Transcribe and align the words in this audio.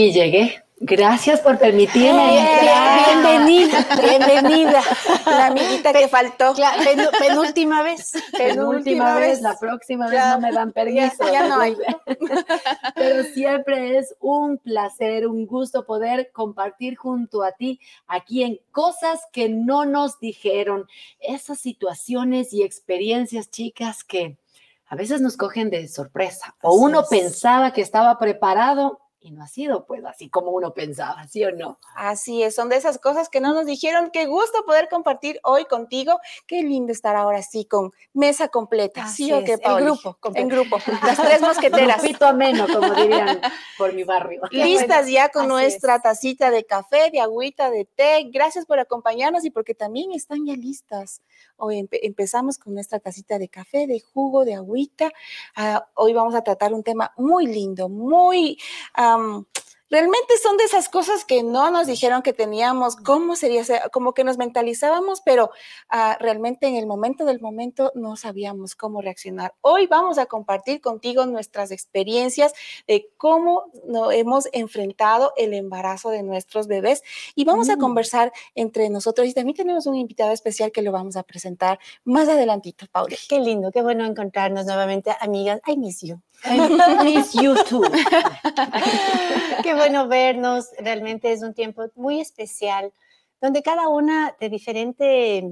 Y 0.00 0.12
llegué. 0.12 0.64
Gracias 0.78 1.40
por 1.40 1.58
permitirme. 1.58 2.42
bienvenida, 3.04 3.86
bienvenida. 4.02 4.82
La 5.26 5.48
amiguita 5.48 5.92
que 5.92 6.08
faltó. 6.08 6.54
penúltima 7.18 7.82
vez. 7.82 8.12
Penúltima 8.32 9.16
vez, 9.16 9.42
la 9.42 9.58
próxima 9.58 10.08
vez 10.08 10.18
no 10.18 10.40
me 10.40 10.52
dan 10.52 10.72
permiso. 10.72 11.30
Ya, 11.30 11.48
no 11.48 11.60
hay. 11.60 11.76
Pero 12.94 13.24
siempre 13.24 13.98
es 13.98 14.14
un 14.20 14.56
placer, 14.56 15.26
un 15.26 15.44
gusto 15.44 15.84
poder 15.84 16.30
compartir 16.32 16.96
junto 16.96 17.42
a 17.42 17.52
ti 17.52 17.78
aquí 18.06 18.42
en 18.42 18.58
cosas 18.70 19.20
que 19.34 19.50
no 19.50 19.84
nos 19.84 20.18
dijeron, 20.18 20.86
esas 21.20 21.60
situaciones 21.60 22.54
y 22.54 22.62
experiencias, 22.62 23.50
chicas, 23.50 24.02
que 24.02 24.38
a 24.86 24.96
veces 24.96 25.20
nos 25.20 25.36
cogen 25.36 25.68
de 25.68 25.86
sorpresa. 25.88 26.56
O 26.62 26.76
uno 26.76 27.04
pensaba 27.04 27.74
que 27.74 27.82
estaba 27.82 28.18
preparado 28.18 28.99
y 29.20 29.32
no 29.32 29.42
ha 29.44 29.46
sido 29.46 29.84
pues 29.84 30.04
así 30.04 30.30
como 30.30 30.50
uno 30.50 30.72
pensaba, 30.72 31.26
¿sí 31.28 31.44
o 31.44 31.52
no? 31.52 31.78
Así 31.94 32.42
es, 32.42 32.54
son 32.54 32.68
de 32.70 32.76
esas 32.76 32.98
cosas 32.98 33.28
que 33.28 33.40
no 33.40 33.52
nos 33.52 33.66
dijeron. 33.66 34.10
Qué 34.10 34.26
gusto 34.26 34.64
poder 34.64 34.88
compartir 34.88 35.40
hoy 35.44 35.66
contigo. 35.66 36.18
Qué 36.46 36.62
lindo 36.62 36.92
estar 36.92 37.16
ahora 37.16 37.42
sí 37.42 37.64
con 37.66 37.92
mesa 38.14 38.48
completa. 38.48 39.06
¿Sí 39.08 39.32
o 39.32 39.44
qué, 39.44 39.58
En 39.62 39.76
grupo. 39.76 40.18
En 40.34 40.48
grupo. 40.48 40.78
Las 41.04 41.18
tres 41.20 41.40
mosqueteras. 41.40 42.02
Grupito 42.02 42.26
ameno, 42.26 42.66
como 42.66 42.94
dirían 42.94 43.40
por 43.78 43.92
mi 43.92 44.04
barrio. 44.04 44.42
Listas 44.50 45.08
ya 45.08 45.28
con 45.28 45.48
nuestra 45.48 46.00
tacita 46.00 46.50
de 46.50 46.64
café, 46.64 47.10
de 47.10 47.20
agüita, 47.20 47.70
de 47.70 47.84
té. 47.84 48.28
Gracias 48.32 48.64
por 48.64 48.78
acompañarnos 48.78 49.44
y 49.44 49.50
porque 49.50 49.74
también 49.74 50.12
están 50.12 50.46
ya 50.46 50.54
listas. 50.54 51.20
Hoy 51.62 51.86
empezamos 51.90 52.56
con 52.56 52.72
nuestra 52.72 53.00
tacita 53.00 53.38
de 53.38 53.48
café, 53.48 53.86
de 53.86 54.00
jugo, 54.00 54.46
de 54.46 54.54
agüita. 54.54 55.10
Ah, 55.54 55.86
hoy 55.94 56.14
vamos 56.14 56.34
a 56.34 56.42
tratar 56.42 56.72
un 56.72 56.82
tema 56.82 57.12
muy 57.18 57.46
lindo, 57.46 57.90
muy 57.90 58.58
realmente 59.90 60.34
son 60.42 60.56
de 60.56 60.64
esas 60.64 60.88
cosas 60.88 61.24
que 61.24 61.42
no 61.42 61.70
nos 61.70 61.86
dijeron 61.86 62.22
que 62.22 62.32
teníamos, 62.32 62.96
cómo 62.96 63.36
sería, 63.36 63.64
como 63.92 64.14
que 64.14 64.24
nos 64.24 64.38
mentalizábamos, 64.38 65.20
pero 65.20 65.50
ah, 65.88 66.16
realmente 66.20 66.68
en 66.68 66.76
el 66.76 66.86
momento 66.86 67.24
del 67.24 67.40
momento 67.40 67.92
no 67.94 68.16
sabíamos 68.16 68.74
cómo 68.76 69.02
reaccionar. 69.02 69.54
Hoy 69.60 69.86
vamos 69.86 70.18
a 70.18 70.26
compartir 70.26 70.80
contigo 70.80 71.26
nuestras 71.26 71.72
experiencias 71.72 72.52
de 72.86 73.10
cómo 73.16 73.70
nos 73.86 74.12
hemos 74.14 74.48
enfrentado 74.52 75.32
el 75.36 75.54
embarazo 75.54 76.10
de 76.10 76.22
nuestros 76.22 76.68
bebés 76.68 77.02
y 77.34 77.44
vamos 77.44 77.68
a 77.68 77.76
mm. 77.76 77.80
conversar 77.80 78.32
entre 78.54 78.88
nosotros 78.88 79.26
y 79.26 79.34
también 79.34 79.56
tenemos 79.56 79.86
un 79.86 79.96
invitado 79.96 80.30
especial 80.32 80.70
que 80.72 80.82
lo 80.82 80.92
vamos 80.92 81.16
a 81.16 81.24
presentar 81.24 81.78
más 82.04 82.28
adelantito, 82.28 82.86
Paula. 82.92 83.16
Qué 83.28 83.40
lindo, 83.40 83.72
qué 83.72 83.82
bueno 83.82 84.04
encontrarnos 84.04 84.66
nuevamente, 84.66 85.10
amigas. 85.20 85.60
I 85.66 85.76
miss 85.76 86.02
you. 86.02 86.20
Miss 87.04 87.32
you 87.34 87.54
too. 87.64 87.82
Qué 89.62 89.74
bueno 89.74 90.08
vernos. 90.08 90.66
Realmente 90.78 91.32
es 91.32 91.42
un 91.42 91.54
tiempo 91.54 91.86
muy 91.94 92.20
especial, 92.20 92.92
donde 93.40 93.62
cada 93.62 93.88
una 93.88 94.36
de 94.40 94.48
diferente, 94.48 95.44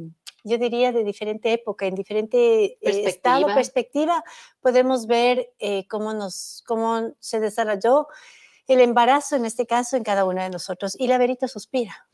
yo 0.45 0.59
diría 0.59 0.93
de 0.93 1.05
diferente 1.05 1.53
época, 1.53 1.87
en 1.87 1.95
diferente 1.95 2.65
eh, 2.65 2.79
perspectiva. 2.83 3.09
estado, 3.11 3.55
perspectiva, 3.55 4.25
podemos 4.61 5.07
ver 5.07 5.53
eh, 5.59 5.87
cómo, 5.89 6.15
nos, 6.15 6.63
cómo 6.67 7.13
se 7.19 7.41
desarrolló 7.41 8.09
el 8.69 8.83
embarazo 8.83 9.35
en 9.35 9.47
este 9.47 9.67
caso 9.67 9.97
en 9.97 10.05
cada 10.05 10.27
una 10.27 10.45
de 10.45 10.51
nosotros. 10.51 10.95
Y 10.99 11.09
la 11.09 11.17
Verita 11.17 11.49
suspira. 11.49 12.07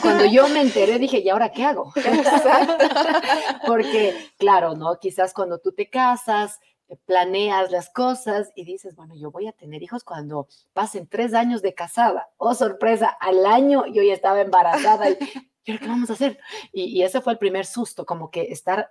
cuando 0.00 0.24
yo 0.24 0.48
me 0.48 0.62
enteré 0.62 0.98
dije, 0.98 1.18
¿y 1.18 1.28
ahora 1.28 1.52
qué 1.52 1.64
hago? 1.64 1.92
Porque, 3.66 4.32
claro, 4.38 4.74
¿no? 4.74 4.98
Quizás 4.98 5.34
cuando 5.34 5.58
tú 5.58 5.72
te 5.72 5.90
casas, 5.90 6.58
planeas 6.94 7.70
las 7.70 7.90
cosas 7.90 8.52
y 8.54 8.64
dices, 8.64 8.94
bueno, 8.94 9.14
yo 9.16 9.30
voy 9.30 9.48
a 9.48 9.52
tener 9.52 9.82
hijos 9.82 10.04
cuando 10.04 10.48
pasen 10.72 11.08
tres 11.08 11.34
años 11.34 11.62
de 11.62 11.74
casada. 11.74 12.28
Oh, 12.36 12.54
sorpresa, 12.54 13.08
al 13.08 13.44
año 13.46 13.86
yo 13.86 14.02
ya 14.02 14.14
estaba 14.14 14.40
embarazada 14.40 15.10
y, 15.10 15.16
¿qué 15.64 15.78
vamos 15.86 16.10
a 16.10 16.12
hacer? 16.12 16.38
Y, 16.72 17.02
ese 17.02 17.20
fue 17.20 17.32
el 17.32 17.38
primer 17.38 17.66
susto, 17.66 18.06
como 18.06 18.30
que 18.30 18.42
estar 18.52 18.90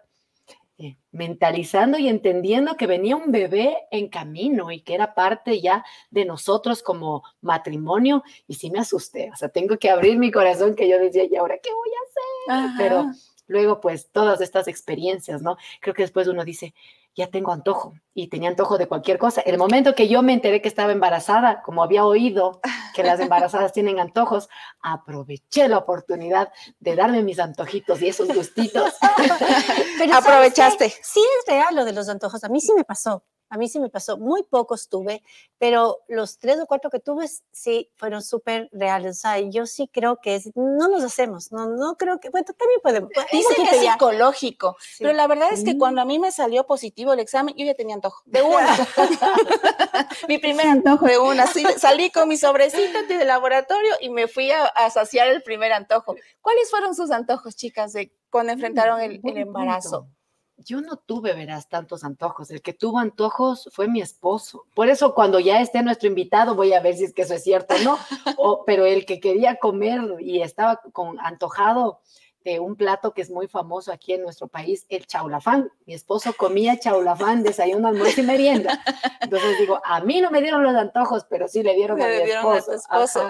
eh, 0.78 0.98
mentalizando 1.12 1.98
y 1.98 2.10
entendiendo 2.10 2.76
que 2.76 2.86
venía 2.86 3.16
un 3.16 3.32
bebé 3.32 3.78
en 3.92 4.10
camino 4.10 4.72
y 4.72 4.82
que 4.82 4.94
era 4.94 5.16
parte 5.16 5.62
ya 5.62 5.86
de 6.10 6.26
nosotros 6.26 6.84
como 6.84 7.24
matrimonio 7.40 8.24
y 8.46 8.56
sí 8.56 8.70
me 8.70 8.80
asusté, 8.80 9.32
o 9.32 9.38
sea, 9.38 9.48
tengo 9.48 9.78
que 9.78 9.90
abrir 9.90 10.18
mi 10.18 10.32
corazón 10.32 10.76
que 10.76 10.90
yo 10.90 11.00
decía, 11.00 11.24
¿y 11.24 11.38
ahora 11.38 11.60
qué 11.64 11.70
voy 11.74 11.90
a 11.90 12.60
hacer? 12.60 12.78
Pero 12.78 13.06
luego 13.48 13.80
pues 13.80 14.10
todas 14.12 14.42
estas 14.42 14.68
experiencias, 14.68 15.42
¿no? 15.42 15.56
Creo 15.80 15.94
que 15.94 16.04
después 16.04 16.28
uno 16.28 16.44
dice, 16.44 16.74
ya 17.16 17.28
tengo 17.28 17.52
antojo 17.52 17.94
y 18.14 18.28
tenía 18.28 18.50
antojo 18.50 18.78
de 18.78 18.88
cualquier 18.88 19.18
cosa. 19.18 19.42
El 19.42 19.58
momento 19.58 19.96
que 19.96 20.08
yo 20.08 20.22
me 20.22 20.34
enteré 20.34 20.62
que 20.62 20.68
estaba 20.68 20.92
embarazada, 20.92 21.62
como 21.64 21.82
había 21.82 22.06
oído 22.06 22.60
que 22.94 23.04
las 23.04 23.20
embarazadas 23.20 23.72
tienen 23.72 24.00
antojos, 24.00 24.50
aproveché 24.82 25.68
la 25.68 25.78
oportunidad 25.78 26.52
de 26.80 26.96
darme 26.96 27.24
mis 27.24 27.40
antojitos 27.40 28.02
y 28.02 28.10
esos 28.10 28.28
gustitos. 28.28 28.94
Aprovechaste. 30.14 30.94
Sí 31.02 31.22
es 31.40 31.46
real 31.48 31.76
lo 31.76 31.86
de 31.86 31.94
los 31.94 32.10
antojos. 32.10 32.44
A 32.44 32.50
mí 32.50 32.60
sí 32.60 32.74
me 32.76 32.84
pasó. 32.84 33.24
A 33.56 33.58
mí 33.58 33.70
sí 33.70 33.80
me 33.80 33.88
pasó, 33.88 34.18
muy 34.18 34.44
pocos 34.44 34.90
tuve, 34.90 35.24
pero 35.58 36.00
los 36.10 36.40
tres 36.40 36.60
o 36.60 36.66
cuatro 36.66 36.90
que 36.90 37.00
tuve 37.00 37.26
sí 37.54 37.90
fueron 37.96 38.22
súper 38.22 38.68
reales. 38.74 39.16
O 39.16 39.20
sea, 39.22 39.40
yo 39.40 39.66
sí 39.66 39.88
creo 39.88 40.20
que 40.20 40.36
es, 40.36 40.52
no 40.56 40.90
los 40.90 41.02
hacemos, 41.06 41.54
no, 41.54 41.70
no 41.70 41.96
creo 41.96 42.20
que, 42.20 42.30
bueno, 42.30 42.48
también 42.48 42.82
podemos. 42.84 43.10
Dicen 43.32 43.56
que 43.56 43.78
es 43.78 43.90
psicológico, 43.94 44.76
pero 45.00 45.14
la 45.14 45.26
verdad 45.28 45.54
es 45.54 45.64
que 45.64 45.78
cuando 45.78 46.02
a 46.02 46.06
mí 46.06 46.20
me 46.20 46.34
salió 46.34 46.66
positivo 46.66 47.14
el 47.14 47.20
examen, 47.20 47.56
yo 47.58 47.66
ya 47.66 47.76
tenía 47.76 47.96
antojo, 47.96 48.24
de 48.26 48.42
una. 48.44 48.76
mi 50.28 50.38
primer 50.38 50.68
antojo 50.68 51.06
de 51.06 51.18
una. 51.18 51.48
salí 51.78 52.12
con 52.12 52.28
mi 52.28 52.36
sobrecito 52.36 53.04
de 53.04 53.24
laboratorio 53.24 53.94
y 54.02 54.10
me 54.10 54.28
fui 54.28 54.52
a, 54.52 54.90
saciar 54.90 55.30
el 55.30 55.44
primer 55.44 55.72
antojo. 55.72 56.14
¿Cuáles 56.42 56.70
fueron 56.70 56.94
sus 56.94 57.10
antojos, 57.10 57.56
chicas, 57.56 57.94
de 57.94 58.14
cuando 58.30 58.52
enfrentaron 58.52 59.00
el, 59.00 59.22
el 59.24 59.38
embarazo? 59.38 60.10
Yo 60.58 60.82
no 60.82 60.98
tuve, 60.98 61.34
verás, 61.34 61.70
tantos 61.70 62.04
antojos. 62.04 62.50
El 62.52 62.62
que 62.62 62.74
tuvo 62.74 63.00
antojos 63.00 63.70
fue 63.72 63.88
mi 63.88 64.02
esposo. 64.02 64.66
Por 64.74 64.90
eso 64.90 65.14
cuando 65.14 65.40
ya 65.40 65.62
esté 65.62 65.84
nuestro 65.84 66.08
invitado 66.08 66.56
voy 66.56 66.74
a 66.74 66.80
ver 66.80 66.96
si 66.96 67.06
es 67.06 67.14
que 67.14 67.24
eso 67.24 67.34
es 67.34 67.44
cierto 67.44 67.76
o 67.76 67.80
no. 67.80 67.98
pero 68.66 68.86
el 68.86 69.06
que 69.06 69.20
quería 69.20 69.58
comer 69.58 70.02
y 70.20 70.42
estaba 70.42 70.82
con 70.94 71.20
antojado 71.20 72.00
de 72.46 72.60
un 72.60 72.76
plato 72.76 73.12
que 73.12 73.24
es 73.24 73.32
muy 73.32 73.48
famoso 73.48 73.92
aquí 73.92 74.14
en 74.14 74.22
nuestro 74.22 74.48
país, 74.48 74.86
el 74.90 75.08
chaulafán. 75.08 75.72
Mi 75.88 75.96
esposo 75.96 76.32
comía 76.38 76.80
chaulafán, 76.80 77.42
desayuno, 77.42 77.88
almuerzo 77.88 78.22
y 78.22 78.24
merienda. 78.24 78.80
Entonces 79.20 79.58
digo, 79.58 79.82
a 79.84 80.00
mí 80.02 80.22
no 80.22 80.30
me 80.30 80.42
dieron 80.42 80.62
los 80.62 80.76
antojos, 80.76 81.26
pero 81.28 81.48
sí 81.48 81.64
le 81.64 81.74
dieron 81.74 82.00
a 82.00 82.08
mi 82.08 82.14
esposo. 82.14 83.28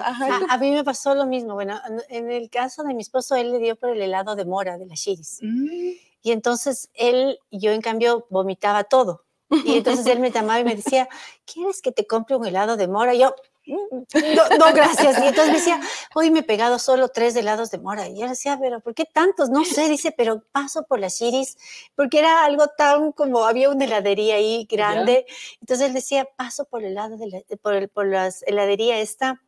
A, 0.50 0.58
mí 0.58 0.72
me 0.72 0.84
pasó 0.84 1.16
lo 1.16 1.26
mismo. 1.26 1.54
Bueno, 1.54 1.80
en 2.10 2.30
el 2.30 2.50
caso 2.50 2.84
de 2.84 2.94
mi 2.94 3.02
esposo, 3.02 3.36
él 3.36 3.54
le 3.54 3.60
dio 3.60 3.78
por 3.78 3.92
el 3.92 4.02
helado 4.02 4.36
de 4.36 4.44
mora 4.44 4.78
de 4.78 4.86
la 4.86 4.96
chiris. 4.96 5.40
Mm. 5.42 5.92
Y 6.26 6.32
entonces 6.32 6.90
él, 6.96 7.38
yo 7.52 7.70
en 7.70 7.82
cambio 7.82 8.26
vomitaba 8.32 8.86
todo. 8.86 9.26
Y 9.64 9.78
entonces 9.78 10.08
él 10.08 10.20
me 10.20 10.32
llamaba 10.32 10.60
y 10.60 10.64
me 10.64 10.76
decía, 10.76 11.08
¿quieres 11.46 11.84
que 11.84 11.92
te 11.92 12.08
compre 12.08 12.36
un 12.36 12.48
helado 12.48 12.78
de 12.78 12.88
mora? 12.88 13.14
Y 13.14 13.20
yo, 13.20 13.36
mm, 13.68 14.58
no, 14.58 14.74
gracias. 14.74 15.20
Y 15.20 15.28
entonces 15.28 15.48
me 15.50 15.60
decía, 15.60 15.80
hoy 16.16 16.32
me 16.32 16.40
he 16.40 16.44
pegado 16.44 16.80
solo 16.80 17.10
tres 17.10 17.36
helados 17.36 17.70
de 17.70 17.78
mora. 17.78 18.08
Y 18.08 18.20
yo 18.20 18.28
decía, 18.28 18.58
pero 18.60 18.80
¿por 18.80 18.96
qué 18.96 19.06
tantos? 19.06 19.52
No 19.52 19.64
sé, 19.66 19.88
dice, 19.88 20.16
pero 20.18 20.42
paso 20.52 20.88
por 20.88 21.00
las 21.00 21.16
chiris, 21.16 21.60
porque 21.94 22.18
era 22.18 22.44
algo 22.44 22.70
tan 22.76 23.12
como, 23.12 23.46
había 23.46 23.70
una 23.70 23.86
heladería 23.86 24.38
ahí 24.38 24.68
grande. 24.68 25.28
Entonces 25.62 25.90
él 25.90 25.94
decía, 25.94 26.28
paso 26.36 26.66
por 26.66 26.82
el 26.82 26.94
helado 26.94 27.18
de 27.18 27.28
la, 27.28 27.42
por, 27.62 27.76
el, 27.76 27.88
por 27.88 28.08
la 28.08 28.32
heladería 28.48 28.98
esta 28.98 29.44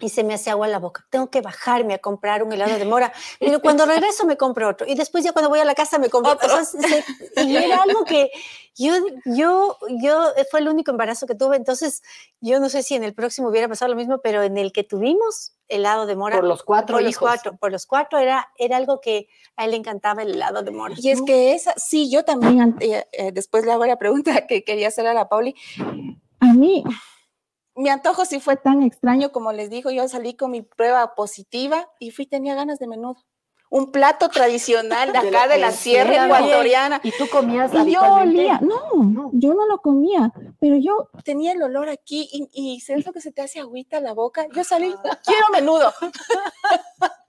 y 0.00 0.08
se 0.08 0.24
me 0.24 0.34
hace 0.34 0.50
agua 0.50 0.66
en 0.66 0.72
la 0.72 0.80
boca. 0.80 1.06
Tengo 1.08 1.30
que 1.30 1.40
bajarme 1.40 1.94
a 1.94 1.98
comprar 1.98 2.42
un 2.42 2.52
helado 2.52 2.78
de 2.78 2.84
mora. 2.84 3.12
Pero 3.38 3.60
cuando 3.60 3.86
regreso 3.86 4.26
me 4.26 4.36
compro 4.36 4.68
otro. 4.68 4.86
Y 4.86 4.94
después 4.94 5.24
ya 5.24 5.32
cuando 5.32 5.48
voy 5.48 5.60
a 5.60 5.64
la 5.64 5.74
casa 5.74 5.98
me 5.98 6.10
compro 6.10 6.32
otro. 6.32 6.48
y 7.36 7.56
era 7.56 7.82
algo 7.82 8.04
que 8.04 8.30
yo, 8.74 8.92
yo, 9.24 9.78
yo, 10.02 10.32
fue 10.50 10.60
el 10.60 10.68
único 10.68 10.90
embarazo 10.90 11.26
que 11.26 11.36
tuve. 11.36 11.56
Entonces, 11.56 12.02
yo 12.40 12.58
no 12.58 12.68
sé 12.68 12.82
si 12.82 12.96
en 12.96 13.04
el 13.04 13.14
próximo 13.14 13.48
hubiera 13.48 13.68
pasado 13.68 13.90
lo 13.92 13.96
mismo, 13.96 14.18
pero 14.18 14.42
en 14.42 14.58
el 14.58 14.72
que 14.72 14.82
tuvimos 14.82 15.54
helado 15.68 16.06
de 16.06 16.16
mora. 16.16 16.36
Por 16.36 16.48
los 16.48 16.64
cuatro 16.64 16.96
por 16.96 17.02
hijos. 17.02 17.12
Los 17.12 17.30
cuatro, 17.30 17.56
por 17.56 17.70
los 17.70 17.86
cuatro 17.86 18.18
era, 18.18 18.48
era 18.58 18.76
algo 18.76 19.00
que 19.00 19.28
a 19.56 19.64
él 19.64 19.70
le 19.70 19.76
encantaba 19.76 20.22
el 20.22 20.32
helado 20.32 20.62
de 20.62 20.72
mora. 20.72 20.94
Y 20.98 21.10
es 21.10 21.22
que 21.22 21.54
esa, 21.54 21.72
sí, 21.76 22.10
yo 22.10 22.24
también, 22.24 22.76
eh, 22.80 23.06
eh, 23.12 23.30
después 23.32 23.64
le 23.64 23.70
hago 23.70 23.86
la 23.86 23.96
pregunta 23.96 24.44
que 24.48 24.64
quería 24.64 24.88
hacer 24.88 25.06
a 25.06 25.14
la 25.14 25.28
Pauli. 25.28 25.54
A 26.40 26.52
mí 26.52 26.82
mi 27.76 27.88
antojo 27.88 28.24
sí 28.24 28.40
fue 28.40 28.56
tan 28.56 28.82
extraño 28.82 29.32
como 29.32 29.52
les 29.52 29.70
digo, 29.70 29.90
yo 29.90 30.08
salí 30.08 30.34
con 30.34 30.50
mi 30.50 30.62
prueba 30.62 31.14
positiva 31.14 31.88
y 31.98 32.10
fui, 32.10 32.26
tenía 32.26 32.54
ganas 32.54 32.78
de 32.78 32.86
menudo. 32.86 33.16
Un 33.70 33.90
plato 33.90 34.28
tradicional 34.28 35.12
de 35.12 35.18
acá 35.18 35.48
de 35.48 35.58
la, 35.58 35.72
sierra 35.72 36.26
ecuatoriana. 36.26 37.00
¿Y 37.02 37.10
tú 37.10 37.28
comías 37.28 37.72
Y 37.74 37.92
yo 37.92 38.02
olía, 38.02 38.60
no, 38.60 39.30
yo 39.32 39.54
no 39.54 39.66
lo 39.66 39.78
comía, 39.78 40.32
pero 40.60 40.76
yo 40.76 41.08
tenía 41.24 41.52
el 41.52 41.62
olor 41.62 41.88
aquí 41.88 42.28
y, 42.30 42.48
y 42.52 42.80
siento 42.80 43.12
que 43.12 43.20
se 43.20 43.32
te 43.32 43.42
hace 43.42 43.58
agüita 43.58 44.00
la 44.00 44.12
boca. 44.12 44.46
Yo 44.54 44.62
salí, 44.62 44.94
quiero 45.24 45.46
menudo. 45.52 45.92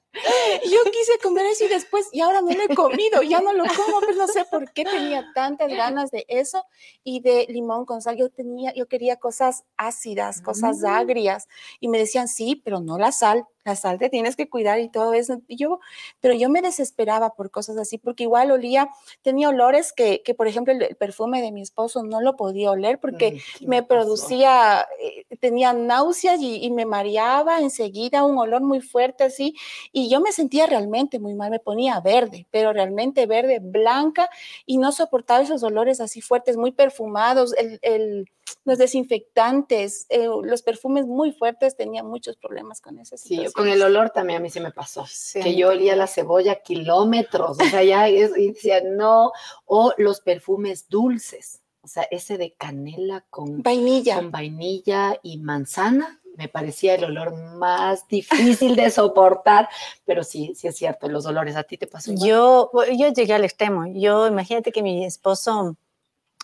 Yo 0.72 0.80
quise 0.92 1.18
comer 1.22 1.46
eso 1.48 1.66
y 1.66 1.68
después, 1.68 2.08
y 2.12 2.22
ahora 2.22 2.42
no 2.42 2.54
lo 2.54 2.64
he 2.64 2.74
comido, 2.76 3.22
ya 3.22 3.42
no 3.42 3.54
lo 3.54 3.66
como, 3.66 4.00
pero 4.02 4.16
no 4.18 4.28
sé 4.28 4.46
por 4.50 4.72
qué 4.72 4.86
tenía 4.86 5.26
tantas 5.34 5.70
ganas 5.76 6.12
de 6.12 6.26
eso 6.28 6.66
y 7.04 7.20
de 7.20 7.46
limón 7.50 7.86
con 7.86 8.02
sal. 8.02 8.16
Yo 8.18 8.30
tenía, 8.30 8.74
yo 8.74 8.88
quería 8.88 9.18
cosas 9.18 9.64
ácidas, 9.78 10.42
cosas 10.42 10.82
Mm. 10.82 10.86
agrias 10.88 11.48
y 11.80 11.88
me 11.90 11.98
decían, 12.00 12.28
sí, 12.28 12.62
pero 12.64 12.80
no 12.80 12.98
la 12.98 13.12
sal, 13.12 13.46
la 13.66 13.76
sal 13.76 13.98
te 14.00 14.10
tienes 14.10 14.36
que 14.36 14.48
cuidar 14.50 14.80
y 14.80 14.90
todo 14.90 15.14
eso. 15.14 15.42
Y 15.48 15.56
yo, 15.58 15.80
pero 16.20 16.34
yo 16.36 16.50
me 16.50 16.62
desesperaba 16.62 17.32
por 17.36 17.50
cosas 17.52 17.78
así, 17.78 17.98
porque 17.98 18.24
igual 18.24 18.52
olía, 18.52 18.90
tenía 19.24 19.50
olores 19.50 19.92
que, 19.92 20.22
que 20.24 20.34
por 20.36 20.48
ejemplo, 20.48 20.72
el, 20.74 20.82
el 20.84 20.96
perfume 20.96 21.42
de 21.42 21.52
mi 21.52 21.62
esposo 21.62 22.04
no 22.04 22.22
lo 22.22 22.36
podía 22.36 22.72
oler 22.72 23.00
porque 23.00 23.32
Mm, 23.34 23.38
¿qué 23.60 23.68
me 23.68 23.82
pasó? 23.82 23.88
producía, 23.88 24.88
eh, 25.02 25.26
tenía 25.40 25.74
náuseas 25.74 26.40
y, 26.42 26.64
y 26.64 26.72
me 26.72 26.86
mareaba 26.86 27.60
enseguida, 27.60 28.24
un 28.24 28.38
olor 28.38 28.62
muy 28.62 28.82
fuerte 28.82 29.24
así, 29.24 29.56
y 29.92 30.10
yo 30.10 30.22
me 30.22 30.32
sentía 30.32 30.68
realmente 30.68 31.20
muy 31.20 31.34
mal, 31.34 31.50
me 31.52 31.60
ponía 31.60 32.00
verde, 32.02 32.48
pero 32.52 32.72
realmente 32.74 33.26
verde, 33.26 33.60
blanca, 33.62 34.30
y 34.66 34.78
no 34.78 34.92
soportaba 34.92 35.42
esos 35.42 35.64
olores 35.64 36.00
así 36.02 36.22
fuertes, 36.22 36.58
muy 36.58 36.72
perfumados, 36.72 37.54
el, 37.58 37.80
el- 37.82 38.30
los 38.63 38.77
desinfectantes, 38.77 40.06
eh, 40.09 40.27
los 40.44 40.62
perfumes 40.62 41.06
muy 41.06 41.31
fuertes, 41.31 41.75
tenía 41.75 42.03
muchos 42.03 42.38
problemas 42.38 42.81
con 42.81 43.00
ese 43.00 43.18
Sí, 43.18 43.44
yo 43.44 43.51
con 43.51 43.68
el 43.68 43.81
olor 43.81 44.09
también 44.12 44.38
a 44.38 44.42
mí 44.42 44.50
se 44.50 44.59
me 44.62 44.71
pasó. 44.71 45.06
Sí, 45.07 45.39
que 45.42 45.56
yo 45.56 45.69
olía 45.69 45.95
la 45.95 46.07
cebolla 46.07 46.56
kilómetros, 46.62 47.57
o 47.59 47.65
sea, 47.65 47.83
ya 47.83 48.07
es- 48.07 48.38
y 48.38 48.51
decía 48.51 48.81
no, 48.83 49.31
o 49.65 49.94
los 49.97 50.21
perfumes 50.21 50.88
dulces, 50.89 51.62
o 51.81 51.88
sea, 51.88 52.03
ese 52.12 52.38
de 52.38 52.53
canela 52.53 53.25
con, 53.30 53.62
Vainilla. 53.62 54.15
con 54.15 54.31
vainilla 54.31 55.19
y 55.24 55.38
manzana, 55.38 56.21
me 56.38 56.50
parecía 56.50 56.95
el 56.95 57.06
olor 57.06 57.33
más 57.56 58.07
difícil 58.09 58.75
de 58.75 58.89
soportar, 58.92 59.69
pero 60.06 60.24
sí, 60.24 60.53
sí 60.56 60.68
es 60.68 60.75
cierto, 60.75 61.07
los 61.07 61.25
olores, 61.25 61.56
¿a 61.56 61.63
ti 61.63 61.77
te 61.77 61.88
pasó 61.88 62.12
igual? 62.12 62.30
Yo, 62.30 62.71
yo 62.97 63.07
llegué 63.13 63.33
al 63.33 63.45
extremo. 63.45 63.86
Yo, 63.94 64.27
imagínate 64.27 64.71
que 64.71 64.83
mi 64.83 65.06
esposo 65.06 65.77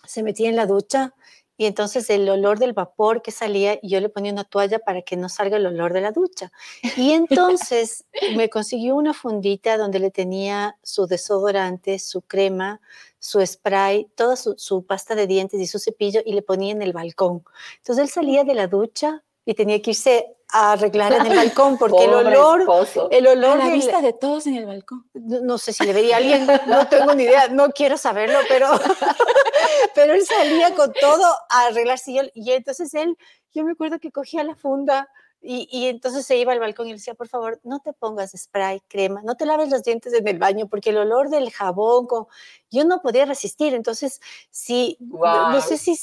se 0.06 0.22
metía 0.22 0.48
en 0.48 0.56
la 0.56 0.66
ducha 0.66 1.14
y 1.62 1.66
entonces 1.66 2.10
el 2.10 2.28
olor 2.28 2.58
del 2.58 2.72
vapor 2.72 3.22
que 3.22 3.30
salía, 3.30 3.78
yo 3.84 4.00
le 4.00 4.08
ponía 4.08 4.32
una 4.32 4.42
toalla 4.42 4.80
para 4.80 5.02
que 5.02 5.16
no 5.16 5.28
salga 5.28 5.58
el 5.58 5.66
olor 5.66 5.92
de 5.92 6.00
la 6.00 6.10
ducha. 6.10 6.50
Y 6.96 7.12
entonces 7.12 8.04
me 8.34 8.50
consiguió 8.50 8.96
una 8.96 9.14
fundita 9.14 9.78
donde 9.78 10.00
le 10.00 10.10
tenía 10.10 10.76
su 10.82 11.06
desodorante, 11.06 12.00
su 12.00 12.22
crema, 12.22 12.80
su 13.20 13.46
spray, 13.46 14.08
toda 14.16 14.34
su, 14.34 14.56
su 14.58 14.84
pasta 14.84 15.14
de 15.14 15.28
dientes 15.28 15.60
y 15.60 15.68
su 15.68 15.78
cepillo 15.78 16.20
y 16.26 16.32
le 16.32 16.42
ponía 16.42 16.72
en 16.72 16.82
el 16.82 16.92
balcón. 16.92 17.44
Entonces 17.76 18.06
él 18.06 18.10
salía 18.10 18.42
de 18.42 18.54
la 18.54 18.66
ducha 18.66 19.22
y 19.44 19.54
tenía 19.54 19.80
que 19.80 19.90
irse 19.90 20.34
a 20.52 20.72
arreglar 20.72 21.12
en 21.14 21.26
el 21.26 21.36
balcón 21.36 21.78
porque 21.78 22.04
el 22.04 22.12
olor, 22.12 22.60
esposo. 22.60 23.08
el 23.10 23.26
A 23.26 23.30
olor 23.32 23.58
la 23.58 23.68
vista 23.68 24.00
de 24.02 24.12
todos 24.12 24.46
en 24.46 24.56
el 24.56 24.66
balcón. 24.66 25.06
no, 25.14 25.40
no 25.40 25.58
sé 25.58 25.72
si 25.72 25.84
le 25.84 25.92
veía 25.92 26.16
a 26.16 26.18
alguien, 26.18 26.46
no 26.66 26.86
tengo 26.88 27.14
ni 27.14 27.24
idea, 27.24 27.48
no 27.48 27.70
quiero 27.70 27.96
saberlo, 27.96 28.38
pero, 28.48 28.68
pero 29.94 30.14
él 30.14 30.24
salía 30.26 30.74
con 30.74 30.92
todo 30.92 31.24
a 31.50 31.66
arreglarse 31.66 32.10
y, 32.12 32.18
él- 32.18 32.32
y 32.34 32.52
entonces 32.52 32.92
él, 32.94 33.16
yo 33.52 33.64
me 33.64 33.72
acuerdo 33.72 33.98
que 33.98 34.12
cogía 34.12 34.44
la 34.44 34.54
funda 34.54 35.08
y, 35.40 35.68
y 35.72 35.86
entonces 35.88 36.24
se 36.24 36.36
iba 36.36 36.52
al 36.52 36.60
balcón 36.60 36.86
y 36.86 36.90
le 36.90 36.96
decía, 36.98 37.14
por 37.14 37.28
favor, 37.28 37.58
no 37.64 37.80
te 37.80 37.92
pongas 37.92 38.32
spray, 38.36 38.80
crema, 38.88 39.22
no 39.24 39.34
te 39.36 39.44
laves 39.46 39.70
los 39.70 39.82
dientes 39.82 40.12
en 40.12 40.28
el 40.28 40.38
baño 40.38 40.68
porque 40.68 40.90
el 40.90 40.98
olor 40.98 41.30
del 41.30 41.50
jabón, 41.50 42.06
con- 42.06 42.26
yo 42.70 42.84
no 42.84 43.00
podía 43.02 43.24
resistir, 43.24 43.74
entonces 43.74 44.20
sí, 44.50 44.96
no- 45.00 45.60
sé 45.60 45.78
si 45.78 45.98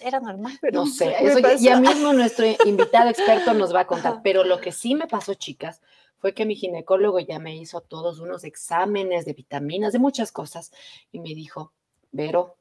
era 0.00 0.20
normal, 0.20 0.58
pero 0.60 0.80
No 0.80 0.86
sé, 0.86 1.14
eso 1.20 1.38
ya, 1.58 1.80
mismo 1.80 2.12
nuestro 2.12 2.46
invitado 2.64 3.10
experto 3.10 3.54
nos 3.54 3.74
va 3.74 3.80
a 3.80 3.86
contar, 3.86 4.12
Ajá. 4.12 4.20
pero 4.22 4.44
lo 4.44 4.60
que 4.60 4.72
sí 4.72 4.94
me 4.94 5.06
pasó, 5.06 5.34
chicas, 5.34 5.80
fue 6.18 6.34
que 6.34 6.44
mi 6.44 6.54
ginecólogo 6.54 7.18
ya 7.18 7.38
me 7.38 7.56
hizo 7.56 7.80
todos 7.80 8.20
unos 8.20 8.44
exámenes 8.44 9.24
de 9.24 9.32
vitaminas, 9.32 9.92
de 9.92 9.98
muchas 9.98 10.32
cosas, 10.32 10.72
y 11.12 11.20
me 11.20 11.34
dijo, 11.34 11.72
Vero, 12.12 12.56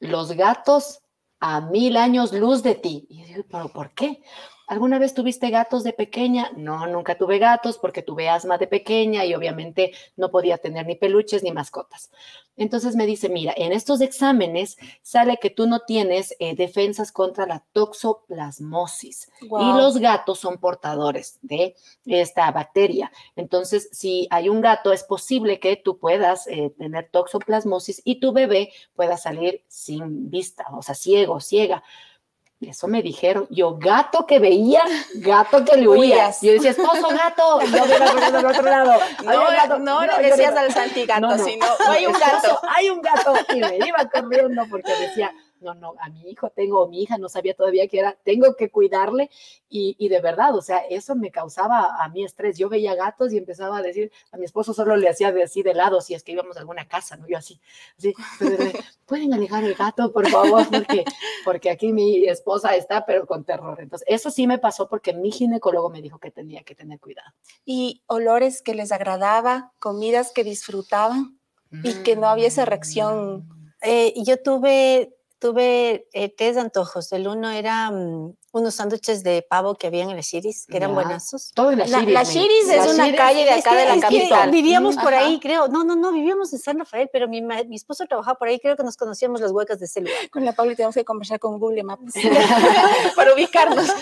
los 0.00 0.32
gatos 0.32 1.02
a 1.40 1.60
mil 1.60 1.96
años 1.96 2.32
luz 2.32 2.62
de 2.62 2.74
ti. 2.74 3.06
Y 3.08 3.20
yo 3.20 3.26
digo, 3.26 3.44
¿pero 3.50 3.68
por 3.68 3.92
qué? 3.92 4.22
¿Alguna 4.70 5.00
vez 5.00 5.14
tuviste 5.14 5.50
gatos 5.50 5.82
de 5.82 5.92
pequeña? 5.92 6.52
No, 6.56 6.86
nunca 6.86 7.18
tuve 7.18 7.40
gatos 7.40 7.76
porque 7.76 8.02
tuve 8.02 8.28
asma 8.28 8.56
de 8.56 8.68
pequeña 8.68 9.24
y 9.24 9.34
obviamente 9.34 9.92
no 10.16 10.30
podía 10.30 10.58
tener 10.58 10.86
ni 10.86 10.94
peluches 10.94 11.42
ni 11.42 11.50
mascotas. 11.50 12.12
Entonces 12.56 12.94
me 12.94 13.04
dice, 13.04 13.28
mira, 13.28 13.52
en 13.56 13.72
estos 13.72 14.00
exámenes 14.00 14.76
sale 15.02 15.38
que 15.38 15.50
tú 15.50 15.66
no 15.66 15.80
tienes 15.80 16.36
eh, 16.38 16.54
defensas 16.54 17.10
contra 17.10 17.46
la 17.46 17.64
toxoplasmosis 17.72 19.32
y 19.42 19.72
los 19.72 19.98
gatos 19.98 20.38
son 20.38 20.58
portadores 20.58 21.40
de 21.42 21.74
esta 22.06 22.48
bacteria. 22.52 23.10
Entonces, 23.34 23.88
si 23.90 24.28
hay 24.30 24.48
un 24.48 24.60
gato, 24.60 24.92
es 24.92 25.02
posible 25.02 25.58
que 25.58 25.74
tú 25.74 25.98
puedas 25.98 26.46
eh, 26.46 26.72
tener 26.78 27.08
toxoplasmosis 27.10 28.02
y 28.04 28.20
tu 28.20 28.32
bebé 28.32 28.72
pueda 28.94 29.16
salir 29.16 29.64
sin 29.66 30.30
vista, 30.30 30.64
o 30.72 30.82
sea, 30.82 30.94
ciego, 30.94 31.40
ciega. 31.40 31.82
Eso 32.60 32.88
me 32.88 33.02
dijeron. 33.02 33.46
Yo, 33.48 33.76
gato 33.78 34.26
que 34.26 34.38
veía, 34.38 34.82
gato 35.14 35.64
que 35.64 35.76
le. 35.76 35.88
Huías. 35.88 36.40
Yo 36.42 36.52
decía, 36.52 36.70
esposo, 36.70 37.08
gato. 37.08 37.60
Y 37.62 37.70
yo 37.70 37.82
al 37.84 38.46
otro 38.46 38.62
lado. 38.62 38.92
No, 39.24 39.40
gato. 39.46 39.78
no 39.78 40.04
yo 40.06 40.18
le 40.20 40.28
decías 40.28 40.54
al 40.54 40.72
santigato, 40.72 41.20
No, 41.20 41.36
no. 41.36 41.44
sino 41.44 41.66
hay 41.88 42.06
un 42.06 42.12
gato. 42.12 42.60
hay 42.68 42.90
un 42.90 43.00
gato. 43.00 43.34
Y 43.54 43.60
me 43.60 43.86
iba 43.88 44.04
corriendo 44.12 44.62
porque 44.68 44.92
decía, 44.94 45.32
no, 45.60 45.74
no, 45.74 45.94
a 46.00 46.08
mi 46.10 46.30
hijo 46.30 46.50
tengo, 46.50 46.88
mi 46.88 47.02
hija 47.02 47.18
no 47.18 47.28
sabía 47.28 47.54
todavía 47.54 47.86
que 47.88 47.98
era, 47.98 48.16
tengo 48.24 48.56
que 48.56 48.70
cuidarle. 48.70 49.30
Y, 49.68 49.96
y 49.98 50.08
de 50.08 50.20
verdad, 50.20 50.56
o 50.56 50.62
sea, 50.62 50.78
eso 50.78 51.14
me 51.14 51.30
causaba 51.30 52.02
a 52.02 52.08
mí 52.08 52.24
estrés. 52.24 52.58
Yo 52.58 52.68
veía 52.68 52.94
gatos 52.94 53.32
y 53.32 53.38
empezaba 53.38 53.78
a 53.78 53.82
decir, 53.82 54.10
a 54.32 54.36
mi 54.36 54.44
esposo 54.44 54.74
solo 54.74 54.96
le 54.96 55.08
hacía 55.08 55.32
de 55.32 55.42
así 55.42 55.62
de 55.62 55.74
lado, 55.74 56.00
si 56.00 56.14
es 56.14 56.22
que 56.22 56.32
íbamos 56.32 56.56
a 56.56 56.60
alguna 56.60 56.88
casa, 56.88 57.16
¿no? 57.16 57.26
Yo 57.28 57.38
así, 57.38 57.60
así, 57.96 58.12
pueden 59.06 59.34
alejar 59.34 59.64
el 59.64 59.74
gato, 59.74 60.12
por 60.12 60.28
favor, 60.28 60.66
porque, 60.70 61.04
porque 61.44 61.70
aquí 61.70 61.92
mi 61.92 62.24
esposa 62.24 62.74
está, 62.74 63.04
pero 63.06 63.26
con 63.26 63.44
terror. 63.44 63.78
Entonces, 63.80 64.06
eso 64.08 64.30
sí 64.30 64.46
me 64.46 64.58
pasó 64.58 64.88
porque 64.88 65.12
mi 65.12 65.30
ginecólogo 65.30 65.90
me 65.90 66.02
dijo 66.02 66.18
que 66.18 66.30
tenía 66.30 66.62
que 66.62 66.74
tener 66.74 66.98
cuidado. 67.00 67.32
Y 67.64 68.02
olores 68.06 68.62
que 68.62 68.74
les 68.74 68.92
agradaba, 68.92 69.72
comidas 69.78 70.32
que 70.32 70.44
disfrutaban 70.44 71.40
y 71.84 72.02
que 72.02 72.16
no 72.16 72.28
había 72.28 72.48
esa 72.48 72.64
reacción. 72.64 73.48
Eh, 73.82 74.14
yo 74.24 74.42
tuve, 74.42 75.16
tuve 75.40 76.06
eh, 76.12 76.28
tres 76.36 76.56
antojos. 76.56 77.10
El 77.12 77.26
uno 77.26 77.50
era 77.50 77.90
mm, 77.90 78.34
unos 78.52 78.74
sándwiches 78.74 79.24
de 79.24 79.42
pavo 79.42 79.74
que 79.74 79.86
había 79.88 80.04
en 80.04 80.10
el 80.10 80.20
Shiris, 80.20 80.66
que 80.66 80.76
eran 80.76 80.94
buenazos. 80.94 81.50
Todo 81.54 81.72
en 81.72 81.78
la, 81.78 81.86
La- 81.86 81.98
Shiris, 82.00 82.14
la 82.14 82.22
Shiris 82.24 82.68
es 82.68 82.86
la 82.86 82.92
una 82.94 83.06
Shiris- 83.08 83.16
calle 83.16 83.44
de 83.44 83.50
acá 83.52 83.74
de 83.74 83.84
la 83.86 83.94
es 83.94 83.94
que 83.96 84.00
capital. 84.02 84.50
Vivíamos 84.50 84.96
por 84.96 85.14
Ajá. 85.14 85.26
ahí, 85.26 85.40
creo. 85.40 85.66
No, 85.68 85.82
no, 85.82 85.96
no, 85.96 86.12
vivíamos 86.12 86.52
en 86.52 86.58
San 86.58 86.78
Rafael, 86.78 87.08
pero 87.12 87.26
mi, 87.26 87.40
mi 87.42 87.74
esposo 87.76 88.04
trabajaba 88.06 88.38
por 88.38 88.48
ahí, 88.48 88.60
creo 88.60 88.76
que 88.76 88.82
nos 88.84 88.96
conocíamos 88.96 89.40
las 89.40 89.50
huecas 89.50 89.78
de 89.80 89.86
ese 89.86 90.02
lugar. 90.02 90.30
Con 90.30 90.44
la 90.44 90.52
Pauli 90.52 90.76
tenemos 90.76 90.94
que 90.94 91.04
conversar 91.04 91.40
con 91.40 91.58
Google 91.58 91.82
Maps 91.82 92.12
para 93.16 93.34
ubicarnos. 93.34 93.86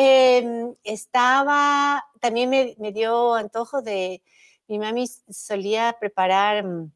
Em, 0.00 0.74
estaba, 0.84 2.04
también 2.20 2.50
me, 2.50 2.76
me 2.78 2.92
dio 2.92 3.34
antojo 3.34 3.82
de, 3.82 4.22
mi 4.68 4.78
mami 4.78 5.06
solía 5.30 5.96
preparar, 5.98 6.62
mm, 6.64 6.92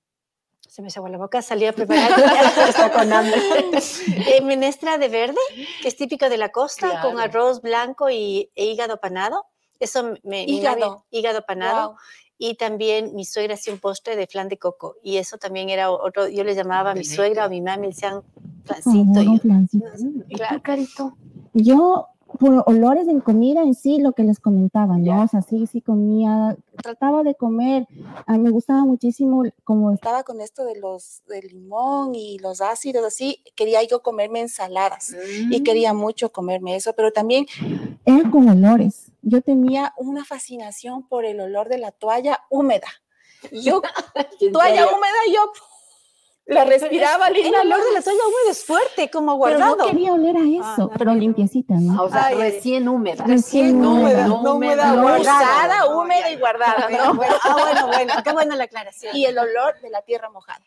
se 0.73 0.81
me 0.81 0.88
sacó 0.88 1.07
la 1.09 1.19
boca, 1.19 1.43
salía 1.43 1.69
a 1.69 1.73
preparar 1.75 2.11
Está 2.69 2.91
con 2.91 3.12
hambre. 3.12 3.38
eh, 4.26 4.41
menestra 4.43 4.97
de 4.97 5.09
verde, 5.11 5.37
que 5.83 5.88
es 5.88 5.97
típico 5.97 6.31
de 6.31 6.38
la 6.38 6.49
costa, 6.50 7.02
con 7.02 7.12
Claro. 7.12 7.19
arroz 7.19 7.61
blanco 7.61 8.09
y, 8.09 8.50
e 8.55 8.64
hígado 8.64 8.97
panado. 8.99 9.45
Eso 9.79 10.02
me, 10.02 10.11
mi 10.23 10.47
mami- 10.47 10.49
Hígado. 10.49 11.05
hígado 11.11 11.45
panado. 11.45 11.88
Wow. 11.91 11.97
Y 12.38 12.55
también 12.55 13.14
mi 13.14 13.26
suegra 13.26 13.52
hacía 13.55 13.75
un 13.75 13.81
postre 13.81 14.17
de 14.17 14.26
flan 14.26 14.49
de 14.49 14.57
coco. 14.57 14.97
Y 15.02 15.19
eso 15.19 15.37
también 15.37 15.69
era 15.69 15.91
otro, 15.91 16.26
yo 16.29 16.43
le 16.43 16.55
llamaba 16.55 16.93
a 16.93 16.95
mi 16.95 17.05
suegra 17.05 17.45
o 17.47 17.50
mi 17.50 17.61
mami, 17.61 17.83
le 17.83 17.88
decían 17.88 18.23
flancito. 18.64 19.12
favor, 19.12 19.23
y 19.23 19.26
yo, 19.26 19.38
flancito. 19.43 19.87
¿Y 20.31 20.35
Claro. 20.37 20.62
Carito? 20.62 21.17
Yo, 21.52 22.09
por 22.39 22.65
olores 22.67 23.09
en 23.09 23.21
comida 23.21 23.62
en 23.62 23.75
sí, 23.75 23.99
lo 24.01 24.12
que 24.12 24.25
les 24.25 24.41
comentaba, 24.41 24.97
¿no? 24.99 25.23
O 25.25 25.29
sea, 25.29 25.43
sí, 25.43 25.67
sí 25.67 25.81
comía, 25.81 26.57
trataba 26.83 27.23
de 27.23 27.35
comer. 27.35 27.87
A 28.27 28.33
mí 28.33 28.39
me 28.41 28.51
gustaba 28.51 28.85
muchísimo 28.85 29.43
como 29.65 29.93
Estaba 29.93 30.23
con 30.25 30.41
esto 30.41 30.65
de 30.65 30.79
los 30.79 31.23
del 31.29 31.47
limón 31.49 32.15
y 32.15 32.39
los 32.39 32.61
ácidos 32.61 33.05
así, 33.05 33.43
quería 33.55 33.83
yo 33.83 34.03
comerme 34.03 34.41
ensaladas 34.41 35.11
Mm. 35.12 35.53
y 35.53 35.62
quería 35.62 35.93
mucho 35.95 36.33
comerme 36.33 36.77
eso, 36.77 36.93
pero 36.95 37.12
también 37.12 37.47
era 38.05 38.31
con 38.31 38.49
olores. 38.49 39.12
yo 39.23 39.41
tenía 39.43 39.93
una 39.99 40.25
fascinación 40.25 41.07
por 41.07 41.25
el 41.25 41.41
olor 41.41 41.69
de 41.69 41.79
la 41.79 41.93
toalla 41.93 42.41
húmeda. 42.51 42.89
Yo 43.53 43.83
¿En 44.41 44.53
toalla 44.53 44.87
húmeda 44.87 45.19
yo 45.33 45.53
la 46.46 46.64
respiraba 46.64 47.28
el 47.28 47.37
olor 47.54 47.82
de 47.84 47.92
la 47.94 48.02
toalla 48.02 48.20
húmeda 48.26 48.50
es 48.50 48.64
fuerte, 48.64 49.11
como 49.11 49.32
Pero 49.32 49.37
guardado. 49.58 49.76
no 49.76 49.87
quería 49.87 50.12
oler 50.12 50.37
a 50.37 50.40
eso, 50.40 50.90
Ah, 50.92 50.94
pero 50.99 51.14
limpiecita, 51.14 51.75
Ah, 51.75 51.80
¿no? 51.80 52.02
O 52.04 52.11
sea, 52.11 52.26
Ay, 52.26 52.34
ay, 52.34 52.40
recién 52.52 52.88
húmeda. 52.88 53.25
Recién 53.25 53.80
no 53.80 53.94
húmeda, 53.94 54.26
no 54.26 54.34
húmeda, 54.37 54.52
húmeda, 54.54 54.92
No 54.94 55.02
guardada. 55.02 55.20
usada, 55.20 55.78
No, 55.87 56.00
húmeda 56.00 56.30
y 56.30 56.37
guardada, 56.37 56.88
Bueno, 56.88 57.04
¿no? 57.06 57.14
bueno, 57.14 57.34
ah, 57.44 57.56
bueno, 57.62 57.87
bueno, 57.87 58.12
qué 58.25 58.32
buena 58.32 58.56
la 58.56 58.64
aclaración. 58.64 59.12
Y 59.16 59.25
el 59.25 59.38
olor 59.38 59.80
de 59.80 59.90
la 59.90 60.02
tierra 60.02 60.30
mojada. 60.30 60.64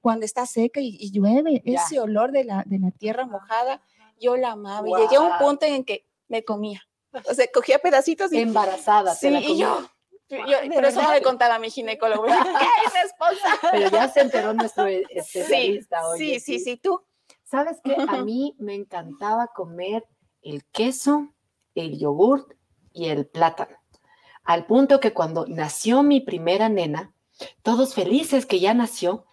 Cuando 0.00 0.24
está 0.24 0.46
seca 0.46 0.80
y, 0.80 0.96
y 0.98 1.10
llueve, 1.10 1.62
Ya. 1.64 1.80
ese 1.82 2.00
olor 2.00 2.32
de 2.32 2.44
la, 2.44 2.62
de 2.66 2.78
la 2.78 2.90
tierra 2.90 3.26
mojada, 3.26 3.80
yo 4.20 4.36
la 4.36 4.52
amaba. 4.52 4.88
Y 4.88 4.92
llegué 4.94 5.16
a 5.16 5.20
un 5.20 5.36
punto 5.38 5.66
en 5.66 5.84
que 5.84 6.06
me 6.28 6.42
comía. 6.44 6.82
O 7.30 7.34
sea, 7.34 7.46
cogía 7.52 7.78
pedacitos 7.78 8.32
y, 8.32 8.38
Embarazada. 8.40 9.14
sí, 9.14 9.30
la 9.30 9.40
y 9.40 9.58
yo. 9.58 9.78
Yo, 10.38 10.56
pero 10.68 10.88
eso 10.88 11.02
no 11.02 11.12
le 11.12 11.22
contaba 11.22 11.56
a 11.56 11.58
mi 11.58 11.70
ginecólogo. 11.70 12.24
¿Qué 12.24 13.00
esposa? 13.04 13.58
Pero 13.70 13.90
ya 13.90 14.08
se 14.08 14.20
enteró 14.20 14.52
nuestro 14.54 14.86
especialista 14.86 16.00
sí, 16.00 16.04
hoy. 16.06 16.18
Sí, 16.18 16.40
sí, 16.40 16.58
sí, 16.60 16.76
tú. 16.76 17.02
¿Sabes 17.44 17.78
qué? 17.84 17.96
A 18.08 18.22
mí 18.24 18.54
me 18.58 18.74
encantaba 18.74 19.48
comer 19.48 20.06
el 20.42 20.64
queso, 20.66 21.28
el 21.74 21.98
yogurt 21.98 22.52
y 22.92 23.08
el 23.08 23.26
plátano. 23.26 23.76
Al 24.44 24.66
punto 24.66 25.00
que 25.00 25.12
cuando 25.12 25.46
nació 25.46 26.02
mi 26.02 26.20
primera 26.20 26.68
nena, 26.68 27.12
todos 27.62 27.94
felices 27.94 28.46
que 28.46 28.60
ya 28.60 28.74
nació, 28.74 29.26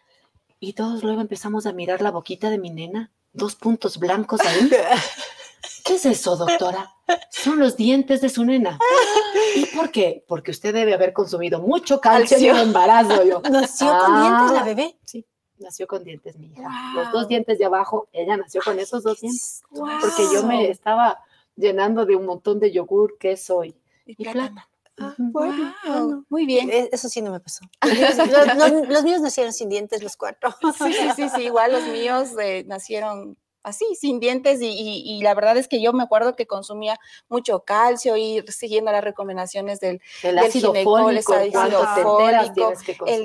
y 0.64 0.74
todos 0.74 1.04
luego 1.04 1.22
empezamos 1.22 1.66
a 1.66 1.74
mirar 1.74 2.02
la 2.02 2.12
boquita 2.12 2.52
de 2.52 2.60
mi 2.60 2.70
nena, 2.70 3.12
dos 3.34 3.56
puntos 3.56 3.98
blancos 3.98 4.40
ahí. 4.42 4.70
¿Qué 5.84 5.96
es 5.96 6.06
eso, 6.06 6.38
doctora? 6.38 6.94
Son 7.32 7.58
los 7.58 7.76
dientes 7.76 8.22
de 8.22 8.30
su 8.30 8.46
nena. 8.46 8.78
¿Y 9.56 9.66
por 9.68 9.92
qué? 9.92 10.24
Porque 10.28 10.52
usted 10.52 10.74
debe 10.74 10.94
haber 10.94 11.14
consumido 11.14 11.60
mucho 11.62 12.00
calcio 12.02 12.38
en 12.38 12.56
el 12.58 12.62
embarazo. 12.68 13.24
Yo. 13.24 13.42
¿Nació 13.50 13.88
con 13.98 14.22
dientes 14.22 14.52
la 14.52 14.64
bebé? 14.64 14.98
Sí, 15.06 15.26
nació 15.58 15.88
con 15.88 16.04
dientes 16.04 16.38
mi 16.38 16.48
hija. 16.48 16.70
Los 16.96 17.12
dos 17.12 17.28
dientes 17.28 17.58
de 17.60 17.66
abajo, 17.66 18.08
ella 18.12 18.38
nació 18.38 18.62
con 18.64 18.80
esos 18.80 19.04
dos 19.04 19.20
dientes. 19.22 19.62
Porque 19.70 20.24
yo 20.34 20.44
me 20.44 20.70
estaba 20.70 21.20
llenando 21.56 22.06
de 22.06 22.16
un 22.16 22.26
montón 22.26 22.60
de 22.60 22.72
yogur, 22.72 23.18
queso 23.18 23.64
y, 23.64 23.76
y 24.06 24.16
plátano. 24.24 24.62
Ah, 25.00 25.16
bueno, 25.18 25.74
bueno, 25.88 26.26
muy 26.30 26.46
bien. 26.46 26.70
Eh, 26.70 26.90
Eso 26.92 27.10
sí 27.10 27.22
no 27.22 27.32
me 27.32 27.40
pasó. 27.40 27.66
Los, 27.82 28.18
los- 28.58 28.88
los 28.90 29.04
míos 29.04 29.22
nacieron 29.22 29.52
sin 29.54 29.68
dientes, 29.70 30.04
los 30.04 30.16
cuatro. 30.16 30.54
Sí, 30.78 30.94
sí, 30.94 31.10
sí, 31.16 31.30
sí, 31.30 31.42
igual 31.44 31.72
los 31.72 31.84
míos 31.88 32.30
eh, 32.40 32.64
nacieron 32.68 33.38
así, 33.64 33.86
sin 34.00 34.20
dientes, 34.20 34.62
y, 34.62 34.68
y- 34.68 35.04
y 35.18 35.22
la 35.22 35.34
verdad 35.34 35.58
es 35.58 35.68
que 35.68 35.82
yo 35.82 35.94
me 35.94 36.04
acuerdo 36.04 36.36
que 36.36 36.48
consumía 36.48 36.98
mucho 37.30 37.62
calcio 37.62 38.18
y 38.18 38.42
siguiendo 38.48 38.92
las 38.92 39.04
recomendaciones 39.04 39.80
del 39.80 40.02
El 40.24 40.36
Del 40.36 40.40
ácido 40.40 40.74
ginecólogo, 40.74 41.22
fólico, 41.22 41.34
el 41.36 41.42
ácido 41.56 41.80
fólico, 42.04 42.70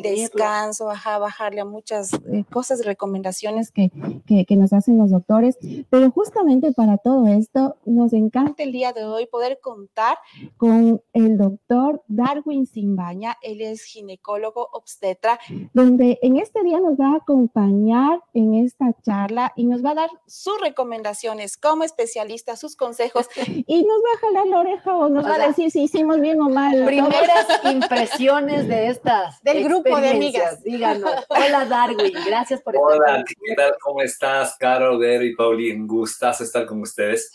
descanso, 0.03 0.91
ajá, 0.91 1.19
bajarle 1.19 1.61
a 1.61 1.65
muchas 1.65 2.13
eh, 2.15 2.45
cosas, 2.53 2.85
recomendaciones 2.85 3.71
que, 3.71 3.91
que, 4.27 4.45
que 4.45 4.57
nos 4.57 4.73
hacen 4.73 4.99
los 4.99 5.11
doctores. 5.11 5.57
Pero 5.91 6.11
justamente 6.11 6.73
para 6.73 6.99
todo 6.99 7.27
esto, 7.29 7.77
nos 7.85 8.13
encanta 8.13 8.63
el 8.63 8.73
día 8.73 8.93
de 8.93 9.05
hoy 9.05 9.27
poder 9.27 9.59
contar 9.63 10.19
con 10.57 11.03
el 11.13 11.39
doctor 11.39 12.03
Darwin 12.09 12.67
Simbaña, 12.67 13.37
él 13.43 13.61
es 13.61 13.83
ginecólogo 13.85 14.69
obstetra 14.73 15.39
donde 15.73 16.19
en 16.23 16.37
este 16.37 16.63
día 16.63 16.81
nos 16.81 16.99
va 16.99 17.13
a 17.13 17.17
acompañar 17.17 18.21
en 18.35 18.55
esta 18.55 18.95
charla 19.03 19.53
y 19.57 19.65
nos 19.67 19.85
va 19.85 19.91
a 19.91 19.95
dar 19.95 20.11
sus 20.27 20.61
recomendaciones 20.61 21.57
como 21.57 21.85
especialista, 21.85 22.57
sus 22.57 22.77
consejos. 22.77 23.27
y 23.47 23.83
nos 23.85 23.99
va 23.99 24.17
a 24.17 24.19
jalar 24.19 24.47
la 24.47 24.61
oreja 24.61 24.95
o 24.95 25.09
nos 25.09 25.25
O 25.25 25.29
va 25.29 25.37
sea, 25.37 25.45
a 25.45 25.49
decir 25.49 25.71
si 25.71 25.83
hicimos 25.83 26.21
bien 26.21 26.41
o 26.41 26.49
mal. 26.49 26.85
Primeras 26.85 27.47
impresiones 27.65 28.69
de 28.69 28.89
estas 28.89 29.43
Del 29.43 29.65
grupo 29.65 30.01
de 30.01 30.09
experiencias. 30.09 30.63
Díganos. 30.63 31.25
Hola 31.29 31.65
Darwin, 31.67 32.13
gracias 32.27 32.61
por 32.63 32.75
estar 32.75 32.91
Hola, 32.91 33.15
con 33.17 33.25
¿qué 33.25 33.55
tal? 33.55 33.73
¿Cómo 33.81 34.03
estás, 34.03 34.57
Caro, 34.59 34.99
Vero 34.99 35.25
y 35.25 35.35
Pauli? 35.35 35.71
Un 35.71 35.87
gustazo 35.87 36.45
estar 36.45 36.67
con 36.67 36.81
ustedes. 36.81 37.33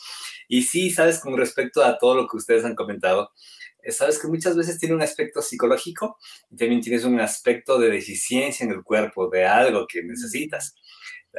Y 0.48 0.64
sí, 0.64 0.90
sabes, 0.90 1.20
con 1.20 1.38
respecto 1.38 1.84
a 1.84 1.98
todo 1.98 2.16
lo 2.16 2.28
que 2.28 2.36
ustedes 2.36 2.66
han 2.66 2.76
comentado, 2.76 3.32
eh, 3.84 3.92
sabes 3.92 4.20
que 4.20 4.28
muchas 4.28 4.56
veces 4.56 4.78
tiene 4.78 4.96
un 4.96 5.02
aspecto 5.02 5.42
psicológico 5.42 6.18
y 6.50 6.58
también 6.58 6.82
tienes 6.82 7.06
un 7.06 7.20
aspecto 7.20 7.80
de 7.80 7.90
deficiencia 7.90 8.66
en 8.66 8.72
el 8.72 8.84
cuerpo, 8.84 9.30
de 9.30 9.46
algo 9.46 9.88
que 9.88 10.04
necesitas. 10.04 10.76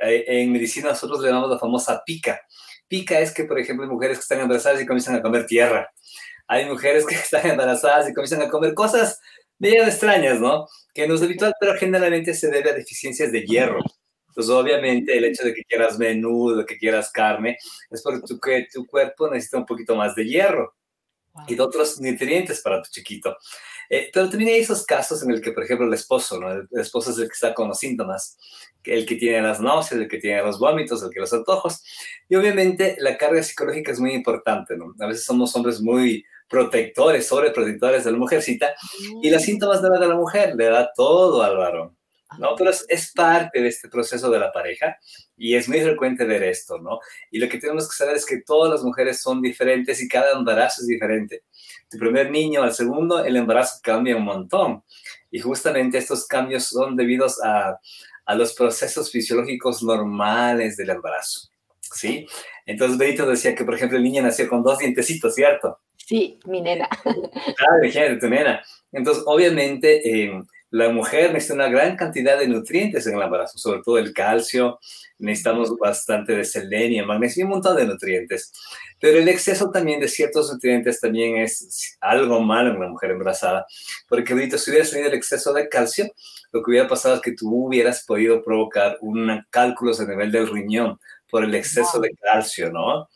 Eh, 0.00 0.24
En 0.26 0.52
medicina 0.52 0.90
nosotros 0.90 1.20
le 1.20 1.28
llamamos 1.28 1.50
la 1.50 1.58
famosa 1.58 2.02
pica. 2.04 2.40
Pica 2.88 3.20
es 3.20 3.32
que, 3.32 3.44
por 3.44 3.58
ejemplo, 3.58 3.84
hay 3.84 3.90
mujeres 3.90 4.18
que 4.18 4.22
están 4.22 4.40
embarazadas 4.40 4.80
y 4.80 4.86
comienzan 4.86 5.16
a 5.16 5.22
comer 5.22 5.46
tierra. 5.46 5.90
Hay 6.46 6.66
mujeres 6.66 7.06
que 7.06 7.14
están 7.16 7.46
embarazadas 7.46 8.08
y 8.08 8.14
comienzan 8.14 8.42
a 8.42 8.48
comer 8.48 8.74
cosas 8.74 9.20
medio 9.58 9.84
extrañas, 9.84 10.40
¿no? 10.40 10.66
Que 10.92 11.06
no 11.06 11.14
es 11.14 11.22
habitual, 11.22 11.54
pero 11.60 11.74
generalmente 11.74 12.34
se 12.34 12.50
debe 12.50 12.70
a 12.70 12.74
deficiencias 12.74 13.30
de 13.30 13.42
hierro. 13.42 13.80
Entonces, 14.28 14.52
obviamente, 14.52 15.16
el 15.16 15.24
hecho 15.24 15.44
de 15.44 15.54
que 15.54 15.62
quieras 15.62 15.98
menudo, 15.98 16.64
que 16.64 16.78
quieras 16.78 17.10
carne, 17.12 17.58
es 17.90 18.02
porque 18.02 18.20
tu, 18.26 18.40
que 18.40 18.66
tu 18.72 18.86
cuerpo 18.86 19.30
necesita 19.30 19.58
un 19.58 19.66
poquito 19.66 19.94
más 19.94 20.14
de 20.14 20.24
hierro 20.24 20.74
y 21.46 21.54
de 21.54 21.62
otros 21.62 22.00
nutrientes 22.00 22.60
para 22.60 22.82
tu 22.82 22.90
chiquito. 22.90 23.36
Eh, 23.94 24.08
pero 24.10 24.30
también 24.30 24.54
hay 24.54 24.60
esos 24.60 24.86
casos 24.86 25.22
en 25.22 25.30
el 25.32 25.42
que, 25.42 25.52
por 25.52 25.64
ejemplo, 25.64 25.86
el 25.86 25.92
esposo, 25.92 26.40
¿no? 26.40 26.50
El, 26.50 26.66
esposo 26.80 27.10
es 27.10 27.18
el 27.18 27.26
que 27.26 27.34
está 27.34 27.52
con 27.52 27.68
los 27.68 27.78
síntomas, 27.78 28.38
el 28.84 29.04
que 29.04 29.16
tiene 29.16 29.42
las 29.42 29.60
náuseas, 29.60 30.00
el 30.00 30.08
que 30.08 30.16
tiene 30.16 30.40
los 30.40 30.58
vómitos, 30.58 31.02
el 31.02 31.10
que 31.10 31.20
los 31.20 31.30
antojos. 31.34 31.84
Y 32.26 32.34
obviamente 32.36 32.96
la 33.00 33.18
carga 33.18 33.42
psicológica 33.42 33.92
es 33.92 34.00
muy 34.00 34.14
importante, 34.14 34.78
¿no? 34.78 34.94
A 34.98 35.08
veces 35.08 35.24
somos 35.24 35.54
hombres 35.56 35.82
muy 35.82 36.24
protectores, 36.48 37.26
sobreprotectores 37.26 38.04
de 38.04 38.12
la 38.12 38.16
mujercita, 38.16 38.74
y 39.22 39.28
los 39.28 39.42
síntomas 39.42 39.82
no 39.82 39.90
le 39.90 39.98
da 39.98 40.06
a 40.06 40.08
la 40.08 40.16
mujer, 40.16 40.54
le 40.56 40.70
da 40.70 40.90
todo 40.96 41.42
al 41.42 41.58
varón. 41.58 41.94
¿no? 42.38 42.56
Pero 42.56 42.70
es, 42.70 42.86
es, 42.88 43.12
parte 43.12 43.60
de 43.60 43.68
este 43.68 43.90
proceso 43.90 44.30
de 44.30 44.38
la 44.38 44.50
pareja 44.50 44.96
y 45.36 45.54
es 45.54 45.68
muy 45.68 45.82
frecuente 45.82 46.24
ver 46.24 46.42
esto, 46.44 46.78
¿no? 46.78 46.98
Y 47.30 47.38
lo 47.38 47.46
que 47.46 47.58
tenemos 47.58 47.86
que 47.90 47.94
saber 47.94 48.16
es 48.16 48.24
que 48.24 48.40
todas 48.40 48.72
las 48.72 48.82
mujeres 48.82 49.20
son 49.20 49.42
diferentes 49.42 50.00
y 50.00 50.08
cada 50.08 50.32
embarazo 50.32 50.80
es 50.80 50.86
diferente. 50.86 51.42
Tu 51.92 51.98
primer 51.98 52.30
niño 52.30 52.62
al 52.62 52.72
segundo, 52.72 53.22
el 53.22 53.36
embarazo 53.36 53.80
cambia 53.82 54.16
un 54.16 54.24
montón. 54.24 54.82
Y 55.30 55.40
justamente 55.40 55.98
estos 55.98 56.26
cambios 56.26 56.64
son 56.64 56.96
debidos 56.96 57.38
a, 57.44 57.78
a 58.24 58.34
los 58.34 58.54
procesos 58.54 59.10
fisiológicos 59.10 59.82
normales 59.82 60.76
del 60.76 60.90
embarazo, 60.90 61.50
¿sí? 61.80 62.26
Entonces, 62.64 62.96
Benito 62.96 63.26
decía 63.26 63.54
que, 63.54 63.64
por 63.64 63.74
ejemplo, 63.74 63.98
el 63.98 64.04
niño 64.04 64.22
nació 64.22 64.48
con 64.48 64.62
dos 64.62 64.78
dientecitos, 64.78 65.34
¿cierto? 65.34 65.80
Sí, 65.96 66.38
mi 66.46 66.60
nena. 66.60 66.88
Claro, 67.02 67.82
imagínate, 67.82 68.16
tu 68.16 68.28
nena. 68.28 68.62
Entonces, 68.92 69.22
obviamente, 69.26 70.24
eh, 70.24 70.42
la 70.72 70.88
mujer 70.88 71.32
necesita 71.34 71.54
una 71.54 71.68
gran 71.68 71.96
cantidad 71.96 72.38
de 72.38 72.48
nutrientes 72.48 73.06
en 73.06 73.14
el 73.14 73.22
embarazo, 73.22 73.58
sobre 73.58 73.82
todo 73.82 73.98
el 73.98 74.14
calcio, 74.14 74.80
necesitamos 75.18 75.76
bastante 75.76 76.34
de 76.34 76.46
selenio, 76.46 77.04
magnesio 77.04 77.42
y 77.42 77.44
un 77.44 77.50
montón 77.50 77.76
de 77.76 77.84
nutrientes. 77.84 78.52
Pero 78.98 79.18
el 79.18 79.28
exceso 79.28 79.70
también 79.70 80.00
de 80.00 80.08
ciertos 80.08 80.50
nutrientes 80.50 80.98
también 80.98 81.36
es 81.36 81.98
algo 82.00 82.40
malo 82.40 82.70
en 82.70 82.76
una 82.76 82.88
mujer 82.88 83.10
embarazada, 83.10 83.66
porque 84.08 84.32
ahorita 84.32 84.56
si 84.56 84.70
hubieras 84.70 84.90
tenido 84.90 85.10
el 85.10 85.14
exceso 85.14 85.52
de 85.52 85.68
calcio, 85.68 86.10
lo 86.52 86.62
que 86.62 86.70
hubiera 86.70 86.88
pasado 86.88 87.16
es 87.16 87.20
que 87.20 87.32
tú 87.32 87.66
hubieras 87.66 88.04
podido 88.06 88.42
provocar 88.42 88.96
un 89.02 89.44
cálculos 89.50 90.00
a 90.00 90.06
nivel 90.06 90.32
del 90.32 90.48
riñón 90.48 90.98
por 91.30 91.44
el 91.44 91.54
exceso 91.54 92.00
de 92.00 92.10
calcio, 92.16 92.72
¿no? 92.72 93.10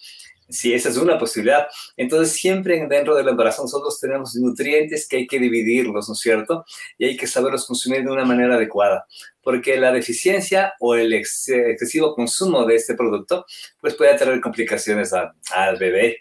Sí, 0.48 0.72
esa 0.72 0.90
es 0.90 0.96
una 0.96 1.18
posibilidad. 1.18 1.66
Entonces, 1.96 2.36
siempre 2.36 2.86
dentro 2.88 3.16
del 3.16 3.28
embarazo 3.28 3.62
nosotros 3.62 3.98
tenemos 3.98 4.34
nutrientes 4.36 5.08
que 5.08 5.16
hay 5.16 5.26
que 5.26 5.40
dividirlos, 5.40 6.08
¿no 6.08 6.14
es 6.14 6.20
cierto? 6.20 6.64
Y 6.98 7.06
hay 7.06 7.16
que 7.16 7.26
saberlos 7.26 7.66
consumir 7.66 8.04
de 8.04 8.10
una 8.12 8.24
manera 8.24 8.54
adecuada, 8.54 9.06
porque 9.42 9.76
la 9.76 9.90
deficiencia 9.90 10.74
o 10.78 10.94
el 10.94 11.12
ex 11.12 11.48
excesivo 11.48 12.14
consumo 12.14 12.64
de 12.64 12.76
este 12.76 12.94
producto, 12.94 13.44
pues 13.80 13.94
puede 13.94 14.16
traer 14.16 14.40
complicaciones 14.40 15.12
a, 15.12 15.34
al 15.52 15.78
bebé. 15.78 16.18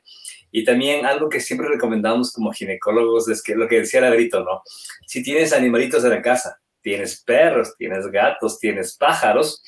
Y 0.52 0.64
también 0.64 1.06
algo 1.06 1.30
que 1.30 1.40
siempre 1.40 1.68
recomendamos 1.68 2.32
como 2.32 2.52
ginecólogos 2.52 3.28
es 3.30 3.44
que 3.44 3.56
lo 3.56 3.68
que 3.68 3.82
decía 3.82 4.02
Labrito, 4.02 4.44
¿no? 4.44 4.64
Si 5.06 5.22
tienes 5.22 5.54
animalitos 5.54 6.04
en 6.04 6.12
la 6.12 6.22
casa, 6.22 6.60
tienes 6.82 7.22
perros, 7.24 7.76
tienes 7.78 8.08
gatos, 8.08 8.58
tienes 8.60 8.96
pájaros, 8.96 9.62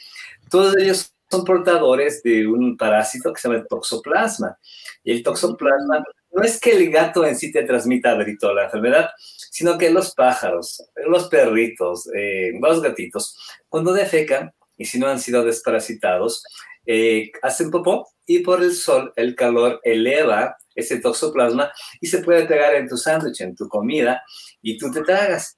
todos 0.49 0.75
ellos 0.77 1.13
son 1.29 1.43
portadores 1.43 2.21
de 2.23 2.47
un 2.47 2.77
parásito 2.77 3.33
que 3.33 3.41
se 3.41 3.49
llama 3.49 3.65
toxoplasma. 3.67 4.57
Y 5.03 5.11
el 5.11 5.23
toxoplasma 5.23 6.03
no 6.31 6.43
es 6.43 6.59
que 6.59 6.71
el 6.71 6.91
gato 6.91 7.25
en 7.25 7.35
sí 7.35 7.51
te 7.51 7.63
transmita 7.63 8.13
Brito 8.15 8.53
la 8.53 8.65
enfermedad, 8.65 9.09
sino 9.17 9.77
que 9.77 9.89
los 9.89 10.13
pájaros, 10.13 10.83
los 11.07 11.27
perritos, 11.29 12.07
eh, 12.15 12.51
los 12.61 12.81
gatitos, 12.81 13.37
cuando 13.69 13.93
defecan, 13.93 14.51
y 14.77 14.85
si 14.85 14.99
no 14.99 15.07
han 15.07 15.19
sido 15.19 15.43
desparasitados, 15.43 16.43
eh, 16.85 17.31
hacen 17.41 17.71
popó 17.71 18.07
y 18.25 18.39
por 18.39 18.61
el 18.61 18.73
sol 18.73 19.11
el 19.15 19.35
calor 19.35 19.81
eleva 19.83 20.55
ese 20.75 20.99
toxoplasma 20.99 21.71
y 21.99 22.07
se 22.07 22.19
puede 22.19 22.45
pegar 22.45 22.75
en 22.75 22.87
tu 22.87 22.97
sándwich, 22.97 23.41
en 23.41 23.55
tu 23.55 23.67
comida, 23.67 24.21
y 24.61 24.77
tú 24.77 24.91
te 24.91 25.01
tragas. 25.01 25.57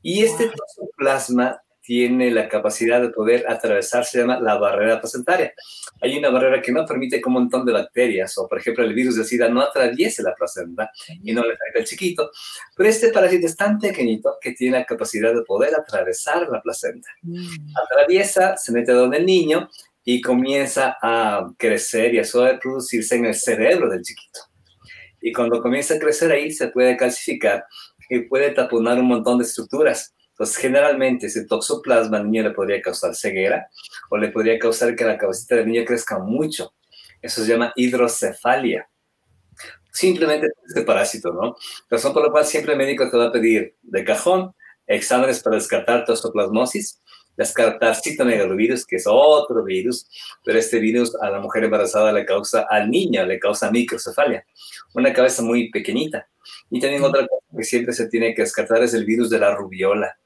Y 0.00 0.22
este 0.22 0.48
toxoplasma 0.48 1.60
tiene 1.82 2.30
la 2.30 2.48
capacidad 2.48 3.00
de 3.00 3.10
poder 3.10 3.44
atravesar, 3.48 4.04
se 4.04 4.18
llama 4.18 4.38
la 4.40 4.56
barrera 4.56 5.00
placentaria. 5.00 5.52
Hay 6.00 6.16
una 6.16 6.30
barrera 6.30 6.60
que 6.60 6.72
no 6.72 6.84
permite 6.84 7.20
que 7.20 7.28
un 7.28 7.34
montón 7.34 7.64
de 7.64 7.72
bacterias, 7.72 8.36
o 8.38 8.48
por 8.48 8.58
ejemplo 8.58 8.84
el 8.84 8.94
virus 8.94 9.16
de 9.16 9.24
SIDA, 9.24 9.48
no 9.48 9.60
atraviese 9.60 10.22
la 10.22 10.34
placenta 10.34 10.90
y 11.22 11.32
no 11.32 11.42
le 11.42 11.54
afecta 11.54 11.78
al 11.78 11.84
chiquito. 11.84 12.30
Pero 12.76 12.88
este 12.88 13.10
parásito 13.10 13.46
es 13.46 13.56
tan 13.56 13.78
pequeñito 13.78 14.36
que 14.40 14.52
tiene 14.52 14.78
la 14.78 14.84
capacidad 14.84 15.34
de 15.34 15.42
poder 15.42 15.74
atravesar 15.74 16.48
la 16.48 16.60
placenta. 16.60 17.08
Atraviesa, 17.84 18.56
se 18.56 18.72
mete 18.72 18.92
donde 18.92 19.18
el 19.18 19.26
niño 19.26 19.68
y 20.04 20.20
comienza 20.20 20.96
a 21.02 21.50
crecer 21.58 22.14
y 22.14 22.18
a 22.18 22.22
reproducirse 22.22 23.16
en 23.16 23.26
el 23.26 23.34
cerebro 23.34 23.88
del 23.88 24.02
chiquito. 24.02 24.40
Y 25.20 25.32
cuando 25.32 25.60
comienza 25.60 25.94
a 25.94 25.98
crecer 25.98 26.32
ahí, 26.32 26.50
se 26.50 26.68
puede 26.68 26.96
calcificar 26.96 27.64
y 28.08 28.20
puede 28.20 28.50
taponar 28.50 28.98
un 28.98 29.06
montón 29.06 29.38
de 29.38 29.44
estructuras. 29.44 30.14
Entonces, 30.40 30.56
generalmente 30.56 31.26
ese 31.26 31.44
toxoplasma 31.44 32.16
al 32.16 32.30
niño 32.30 32.44
le 32.44 32.52
podría 32.52 32.80
causar 32.80 33.14
ceguera 33.14 33.68
o 34.08 34.16
le 34.16 34.30
podría 34.30 34.58
causar 34.58 34.96
que 34.96 35.04
la 35.04 35.18
cabecita 35.18 35.56
del 35.56 35.66
niño 35.66 35.84
crezca 35.84 36.18
mucho. 36.18 36.72
Eso 37.20 37.44
se 37.44 37.52
llama 37.52 37.74
hidrocefalia. 37.76 38.88
simplemente 39.92 40.48
este 40.66 40.80
parásito, 40.80 41.30
¿no? 41.34 41.56
Razón 41.90 42.14
por 42.14 42.24
la 42.24 42.30
cual 42.30 42.46
siempre 42.46 42.72
el 42.72 42.78
médico 42.78 43.10
te 43.10 43.18
va 43.18 43.26
a 43.26 43.32
pedir 43.32 43.76
de 43.82 44.02
cajón 44.02 44.54
exámenes 44.86 45.42
para 45.42 45.56
descartar 45.56 46.06
toxoplasmosis, 46.06 47.02
descartar 47.36 47.94
citomegalovirus, 47.96 48.86
que 48.86 48.96
es 48.96 49.04
otro 49.06 49.62
virus, 49.62 50.08
pero 50.42 50.58
este 50.58 50.78
virus 50.78 51.14
a 51.20 51.28
la 51.28 51.40
mujer 51.40 51.64
embarazada 51.64 52.14
le 52.14 52.24
causa, 52.24 52.66
al 52.70 52.90
niño 52.90 53.26
le 53.26 53.38
causa 53.38 53.70
microcefalia, 53.70 54.46
una 54.94 55.12
cabeza 55.12 55.42
muy 55.42 55.70
pequeñita. 55.70 56.26
Y 56.70 56.80
también 56.80 57.04
otra 57.04 57.26
cosa 57.26 57.44
que 57.58 57.64
siempre 57.64 57.92
se 57.92 58.08
tiene 58.08 58.34
que 58.34 58.40
descartar 58.40 58.82
es 58.82 58.94
el 58.94 59.04
virus 59.04 59.28
de 59.28 59.38
la 59.38 59.54
rubiola. 59.54 60.16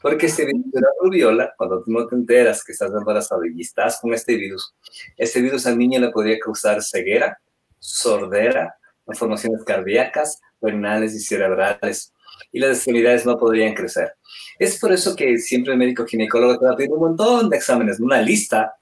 Porque 0.00 0.26
este 0.26 0.44
virus 0.44 0.70
de 0.72 0.80
la 0.80 0.88
rubiola, 1.00 1.54
cuando 1.56 1.82
tú 1.82 1.90
no 1.90 2.06
te 2.06 2.14
enteras 2.14 2.62
que 2.64 2.72
estás 2.72 2.92
embarazada 2.92 3.42
y 3.52 3.60
estás 3.60 4.00
con 4.00 4.12
este 4.12 4.36
virus, 4.36 4.74
este 5.16 5.40
virus 5.40 5.66
al 5.66 5.78
niño 5.78 6.00
le 6.00 6.10
podría 6.10 6.38
causar 6.38 6.82
ceguera, 6.82 7.38
sordera, 7.78 8.76
malformaciones 9.06 9.64
cardíacas, 9.64 10.40
renales 10.60 11.14
y 11.14 11.20
cerebrales. 11.20 12.12
Y 12.52 12.58
las 12.58 12.76
extremidades 12.76 13.26
no 13.26 13.36
podrían 13.36 13.74
crecer. 13.74 14.14
Es 14.58 14.78
por 14.78 14.92
eso 14.92 15.14
que 15.14 15.38
siempre 15.38 15.72
el 15.72 15.78
médico 15.78 16.04
ginecólogo 16.06 16.58
te 16.58 16.66
va 16.66 16.72
a 16.72 16.76
pedir 16.76 16.90
un 16.90 17.00
montón 17.00 17.48
de 17.50 17.56
exámenes, 17.56 18.00
una 18.00 18.20
lista 18.20 18.74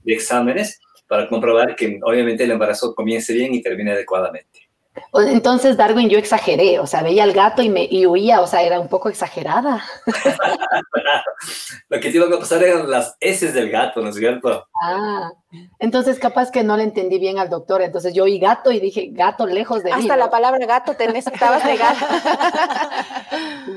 de 0.00 0.14
exámenes 0.14 0.80
para 1.08 1.28
comprobar 1.28 1.74
que 1.74 1.98
obviamente 2.02 2.44
el 2.44 2.52
embarazo 2.52 2.94
comience 2.94 3.32
bien 3.32 3.54
y 3.54 3.62
termine 3.62 3.92
adecuadamente. 3.92 4.59
Entonces, 5.12 5.76
Darwin, 5.76 6.08
yo 6.08 6.18
exageré, 6.18 6.78
o 6.78 6.86
sea, 6.86 7.02
veía 7.02 7.24
al 7.24 7.32
gato 7.32 7.62
y 7.62 7.68
me 7.68 7.84
y 7.90 8.06
huía, 8.06 8.40
o 8.40 8.46
sea, 8.46 8.62
era 8.62 8.78
un 8.80 8.88
poco 8.88 9.08
exagerada. 9.08 9.82
Lo 11.88 12.00
que 12.00 12.08
iba 12.10 12.26
a 12.26 12.38
pasar 12.38 12.62
eran 12.62 12.90
las 12.90 13.16
heces 13.20 13.54
del 13.54 13.70
gato, 13.70 14.00
¿no 14.00 14.10
es 14.10 14.16
cierto? 14.16 14.66
Ah, 14.82 15.32
entonces 15.78 16.18
capaz 16.18 16.50
que 16.50 16.62
no 16.62 16.76
le 16.76 16.84
entendí 16.84 17.18
bien 17.18 17.38
al 17.38 17.48
doctor, 17.48 17.82
entonces 17.82 18.14
yo 18.14 18.24
oí 18.24 18.38
gato 18.38 18.70
y 18.70 18.78
dije, 18.78 19.08
gato 19.10 19.46
lejos 19.46 19.82
de 19.82 19.90
Hasta 19.90 20.02
mí. 20.02 20.04
Hasta 20.04 20.16
la 20.16 20.30
palabra 20.30 20.64
gato 20.66 20.94
te 20.94 21.08
necesitabas 21.08 21.64
negar. 21.64 21.96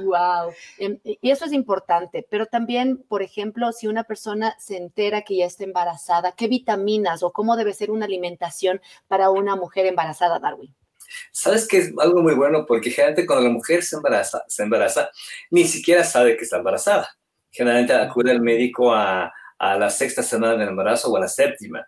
wow, 0.06 0.52
em, 0.78 1.00
y 1.04 1.32
eso 1.32 1.46
es 1.46 1.54
importante, 1.54 2.26
pero 2.30 2.46
también, 2.46 3.04
por 3.08 3.24
ejemplo, 3.24 3.72
si 3.72 3.88
una 3.88 4.04
persona 4.04 4.56
se 4.60 4.78
entera 4.78 5.24
que 5.24 5.38
ya 5.38 5.46
está 5.46 5.64
embarazada, 5.64 6.34
¿qué 6.34 6.48
vitaminas 6.48 7.24
o 7.24 7.32
cómo 7.32 7.56
debe 7.56 7.74
ser 7.74 7.90
una 7.90 8.06
alimentación 8.06 8.82
para 9.08 9.30
una 9.30 9.56
mujer 9.56 9.86
embarazada, 9.86 10.40
Darwin? 10.40 10.74
¿Sabes 11.32 11.68
que 11.68 11.78
es 11.78 11.94
algo 11.98 12.22
muy 12.22 12.34
bueno? 12.34 12.66
Porque 12.66 12.90
generalmente 12.90 13.26
cuando 13.26 13.46
la 13.48 13.54
mujer 13.54 13.84
se 13.84 13.96
embaraza, 13.96 14.44
se 14.48 14.64
embaraza, 14.64 15.10
ni 15.52 15.66
siquiera 15.66 16.04
sabe 16.04 16.38
que 16.38 16.44
está 16.44 16.58
embarazada. 16.58 17.10
Generalmente 17.52 17.94
acude 17.94 18.32
al 18.32 18.42
médico 18.42 18.94
a, 18.94 19.32
la 19.60 19.90
sexta 19.90 20.22
semana 20.24 20.58
del 20.58 20.70
embarazo 20.70 21.10
o 21.10 21.16
a 21.16 21.22
la 21.22 21.28
séptima. 21.30 21.88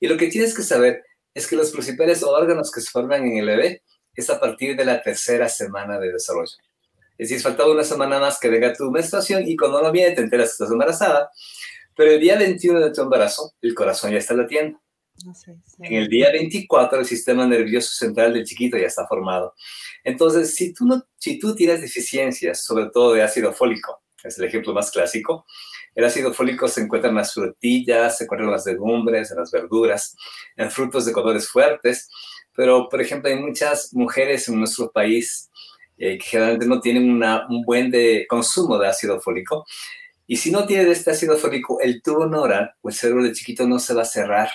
Y 0.00 0.08
lo 0.08 0.16
que 0.16 0.26
tienes 0.26 0.56
que 0.56 0.62
saber 0.62 1.04
es 1.32 1.46
que 1.46 1.54
los 1.54 1.70
principales 1.70 2.24
órganos 2.24 2.72
que 2.72 2.80
se 2.80 2.90
forman 2.90 3.24
en 3.24 3.38
el 3.38 3.46
bebé 3.46 3.82
es 4.14 4.28
a 4.28 4.40
partir 4.40 4.76
de 4.76 4.84
la 4.84 5.00
tercera 5.00 5.48
semana 5.48 6.00
de 6.00 6.12
desarrollo. 6.12 6.52
Es 7.16 7.28
decir, 7.28 7.40
faltaba 7.40 7.70
una 7.70 7.84
semana 7.84 8.18
más 8.18 8.40
que 8.40 8.48
venga 8.48 8.72
tu 8.72 8.90
menstruación 8.90 9.46
y 9.46 9.56
cuando 9.56 9.80
no 9.80 9.92
viene 9.92 10.16
te 10.16 10.22
enteras 10.22 10.48
que 10.48 10.52
estás 10.52 10.72
embarazada, 10.72 11.30
pero 11.94 12.10
el 12.10 12.20
día 12.20 12.36
21 12.36 12.80
de 12.80 12.90
tu 12.90 13.02
embarazo 13.02 13.52
el 13.62 13.74
corazón 13.74 14.10
ya 14.10 14.18
está 14.18 14.34
latiendo. 14.34 14.81
En 15.78 15.94
el 15.94 16.08
día 16.08 16.30
24 16.32 17.00
el 17.00 17.04
sistema 17.04 17.46
nervioso 17.46 17.92
central 17.92 18.32
del 18.32 18.44
chiquito 18.44 18.76
ya 18.76 18.86
está 18.86 19.06
formado. 19.06 19.54
Entonces, 20.04 20.54
si 20.54 20.72
tú, 20.72 20.84
no, 20.86 21.02
si 21.16 21.38
tú 21.38 21.54
tienes 21.54 21.80
deficiencias, 21.80 22.64
sobre 22.64 22.90
todo 22.90 23.14
de 23.14 23.22
ácido 23.22 23.52
fólico, 23.52 24.02
es 24.24 24.38
el 24.38 24.44
ejemplo 24.44 24.72
más 24.72 24.90
clásico, 24.90 25.46
el 25.94 26.04
ácido 26.04 26.32
fólico 26.32 26.68
se 26.68 26.80
encuentra 26.82 27.10
en 27.10 27.16
las 27.16 27.34
frutillas, 27.34 28.18
se 28.18 28.24
encuentra 28.24 28.46
en 28.46 28.52
las 28.52 28.66
legumbres, 28.66 29.30
en 29.30 29.38
las 29.38 29.50
verduras, 29.50 30.16
en 30.56 30.70
frutos 30.70 31.04
de 31.04 31.12
colores 31.12 31.48
fuertes, 31.48 32.08
pero, 32.54 32.88
por 32.88 33.00
ejemplo, 33.00 33.30
hay 33.30 33.38
muchas 33.38 33.92
mujeres 33.92 34.48
en 34.48 34.58
nuestro 34.58 34.90
país 34.90 35.50
eh, 35.98 36.18
que 36.18 36.24
generalmente 36.24 36.66
no 36.66 36.80
tienen 36.80 37.22
un 37.48 37.62
buen 37.64 37.90
de 37.90 38.26
consumo 38.28 38.78
de 38.78 38.88
ácido 38.88 39.20
fólico, 39.20 39.64
y 40.26 40.36
si 40.36 40.50
no 40.50 40.66
tiene 40.66 40.90
este 40.90 41.10
ácido 41.10 41.36
fólico, 41.36 41.80
el 41.80 42.00
tubo 42.00 42.26
neural 42.26 42.72
o 42.80 42.88
el 42.88 42.94
cerebro 42.94 43.24
del 43.24 43.34
chiquito 43.34 43.66
no 43.66 43.78
se 43.78 43.92
va 43.92 44.02
a 44.02 44.06
cerrar 44.06 44.48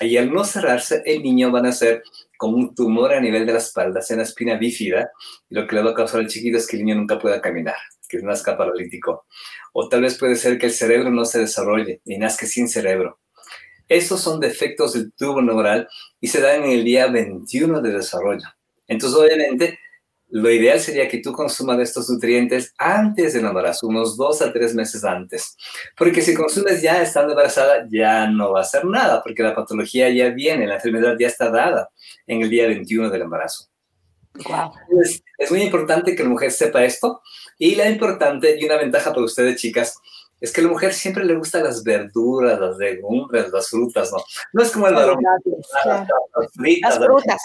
y 0.00 0.16
al 0.16 0.32
no 0.32 0.44
cerrarse, 0.44 1.02
el 1.04 1.22
niño 1.22 1.52
va 1.52 1.60
a 1.60 1.62
nacer 1.62 2.02
con 2.36 2.54
un 2.54 2.74
tumor 2.74 3.12
a 3.12 3.20
nivel 3.20 3.46
de 3.46 3.52
la 3.52 3.58
espalda, 3.58 4.00
en 4.08 4.16
la 4.16 4.22
espina 4.24 4.56
bífida, 4.56 5.10
y 5.48 5.54
lo 5.54 5.66
que 5.66 5.76
le 5.76 5.82
va 5.82 5.90
a 5.90 5.94
causar 5.94 6.20
al 6.20 6.26
chiquito 6.26 6.58
es 6.58 6.66
que 6.66 6.76
el 6.76 6.84
niño 6.84 6.96
nunca 6.96 7.18
pueda 7.18 7.40
caminar, 7.40 7.76
que 8.08 8.18
nazca 8.18 8.56
paralítico. 8.56 9.26
O 9.72 9.88
tal 9.88 10.02
vez 10.02 10.18
puede 10.18 10.36
ser 10.36 10.58
que 10.58 10.66
el 10.66 10.72
cerebro 10.72 11.10
no 11.10 11.24
se 11.24 11.38
desarrolle 11.38 12.00
y 12.04 12.18
nazca 12.18 12.46
sin 12.46 12.68
cerebro. 12.68 13.20
Esos 13.88 14.20
son 14.20 14.40
defectos 14.40 14.94
del 14.94 15.12
tubo 15.12 15.42
neural 15.42 15.88
y 16.20 16.28
se 16.28 16.40
dan 16.40 16.64
en 16.64 16.70
el 16.70 16.84
día 16.84 17.08
21 17.08 17.80
de 17.80 17.92
desarrollo. 17.92 18.48
Entonces, 18.86 19.18
obviamente, 19.18 19.78
lo 20.32 20.50
ideal 20.50 20.80
sería 20.80 21.08
que 21.08 21.18
tú 21.18 21.30
consumas 21.30 21.78
estos 21.78 22.08
nutrientes 22.08 22.72
antes 22.78 23.34
del 23.34 23.44
embarazo, 23.44 23.86
unos 23.86 24.16
dos 24.16 24.40
a 24.40 24.50
tres 24.50 24.74
meses 24.74 25.04
antes. 25.04 25.58
Porque 25.94 26.22
si 26.22 26.32
consumes 26.32 26.80
ya 26.80 27.02
estando 27.02 27.32
embarazada, 27.32 27.86
ya 27.90 28.26
no 28.28 28.50
va 28.50 28.60
a 28.60 28.62
hacer 28.62 28.86
nada, 28.86 29.22
porque 29.22 29.42
la 29.42 29.54
patología 29.54 30.08
ya 30.08 30.30
viene, 30.30 30.66
la 30.66 30.76
enfermedad 30.76 31.16
ya 31.20 31.26
está 31.26 31.50
dada 31.50 31.90
en 32.26 32.40
el 32.40 32.48
día 32.48 32.66
21 32.66 33.10
del 33.10 33.22
embarazo. 33.22 33.66
Wow. 34.48 34.72
es 35.36 35.50
muy 35.50 35.60
importante 35.60 36.16
que 36.16 36.22
la 36.22 36.30
mujer 36.30 36.50
sepa 36.50 36.82
esto 36.82 37.20
y 37.58 37.74
la 37.74 37.90
importante 37.90 38.58
y 38.58 38.64
una 38.64 38.78
ventaja 38.78 39.10
para 39.10 39.26
ustedes, 39.26 39.60
chicas, 39.60 39.98
es 40.42 40.52
que 40.52 40.60
a 40.60 40.64
la 40.64 40.70
mujer 40.70 40.92
siempre 40.92 41.24
le 41.24 41.36
gustan 41.36 41.62
las 41.62 41.84
verduras, 41.84 42.58
las 42.58 42.76
legumbres, 42.76 43.48
las 43.52 43.68
frutas, 43.68 44.10
¿no? 44.10 44.18
No 44.52 44.62
es 44.62 44.72
como 44.72 44.88
el 44.88 44.94
varón. 44.94 45.22
Las, 45.84 46.08
las 46.80 46.98
frutas. 46.98 47.42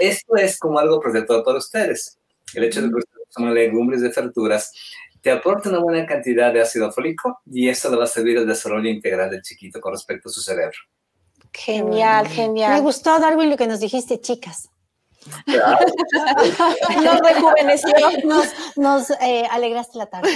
Esto 0.00 0.36
es 0.36 0.58
como 0.58 0.78
algo 0.78 0.98
protector 0.98 1.44
para 1.44 1.58
ustedes. 1.58 2.18
El 2.54 2.64
hecho 2.64 2.80
de 2.80 2.88
que 2.88 2.94
ustedes 2.96 3.28
coman 3.34 3.52
legumbres 3.52 4.00
de 4.00 4.08
verduras 4.08 4.72
te 5.20 5.30
aporta 5.30 5.68
una 5.68 5.80
buena 5.80 6.06
cantidad 6.06 6.54
de 6.54 6.62
ácido 6.62 6.90
fólico 6.90 7.38
y 7.44 7.68
eso 7.68 7.90
le 7.90 7.98
va 7.98 8.04
a 8.04 8.06
servir 8.06 8.38
al 8.38 8.46
desarrollo 8.46 8.88
integral 8.88 9.30
del 9.30 9.42
chiquito 9.42 9.82
con 9.82 9.92
respecto 9.92 10.30
a 10.30 10.32
su 10.32 10.40
cerebro. 10.40 10.78
Genial, 11.52 12.26
genial. 12.28 12.72
Me 12.72 12.80
gustó, 12.80 13.20
Darwin, 13.20 13.50
lo 13.50 13.58
que 13.58 13.66
nos 13.66 13.80
dijiste, 13.80 14.22
chicas. 14.22 14.70
Nos 17.02 17.20
rejuveneció. 17.20 17.94
Nos, 18.76 19.10
eh, 19.20 19.46
alegraste 19.50 19.98
la 19.98 20.06
tarde. 20.06 20.30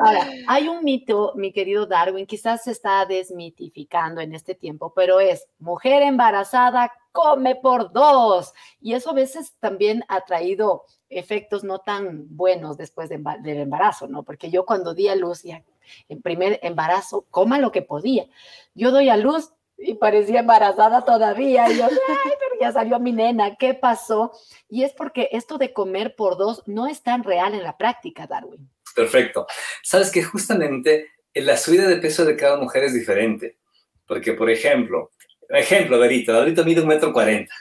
Ahora, 0.00 0.28
hay 0.48 0.68
un 0.68 0.84
mito, 0.84 1.32
mi 1.34 1.52
querido 1.52 1.86
Darwin, 1.86 2.26
quizás 2.26 2.64
se 2.64 2.70
está 2.70 3.04
desmitificando 3.06 4.20
en 4.20 4.34
este 4.34 4.54
tiempo, 4.54 4.92
pero 4.94 5.20
es 5.20 5.46
mujer 5.58 6.02
embarazada 6.02 6.92
come 7.12 7.54
por 7.56 7.92
dos. 7.92 8.52
Y 8.80 8.92
eso 8.92 9.10
a 9.10 9.14
veces 9.14 9.54
también 9.58 10.04
ha 10.08 10.20
traído 10.22 10.84
efectos 11.08 11.64
no 11.64 11.78
tan 11.78 12.26
buenos 12.36 12.76
después 12.76 13.08
del 13.08 13.24
embarazo, 13.58 14.06
¿no? 14.06 14.22
Porque 14.22 14.50
yo 14.50 14.66
cuando 14.66 14.92
di 14.92 15.08
a 15.08 15.16
luz, 15.16 15.42
ya 15.42 15.62
en 16.08 16.20
primer 16.20 16.58
embarazo, 16.62 17.24
coma 17.30 17.58
lo 17.58 17.72
que 17.72 17.82
podía. 17.82 18.26
Yo 18.74 18.90
doy 18.90 19.08
a 19.08 19.16
luz 19.16 19.52
y 19.78 19.94
parecía 19.94 20.40
embarazada 20.40 21.04
todavía. 21.04 21.70
Y 21.70 21.78
yo, 21.78 21.84
ay, 21.84 22.32
pero 22.38 22.60
ya 22.60 22.72
salió 22.72 22.98
mi 22.98 23.12
nena, 23.12 23.56
¿qué 23.56 23.74
pasó? 23.74 24.32
Y 24.68 24.84
es 24.84 24.92
porque 24.92 25.28
esto 25.32 25.58
de 25.58 25.72
comer 25.72 26.14
por 26.16 26.36
dos 26.36 26.62
no 26.66 26.86
es 26.86 27.02
tan 27.02 27.24
real 27.24 27.54
en 27.54 27.62
la 27.62 27.76
práctica, 27.76 28.26
Darwin. 28.26 28.70
Perfecto. 28.94 29.46
Sabes 29.82 30.10
que 30.10 30.22
justamente 30.22 31.10
la 31.34 31.56
subida 31.56 31.86
de 31.86 31.96
peso 31.96 32.24
de 32.24 32.36
cada 32.36 32.56
mujer 32.56 32.84
es 32.84 32.94
diferente. 32.94 33.58
Porque, 34.06 34.32
por 34.32 34.50
ejemplo, 34.50 35.10
ejemplo, 35.50 35.98
Verito, 35.98 36.32
ahorita 36.32 36.62
mide 36.62 36.80
un 36.80 36.88
metro 36.88 37.12
cuarenta. 37.12 37.52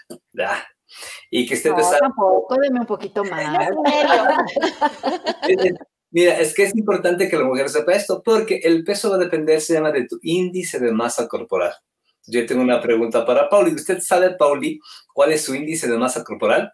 Y 1.30 1.46
que 1.46 1.56
esté 1.56 1.70
no, 1.70 1.76
pesando... 1.76 2.00
tampoco, 2.00 2.56
deme 2.62 2.80
un 2.80 2.86
poquito 2.86 3.24
más. 3.24 3.70
Mira, 6.12 6.40
es 6.40 6.54
que 6.54 6.64
es 6.64 6.76
importante 6.76 7.28
que 7.28 7.38
la 7.38 7.44
mujer 7.44 7.68
sepa 7.68 7.94
esto, 7.94 8.22
porque 8.24 8.62
el 8.64 8.86
peso 8.86 9.10
va 9.10 9.18
a 9.18 9.20
depender, 9.20 9.60
se 9.60 9.74
llama, 9.74 9.92
de 9.92 10.08
tu 10.08 10.18
índice 10.22 10.80
de 10.80 10.94
masa 10.94 11.28
corporal. 11.28 11.74
Yo 12.28 12.46
tengo 12.46 12.62
una 12.62 12.82
pregunta 12.82 13.26
para 13.26 13.50
Pauli. 13.50 13.74
¿Usted 13.74 14.00
sabe, 14.00 14.32
Pauli, 14.32 14.80
cuál 15.14 15.32
es 15.32 15.44
su 15.44 15.54
índice 15.54 15.88
de 15.88 15.98
masa 15.98 16.24
corporal? 16.24 16.74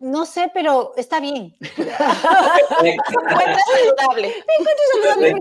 No 0.00 0.26
sé, 0.26 0.50
pero 0.54 0.92
está 0.96 1.18
bien. 1.18 1.56
Me 1.60 2.90
encuentro 2.92 3.58
saludable. 3.66 4.28
Me 4.28 4.54
encuentro 4.58 4.84
saludable. 4.92 5.34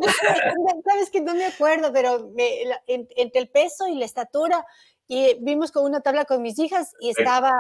Sabes 0.84 1.10
que 1.12 1.22
no 1.22 1.36
me 1.36 1.46
acuerdo, 1.46 1.94
pero 1.94 2.32
me, 2.34 2.64
entre 2.88 3.42
el 3.42 3.50
peso 3.50 3.88
y 3.88 3.96
la 3.96 4.06
estatura, 4.06 4.66
y 5.08 5.36
vimos 5.42 5.72
con 5.72 5.86
una 5.86 6.02
tabla 6.02 6.26
con 6.26 6.42
mis 6.42 6.58
hijas 6.58 6.94
y 7.00 7.12
estaba 7.12 7.54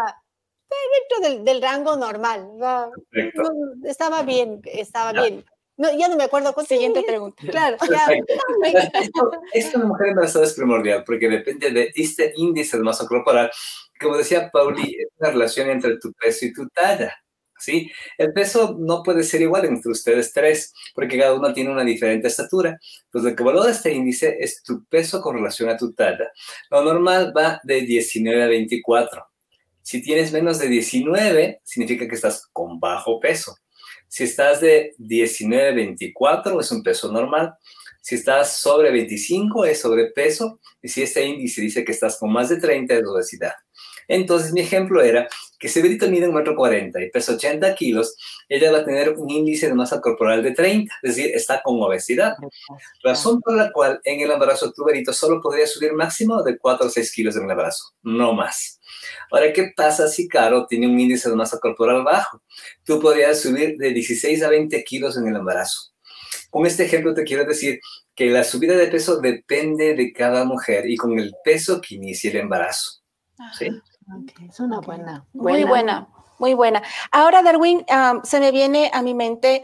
dentro 0.69 1.29
del, 1.29 1.45
del 1.45 1.61
rango 1.61 1.95
normal. 1.95 2.49
Perfecto. 3.11 3.51
estaba 3.83 4.23
bien, 4.23 4.61
estaba 4.65 5.13
bien. 5.13 5.45
No, 5.77 5.95
ya 5.95 6.07
no 6.07 6.15
me 6.15 6.23
acuerdo 6.23 6.53
con 6.53 6.65
Siguiente 6.65 7.03
pregunta. 7.03 7.43
Claro, 7.49 7.77
ya. 7.89 8.07
Esto, 8.99 9.31
esto 9.53 9.79
mujer 9.79 10.07
embarazada 10.09 10.45
es 10.45 10.53
primordial 10.53 11.03
porque 11.05 11.29
depende 11.29 11.71
de 11.71 11.91
este 11.95 12.33
índice 12.35 12.77
de 12.77 12.83
masa 12.83 13.05
corporal. 13.05 13.51
Como 13.99 14.17
decía 14.17 14.49
Pauli, 14.51 14.97
es 14.99 15.07
una 15.19 15.31
relación 15.31 15.69
entre 15.69 15.97
tu 15.97 16.11
peso 16.13 16.45
y 16.45 16.53
tu 16.53 16.67
talla. 16.69 17.15
¿sí? 17.59 17.91
El 18.17 18.33
peso 18.33 18.75
no 18.79 19.03
puede 19.03 19.23
ser 19.23 19.41
igual 19.41 19.65
entre 19.65 19.91
ustedes 19.91 20.31
tres, 20.33 20.73
porque 20.93 21.17
cada 21.17 21.33
uno 21.33 21.53
tiene 21.53 21.71
una 21.71 21.83
diferente 21.83 22.27
estatura. 22.27 22.77
Entonces, 23.05 23.31
lo 23.31 23.35
que 23.35 23.43
valora 23.43 23.71
este 23.71 23.93
índice 23.93 24.37
es 24.39 24.63
tu 24.63 24.85
peso 24.85 25.21
con 25.21 25.35
relación 25.35 25.69
a 25.69 25.77
tu 25.77 25.93
talla. 25.93 26.31
Lo 26.69 26.83
normal 26.83 27.33
va 27.35 27.59
de 27.63 27.81
19 27.81 28.43
a 28.43 28.47
24. 28.47 29.25
Si 29.81 30.01
tienes 30.01 30.33
menos 30.33 30.59
de 30.59 30.67
19, 30.67 31.61
significa 31.63 32.07
que 32.07 32.15
estás 32.15 32.47
con 32.51 32.79
bajo 32.79 33.19
peso. 33.19 33.55
Si 34.07 34.23
estás 34.23 34.61
de 34.61 34.95
19 34.97 35.69
a 35.69 35.73
24, 35.73 36.59
es 36.59 36.71
un 36.71 36.83
peso 36.83 37.11
normal. 37.11 37.53
Si 38.01 38.15
estás 38.15 38.57
sobre 38.57 38.91
25, 38.91 39.65
es 39.65 39.81
sobrepeso. 39.81 40.59
Y 40.81 40.87
si 40.87 41.03
este 41.03 41.25
índice 41.25 41.61
dice 41.61 41.83
que 41.83 41.91
estás 41.91 42.17
con 42.17 42.31
más 42.31 42.49
de 42.49 42.57
30, 42.57 42.93
es 42.95 43.05
obesidad. 43.05 43.53
Entonces, 44.07 44.53
mi 44.53 44.61
ejemplo 44.61 45.01
era 45.01 45.27
que 45.59 45.67
si 45.67 45.81
mide 45.81 46.27
un 46.27 46.35
metro 46.35 46.55
40 46.55 47.01
y 47.01 47.09
pesa 47.09 47.33
80 47.33 47.73
kilos, 47.75 48.15
ella 48.47 48.71
va 48.71 48.79
a 48.79 48.85
tener 48.85 49.15
un 49.17 49.29
índice 49.29 49.67
de 49.67 49.73
masa 49.73 49.99
corporal 49.99 50.43
de 50.43 50.51
30, 50.51 50.93
es 51.01 51.15
decir, 51.15 51.31
está 51.33 51.61
con 51.61 51.81
obesidad. 51.81 52.35
Razón 53.03 53.41
por 53.41 53.55
la 53.55 53.71
cual 53.71 53.99
en 54.03 54.21
el 54.21 54.31
embarazo 54.31 54.71
tu 54.71 54.85
Berito 54.85 55.13
solo 55.13 55.41
podría 55.41 55.67
subir 55.67 55.93
máximo 55.93 56.43
de 56.43 56.57
4 56.57 56.87
o 56.87 56.89
6 56.89 57.11
kilos 57.11 57.35
en 57.35 57.45
el 57.45 57.51
embarazo, 57.51 57.95
no 58.03 58.33
más. 58.33 58.79
Ahora, 59.31 59.51
¿qué 59.51 59.71
pasa 59.75 60.07
si 60.07 60.27
Caro 60.27 60.65
tiene 60.67 60.87
un 60.87 60.99
índice 60.99 61.29
de 61.29 61.35
masa 61.35 61.59
corporal 61.59 62.03
bajo? 62.03 62.41
Tú 62.83 62.99
podrías 62.99 63.41
subir 63.41 63.77
de 63.77 63.91
16 63.91 64.43
a 64.43 64.49
20 64.49 64.83
kilos 64.83 65.17
en 65.17 65.27
el 65.27 65.35
embarazo. 65.35 65.93
Con 66.49 66.65
este 66.65 66.85
ejemplo 66.85 67.13
te 67.13 67.23
quiero 67.23 67.45
decir 67.45 67.79
que 68.15 68.31
la 68.31 68.43
subida 68.43 68.75
de 68.75 68.87
peso 68.87 69.19
depende 69.19 69.93
de 69.93 70.11
cada 70.11 70.43
mujer 70.43 70.89
y 70.89 70.97
con 70.97 71.19
el 71.19 71.33
peso 71.43 71.79
que 71.81 71.95
inicie 71.95 72.31
el 72.31 72.37
embarazo. 72.37 73.01
¿sí? 73.57 73.69
es 74.49 74.59
una 74.59 74.79
buena, 74.79 75.25
Muy 75.33 75.63
buena, 75.63 76.07
muy 76.39 76.53
buena. 76.53 76.81
Ahora, 77.11 77.43
Darwin, 77.43 77.85
se 78.23 78.39
me 78.39 78.51
viene 78.51 78.89
a 78.93 79.01
mi 79.01 79.13
mente 79.13 79.63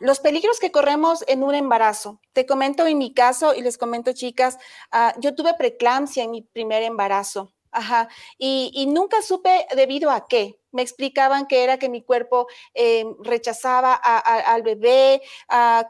los 0.00 0.20
peligros 0.20 0.60
que 0.60 0.70
corremos 0.70 1.24
en 1.26 1.42
un 1.42 1.54
embarazo. 1.54 2.20
Te 2.32 2.46
comento 2.46 2.86
en 2.86 2.98
mi 2.98 3.12
caso 3.12 3.54
y 3.54 3.62
les 3.62 3.78
comento, 3.78 4.12
chicas, 4.12 4.58
ah, 4.92 5.14
yo 5.18 5.34
tuve 5.34 5.54
preeclampsia 5.54 6.24
en 6.24 6.30
mi 6.30 6.42
primer 6.42 6.82
embarazo. 6.82 7.52
Ajá. 7.70 8.08
Y, 8.38 8.70
y, 8.72 8.86
nunca 8.86 9.20
supe 9.20 9.66
debido 9.76 10.10
a 10.10 10.26
qué 10.26 10.58
me 10.72 10.82
explicaban 10.82 11.46
que 11.46 11.64
era 11.64 11.78
que 11.78 11.88
mi 11.88 12.02
cuerpo 12.02 12.46
eh, 12.74 13.04
rechazaba 13.22 13.94
al 13.94 14.62
bebé, 14.62 15.22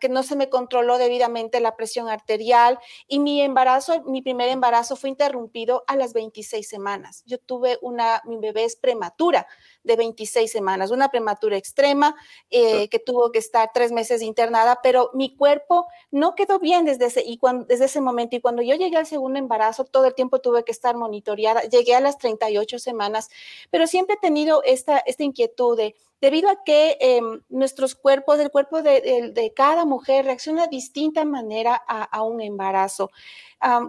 que 0.00 0.08
no 0.08 0.22
se 0.22 0.36
me 0.36 0.48
controló 0.48 0.98
debidamente 0.98 1.60
la 1.60 1.76
presión 1.76 2.08
arterial 2.08 2.78
y 3.06 3.18
mi 3.18 3.42
embarazo, 3.42 4.02
mi 4.04 4.22
primer 4.22 4.48
embarazo 4.48 4.96
fue 4.96 5.10
interrumpido 5.10 5.84
a 5.86 5.96
las 5.96 6.12
26 6.12 6.68
semanas. 6.68 7.22
Yo 7.26 7.38
tuve 7.38 7.78
una, 7.82 8.22
mi 8.24 8.38
bebé 8.38 8.64
es 8.64 8.76
prematura 8.76 9.46
de 9.82 9.96
26 9.96 10.50
semanas, 10.50 10.90
una 10.90 11.08
prematura 11.10 11.56
extrema 11.56 12.14
eh, 12.50 12.88
que 12.88 12.98
tuvo 12.98 13.32
que 13.32 13.38
estar 13.38 13.70
tres 13.72 13.92
meses 13.92 14.22
internada, 14.22 14.80
pero 14.82 15.10
mi 15.14 15.36
cuerpo 15.36 15.86
no 16.10 16.34
quedó 16.34 16.58
bien 16.58 16.84
desde 16.84 17.06
ese, 17.06 17.22
y 17.24 17.38
cuando, 17.38 17.64
desde 17.64 17.86
ese 17.86 18.00
momento. 18.00 18.36
Y 18.36 18.40
cuando 18.40 18.62
yo 18.62 18.74
llegué 18.74 18.96
al 18.96 19.06
segundo 19.06 19.38
embarazo, 19.38 19.84
todo 19.84 20.06
el 20.06 20.14
tiempo 20.14 20.40
tuve 20.40 20.64
que 20.64 20.72
estar 20.72 20.96
monitoreada. 20.96 21.62
Llegué 21.62 21.94
a 21.94 22.00
las 22.00 22.18
38 22.18 22.78
semanas, 22.78 23.30
pero 23.70 23.86
siempre 23.86 24.16
he 24.16 24.18
tenido 24.18 24.62
esta, 24.68 24.98
esta 24.98 25.24
inquietud 25.24 25.76
de, 25.76 25.94
debido 26.20 26.50
a 26.50 26.62
que 26.64 26.96
em, 27.00 27.40
nuestros 27.48 27.94
cuerpos, 27.94 28.38
el 28.38 28.50
cuerpo 28.50 28.82
de, 28.82 29.52
cada 29.56 29.84
mujer 29.84 30.26
reacciona 30.26 30.64
de 30.64 30.68
distinta 30.68 31.24
manera 31.24 31.74
a, 31.74 32.22
un 32.22 32.40
embarazo. 32.40 33.10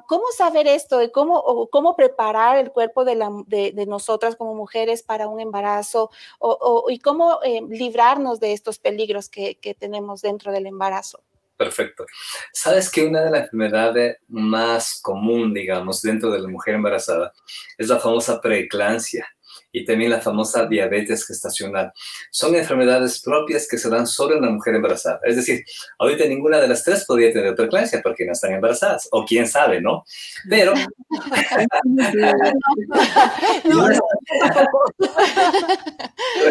¿Cómo 0.07 0.23
saber 0.35 0.67
esto 0.67 0.97
de 0.97 1.11
cómo, 1.11 1.67
cómo 1.69 1.95
preparar 1.95 2.57
el 2.57 2.71
cuerpo 2.71 3.05
de, 3.05 3.15
la, 3.15 3.29
de, 3.47 3.85
nosotras 3.87 4.35
como 4.35 4.55
mujeres 4.55 5.03
para 5.03 5.27
un 5.27 5.39
embarazo 5.39 6.09
o, 6.39 6.85
y 6.89 6.99
cómo 6.99 7.39
em, 7.43 7.67
librarnos 7.69 8.39
de 8.39 8.53
estos 8.53 8.79
peligros 8.79 9.29
que, 9.29 9.55
que 9.55 9.73
tenemos 9.73 10.21
dentro 10.21 10.51
del 10.51 10.65
embarazo? 10.65 11.21
Perfecto. 11.57 12.05
Sabes 12.53 12.89
que 12.89 13.05
una 13.05 13.21
de 13.21 13.31
las 13.31 13.41
enfermedades 13.43 14.17
más 14.29 15.01
común, 15.01 15.53
digamos, 15.53 16.01
dentro 16.01 16.31
de 16.31 16.39
la 16.39 16.47
mujer 16.47 16.75
embarazada 16.75 17.33
es 17.77 17.89
la 17.89 17.99
famosa 17.99 18.39
preeclampsia 18.39 19.27
y 19.71 19.85
también 19.85 20.11
la 20.11 20.21
famosa 20.21 20.65
diabetes 20.65 21.25
gestacional. 21.25 21.91
Son 22.31 22.55
enfermedades 22.55 23.21
propias 23.21 23.67
que 23.67 23.77
se 23.77 23.89
dan 23.89 24.07
solo 24.07 24.35
en 24.35 24.41
la 24.41 24.49
mujer 24.49 24.75
embarazada. 24.75 25.19
Es 25.23 25.35
decir, 25.35 25.63
ahorita 25.97 26.25
ninguna 26.25 26.59
de 26.59 26.67
las 26.67 26.83
tres 26.83 27.05
podría 27.05 27.31
tener 27.31 27.55
preeclampsia 27.55 28.01
porque 28.01 28.25
no 28.25 28.33
están 28.33 28.53
embarazadas, 28.53 29.07
o 29.11 29.25
quién 29.25 29.47
sabe, 29.47 29.81
¿no? 29.81 30.03
Pero... 30.49 30.73
no, 33.65 33.89
no 33.89 33.89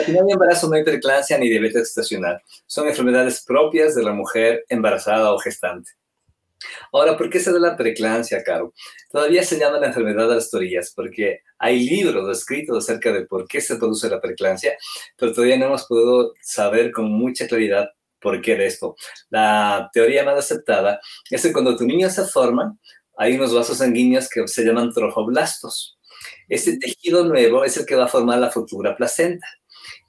hay 0.07 0.33
embarazo, 0.33 0.69
no 0.69 0.77
hay 0.77 0.85
preeclampsia 0.85 1.39
ni 1.39 1.49
diabetes 1.49 1.89
gestacional. 1.89 2.41
Son 2.67 2.87
enfermedades 2.89 3.43
propias 3.45 3.95
de 3.95 4.03
la 4.03 4.13
mujer 4.13 4.65
embarazada 4.69 5.33
o 5.33 5.39
gestante. 5.39 5.93
Ahora, 6.93 7.17
¿por 7.17 7.31
qué 7.31 7.41
se 7.41 7.53
da 7.53 7.59
la 7.59 7.77
preeclampsia, 7.77 8.43
Caro? 8.43 8.75
Todavía 9.11 9.43
se 9.43 9.59
llama 9.59 9.79
la 9.79 9.89
enfermedad 9.89 10.29
de 10.29 10.37
las 10.37 10.51
torillas, 10.51 10.93
porque 10.95 11.41
hay 11.59 11.81
libros 11.81 12.37
escritos 12.37 12.85
acerca 12.85 13.13
de 13.13 13.27
por 13.27 13.47
qué 13.47 13.61
se 13.61 13.77
produce 13.77 14.09
la 14.09 14.21
preeclampsia, 14.21 14.77
pero 15.17 15.33
todavía 15.33 15.59
no 15.59 15.67
hemos 15.67 15.87
podido 15.87 16.33
saber 16.43 16.91
con 16.93 17.11
mucha 17.11 17.47
claridad 17.47 17.89
por 18.21 18.41
qué 18.41 18.57
de 18.57 18.67
esto. 18.67 18.97
La 19.31 19.91
teoría 19.93 20.25
más 20.25 20.39
aceptada 20.39 21.01
es 21.31 21.43
que 21.43 21.53
cuando 21.53 21.77
tu 21.77 21.85
niño 21.85 22.11
se 22.11 22.25
forma, 22.25 22.77
hay 23.17 23.37
unos 23.37 23.55
vasos 23.55 23.79
sanguíneos 23.79 24.29
que 24.29 24.47
se 24.47 24.65
llaman 24.65 24.93
trofoblastos. 24.93 25.99
Este 26.49 26.79
tejido 26.79 27.25
nuevo 27.25 27.65
es 27.65 27.77
el 27.77 27.87
que 27.87 27.95
va 27.95 28.05
a 28.05 28.09
formar 28.09 28.39
la 28.39 28.51
futura 28.51 28.97
placenta. 28.97 29.47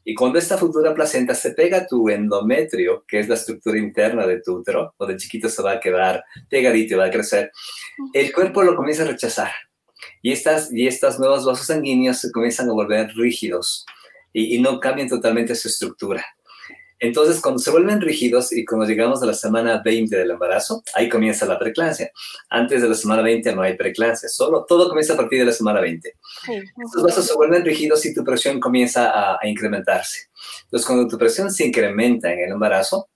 Y 0.09 0.15
cuando 0.15 0.39
esta 0.39 0.57
futura 0.57 0.95
placenta 0.95 1.35
se 1.35 1.51
pega 1.51 1.77
a 1.77 1.85
tu 1.85 2.09
endometrio, 2.09 3.05
que 3.07 3.19
es 3.19 3.29
la 3.29 3.35
estructura 3.35 3.77
interna 3.77 4.25
de 4.25 4.41
tu 4.41 4.55
útero, 4.55 4.95
donde 4.97 5.13
el 5.13 5.19
chiquito 5.19 5.49
se 5.49 5.61
va 5.61 5.73
a 5.73 5.79
quedar 5.79 6.23
pegadito 6.49 6.95
y 6.95 6.97
va 6.97 7.05
a 7.05 7.11
crecer, 7.11 7.51
el 8.11 8.33
cuerpo 8.33 8.63
lo 8.63 8.75
comienza 8.75 9.03
a 9.03 9.05
rechazar. 9.05 9.51
Y 10.23 10.31
estas, 10.31 10.73
y 10.73 10.87
estas 10.87 11.19
nuevos 11.19 11.45
vasos 11.45 11.67
sanguíneos 11.67 12.17
se 12.17 12.31
comienzan 12.31 12.71
a 12.71 12.73
volver 12.73 13.11
rígidos 13.15 13.85
y, 14.33 14.55
y 14.55 14.59
no 14.59 14.79
cambian 14.79 15.09
totalmente 15.09 15.53
su 15.53 15.67
estructura. 15.67 16.25
Entonces, 16.99 17.41
cuando 17.41 17.59
se 17.59 17.71
vuelven 17.71 18.01
rígidos 18.01 18.51
y 18.51 18.65
cuando 18.65 18.85
llegamos 18.85 19.23
a 19.23 19.25
la 19.25 19.33
semana 19.33 19.81
20 19.83 20.15
del 20.15 20.31
embarazo, 20.31 20.83
ahí 20.93 21.07
comienza 21.07 21.45
la 21.45 21.57
preeclampsia. 21.57 22.11
Antes 22.49 22.81
de 22.81 22.89
la 22.89 22.95
semana 22.95 23.21
20 23.21 23.55
no 23.55 23.61
hay 23.61 23.77
preeclampsia, 23.77 24.27
solo 24.27 24.65
todo 24.67 24.89
comienza 24.89 25.13
a 25.13 25.17
partir 25.17 25.39
de 25.39 25.45
la 25.45 25.53
semana 25.53 25.79
20. 25.79 26.13
Sí. 26.45 26.53
Estos 26.53 27.03
vasos 27.03 27.27
se 27.27 27.33
vuelven 27.35 27.63
rígidos 27.63 28.05
y 28.05 28.13
tu 28.13 28.23
presión 28.23 28.59
comienza 28.59 29.09
a, 29.11 29.37
a, 29.41 29.47
incrementarse. 29.47 30.29
Entonces, 30.63 30.85
cuando 30.85 31.07
tu 31.07 31.17
presión 31.17 31.51
se 31.51 31.67
incrementa 31.67 32.31
en 32.33 32.39
el 32.39 32.51
embarazo, 32.51 33.09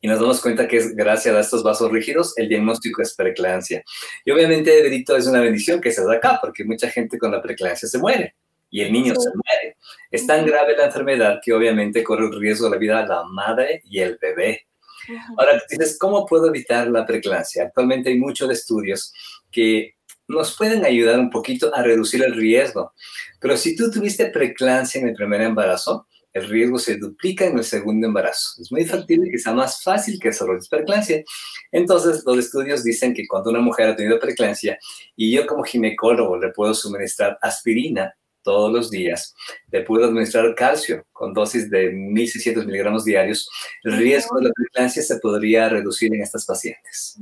y 0.00 0.08
nos 0.08 0.20
damos 0.20 0.40
cuenta 0.40 0.66
que 0.66 0.78
es 0.78 0.94
gracias 0.94 1.34
a 1.34 1.40
estos 1.40 1.62
vasos 1.62 1.90
rígidos, 1.90 2.32
el 2.36 2.48
diagnóstico 2.48 3.02
es 3.02 3.14
preeclampsia. 3.14 3.82
Y 4.24 4.30
obviamente, 4.30 4.70
Derito, 4.70 5.16
es 5.16 5.26
una 5.26 5.40
bendición 5.40 5.80
que 5.80 5.92
se 5.92 6.04
da 6.04 6.14
acá, 6.14 6.38
porque 6.40 6.64
mucha 6.64 6.88
gente 6.88 7.18
con 7.18 7.30
la 7.30 7.42
preeclampsia 7.42 7.88
se 7.88 7.98
muere 7.98 8.34
y 8.70 8.82
el 8.82 8.92
niño 8.92 9.14
se 9.14 9.30
muere. 9.34 9.76
Es 10.16 10.26
tan 10.26 10.46
grave 10.46 10.74
la 10.74 10.86
enfermedad 10.86 11.40
que 11.44 11.52
obviamente 11.52 12.02
corre 12.02 12.24
el 12.24 12.40
riesgo 12.40 12.64
de 12.64 12.70
la 12.70 12.78
vida 12.78 13.02
de 13.02 13.08
la 13.08 13.24
madre 13.24 13.82
y 13.84 14.00
el 14.00 14.16
bebé. 14.16 14.66
Ahora, 15.36 15.60
dices, 15.68 15.98
¿cómo 15.98 16.24
puedo 16.24 16.46
evitar 16.48 16.88
la 16.88 17.04
preeclampsia? 17.04 17.64
Actualmente 17.64 18.08
hay 18.08 18.18
muchos 18.18 18.50
estudios 18.50 19.12
que 19.52 19.94
nos 20.26 20.56
pueden 20.56 20.86
ayudar 20.86 21.20
un 21.20 21.28
poquito 21.28 21.70
a 21.74 21.82
reducir 21.82 22.24
el 22.24 22.34
riesgo. 22.34 22.94
Pero 23.38 23.58
si 23.58 23.76
tú 23.76 23.90
tuviste 23.90 24.30
preeclampsia 24.30 25.02
en 25.02 25.08
el 25.08 25.14
primer 25.14 25.42
embarazo, 25.42 26.06
el 26.32 26.48
riesgo 26.48 26.78
se 26.78 26.96
duplica 26.96 27.44
en 27.44 27.58
el 27.58 27.64
segundo 27.64 28.06
embarazo. 28.06 28.62
Es 28.62 28.72
muy 28.72 28.86
factible 28.86 29.30
que 29.30 29.38
sea 29.38 29.52
más 29.52 29.82
fácil 29.82 30.18
que 30.18 30.28
desarrolles 30.28 30.70
preeclampsia. 30.70 31.24
Entonces, 31.72 32.22
los 32.24 32.38
estudios 32.38 32.82
dicen 32.82 33.12
que 33.12 33.26
cuando 33.28 33.50
una 33.50 33.60
mujer 33.60 33.90
ha 33.90 33.96
tenido 33.96 34.18
preeclampsia 34.18 34.78
y 35.14 35.30
yo 35.30 35.46
como 35.46 35.62
ginecólogo 35.62 36.38
le 36.38 36.52
puedo 36.52 36.72
suministrar 36.72 37.38
aspirina, 37.42 38.14
todos 38.46 38.72
los 38.72 38.90
días, 38.90 39.34
le 39.72 39.82
puedo 39.82 40.06
administrar 40.06 40.54
calcio 40.54 41.04
con 41.12 41.34
dosis 41.34 41.68
de 41.68 41.92
1.600 41.92 42.64
miligramos 42.64 43.04
diarios, 43.04 43.50
el 43.82 43.96
riesgo 43.96 44.38
de 44.38 44.44
la 44.44 44.52
preeclampsia 44.54 45.02
se 45.02 45.18
podría 45.18 45.68
reducir 45.68 46.14
en 46.14 46.22
estas 46.22 46.46
pacientes. 46.46 47.18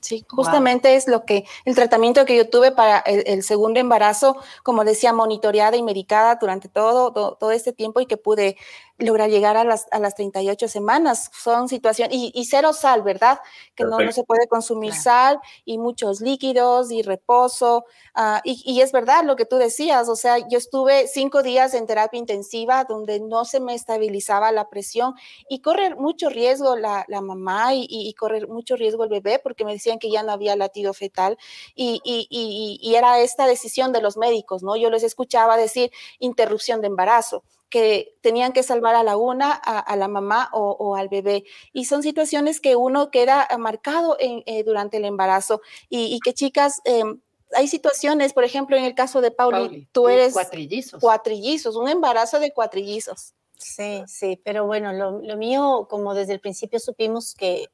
Sí, 0.00 0.24
justamente 0.26 0.96
es 0.96 1.08
lo 1.08 1.26
que 1.26 1.44
el 1.66 1.74
tratamiento 1.74 2.24
que 2.24 2.38
yo 2.38 2.48
tuve 2.48 2.72
para 2.72 3.00
el, 3.00 3.42
segundo 3.42 3.80
embarazo, 3.80 4.38
como 4.62 4.82
decía, 4.84 5.12
monitoreada 5.12 5.76
y 5.76 5.82
medicada 5.82 6.36
durante 6.40 6.70
todo, 6.70 7.12
todo, 7.12 7.36
todo 7.38 7.50
este 7.50 7.74
tiempo 7.74 8.00
y 8.00 8.06
que 8.06 8.16
pude 8.16 8.56
lograr 8.98 9.30
llegar 9.30 9.56
a 9.56 9.64
las, 9.64 9.86
a 9.90 10.00
las 10.00 10.14
38 10.14 10.68
semanas. 10.68 11.30
Son 11.32 11.68
situaciones, 11.68 12.16
y, 12.16 12.44
cero 12.44 12.72
sal, 12.72 13.02
¿verdad? 13.02 13.38
Que 13.74 13.84
no, 13.84 13.98
no, 13.98 14.12
se 14.12 14.24
puede 14.24 14.48
consumir 14.48 14.92
sal 14.92 15.38
y 15.64 15.78
muchos 15.78 16.20
líquidos 16.20 16.90
y 16.90 17.02
reposo. 17.02 17.84
Uh, 18.16 18.40
y, 18.44 18.62
y, 18.64 18.80
es 18.80 18.92
verdad 18.92 19.24
lo 19.24 19.36
que 19.36 19.46
tú 19.46 19.56
decías, 19.56 20.08
o 20.08 20.16
sea, 20.16 20.38
yo 20.38 20.58
estuve 20.58 21.06
cinco 21.06 21.42
días 21.42 21.74
en 21.74 21.86
terapia 21.86 22.18
intensiva 22.18 22.84
donde 22.84 23.20
no 23.20 23.44
se 23.44 23.60
me 23.60 23.74
estabilizaba 23.74 24.50
la 24.50 24.68
presión 24.68 25.14
y 25.48 25.60
corre 25.60 25.94
mucho 25.94 26.28
riesgo 26.28 26.76
la, 26.76 27.04
la 27.08 27.20
mamá 27.20 27.74
y, 27.74 27.86
y, 27.88 28.12
corre 28.14 28.46
mucho 28.46 28.74
riesgo 28.76 29.04
el 29.04 29.10
bebé 29.10 29.38
porque 29.38 29.64
me 29.64 29.72
decían 29.72 29.98
que 29.98 30.10
ya 30.10 30.22
no 30.24 30.32
había 30.32 30.56
latido 30.56 30.92
fetal 30.92 31.38
y, 31.76 32.00
y 32.04 32.94
era 32.94 33.20
esta 33.20 33.46
decisión 33.46 33.92
de 33.92 34.00
los 34.00 34.16
médicos, 34.16 34.62
¿no? 34.62 34.76
Yo 34.76 34.90
les 34.90 35.04
escuchaba 35.04 35.56
decir 35.56 35.92
interrupción 36.18 36.80
de 36.80 36.88
embarazo 36.88 37.44
que 37.70 38.16
tenían 38.22 38.52
que 38.52 38.62
salvar 38.62 38.94
a 38.94 39.02
la 39.02 39.16
una, 39.16 39.52
a, 39.52 39.96
la 39.96 40.08
mamá 40.08 40.48
o, 40.52 40.96
al 40.96 41.08
bebé. 41.08 41.44
Y 41.72 41.84
son 41.84 42.02
situaciones 42.02 42.60
que 42.60 42.76
uno 42.76 43.10
queda 43.10 43.48
marcado 43.58 44.16
eh, 44.20 44.62
durante 44.64 44.96
el 44.96 45.04
embarazo 45.04 45.60
y, 45.88 46.18
que 46.20 46.34
chicas... 46.34 46.80
Em, 46.84 47.20
hay 47.54 47.66
situaciones, 47.66 48.34
por 48.34 48.44
ejemplo, 48.44 48.76
en 48.76 48.84
el 48.84 48.94
caso 48.94 49.22
de 49.22 49.30
Pauli, 49.30 49.88
tú 49.90 50.10
eres 50.10 50.34
cuatrillizos. 50.34 51.00
cuatrillizos, 51.00 51.76
un 51.76 51.88
embarazo 51.88 52.40
de 52.40 52.52
cuatrillizos. 52.52 53.32
Sí, 53.58 54.02
sí, 54.06 54.40
pero 54.44 54.66
bueno, 54.66 54.92
lo, 54.92 55.36
mío, 55.36 55.86
como 55.90 56.14
desde 56.14 56.34
el 56.34 56.40
principio 56.40 56.78
supimos 56.78 57.34
que, 57.34 57.68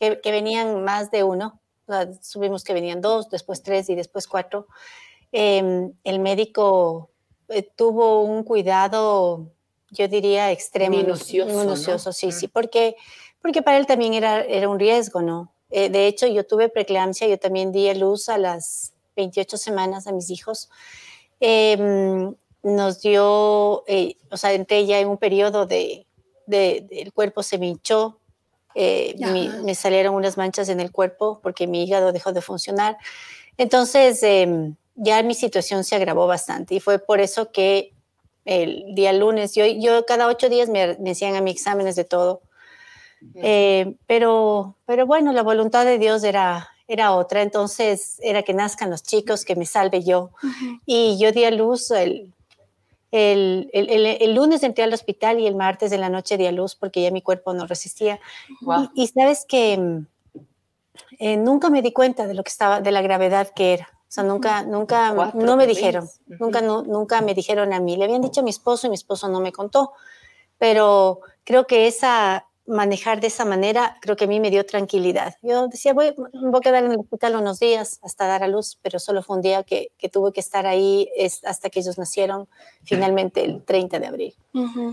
que, 0.00 0.32
venían 0.32 0.82
más 0.82 1.10
de 1.10 1.22
uno, 1.22 1.60
supimos 2.20 2.64
que 2.64 2.74
venían 2.74 3.00
dos, 3.00 3.30
después 3.30 3.62
tres 3.62 3.88
y 3.90 3.94
después 3.94 4.26
cuatro, 4.26 4.66
em, 5.30 5.92
el 6.02 6.18
médico 6.18 7.10
eh, 7.48 7.62
tuvo 7.62 8.22
un 8.22 8.42
cuidado, 8.42 9.50
yo 9.90 10.08
diría, 10.08 10.50
extremo. 10.50 10.96
Minucioso. 10.96 11.58
Minucioso, 11.58 12.12
sí, 12.12 12.32
sí, 12.32 12.48
porque, 12.48 12.96
porque 13.42 13.62
para 13.62 13.76
él 13.76 13.86
también 13.86 14.14
era, 14.14 14.42
era 14.42 14.68
un 14.68 14.78
riesgo, 14.78 15.22
¿no? 15.22 15.52
Eh, 15.70 15.88
de 15.88 16.06
hecho, 16.06 16.26
yo 16.26 16.46
tuve 16.46 16.68
preeclampsia, 16.68 17.26
yo 17.26 17.38
también 17.38 17.72
di 17.72 17.88
a 17.88 17.94
luz 17.94 18.28
a 18.28 18.38
las 18.38 18.94
28 19.16 19.56
semanas 19.56 20.06
a 20.06 20.12
mis 20.12 20.30
hijos. 20.30 20.70
Em, 21.40 22.34
nos 22.62 23.00
dio, 23.02 23.84
eh, 23.86 24.16
o 24.30 24.36
sea, 24.36 24.52
entré 24.52 24.86
ya 24.86 24.98
en 25.00 25.08
un 25.08 25.18
periodo 25.18 25.66
de, 25.66 26.06
de, 26.46 26.86
el 26.90 27.12
cuerpo 27.12 27.42
se 27.42 27.58
me 27.58 27.66
hinchó, 27.66 28.20
me 28.74 29.74
salieron 29.74 30.14
unas 30.14 30.36
manchas 30.36 30.68
en 30.68 30.80
el 30.80 30.90
cuerpo 30.90 31.40
porque 31.42 31.66
mi 31.66 31.84
hígado 31.84 32.12
dejó 32.12 32.32
de 32.32 32.40
funcionar. 32.40 32.96
Entonces, 33.56 34.22
em, 34.22 34.74
ya 34.94 35.22
mi 35.22 35.34
situación 35.34 35.84
se 35.84 35.96
agravó 35.96 36.26
bastante 36.26 36.74
y 36.74 36.80
fue 36.80 36.98
por 36.98 37.20
eso 37.20 37.50
que 37.52 37.92
el 38.44 38.94
día 38.94 39.12
lunes, 39.12 39.54
yo, 39.54 39.64
yo 39.66 40.04
cada 40.06 40.26
ocho 40.26 40.48
días 40.48 40.68
me, 40.68 40.96
me 40.98 41.12
hacían 41.12 41.34
a 41.34 41.40
mis 41.40 41.54
exámenes 41.54 41.96
de 41.96 42.04
todo. 42.04 42.42
Eh, 43.34 43.96
pero, 44.06 44.76
pero 44.84 45.06
bueno, 45.06 45.32
la 45.32 45.42
voluntad 45.42 45.84
de 45.84 45.98
Dios 45.98 46.24
era, 46.24 46.68
era 46.88 47.12
otra, 47.12 47.42
entonces 47.42 48.20
era 48.22 48.42
que 48.42 48.52
nazcan 48.52 48.90
los 48.90 49.02
chicos, 49.02 49.44
que 49.44 49.56
me 49.56 49.66
salve 49.66 50.02
yo. 50.02 50.30
Y 50.84 51.18
yo 51.18 51.32
di 51.32 51.44
a 51.44 51.50
luz 51.50 51.90
el, 51.90 52.34
el, 53.10 53.70
el, 53.72 54.06
el, 54.06 54.34
lunes 54.34 54.62
entré 54.62 54.84
al 54.84 54.92
hospital 54.92 55.40
y 55.40 55.46
el 55.46 55.54
martes 55.54 55.90
de 55.90 55.98
la 55.98 56.08
noche 56.08 56.36
di 56.36 56.46
a 56.46 56.52
luz 56.52 56.74
porque 56.74 57.02
ya 57.02 57.10
mi 57.10 57.22
cuerpo 57.22 57.54
no 57.54 57.66
resistía. 57.66 58.20
Y, 58.94 59.06
sabes 59.08 59.46
que 59.48 60.02
eh, 61.18 61.36
nunca 61.36 61.70
me 61.70 61.80
di 61.80 61.92
cuenta 61.92 62.26
de 62.26 62.34
lo 62.34 62.42
que 62.42 62.50
estaba, 62.50 62.80
de 62.80 62.92
la 62.92 63.02
gravedad 63.02 63.50
que 63.54 63.74
era. 63.74 63.88
O 64.14 64.20
sea, 64.22 64.22
nunca, 64.22 64.62
nunca, 64.62 65.32
no 65.34 65.56
me 65.56 65.66
dijeron, 65.66 66.08
nunca, 66.38 66.60
nunca 66.60 67.20
me 67.20 67.34
dijeron 67.34 67.72
a 67.72 67.80
mí. 67.80 67.96
Le 67.96 68.04
habían 68.04 68.22
dicho 68.22 68.42
a 68.42 68.44
mi 68.44 68.50
esposo 68.50 68.86
y 68.86 68.90
mi 68.90 68.94
esposo 68.94 69.28
no 69.28 69.40
me 69.40 69.50
contó. 69.50 69.92
Pero 70.56 71.18
creo 71.42 71.66
que 71.66 71.88
esa, 71.88 72.46
manejar 72.64 73.20
de 73.20 73.26
esa 73.26 73.44
manera, 73.44 73.96
creo 74.00 74.14
que 74.14 74.26
a 74.26 74.28
mí 74.28 74.38
me 74.38 74.52
dio 74.52 74.64
tranquilidad. 74.64 75.34
Yo 75.42 75.66
decía, 75.66 75.92
voy, 75.94 76.14
voy 76.16 76.52
a 76.54 76.60
quedar 76.60 76.84
en 76.84 76.92
el 76.92 77.00
hospital 77.00 77.34
unos 77.34 77.58
días 77.58 77.98
hasta 78.04 78.28
dar 78.28 78.44
a 78.44 78.46
luz, 78.46 78.78
pero 78.82 79.00
solo 79.00 79.20
fue 79.20 79.34
un 79.34 79.42
día 79.42 79.64
que, 79.64 79.90
que 79.98 80.08
tuve 80.08 80.32
que 80.32 80.38
estar 80.38 80.64
ahí 80.64 81.10
es, 81.16 81.44
hasta 81.44 81.68
que 81.68 81.80
ellos 81.80 81.98
nacieron, 81.98 82.48
finalmente 82.84 83.44
el 83.44 83.64
30 83.64 83.98
de 83.98 84.06
abril. 84.06 84.34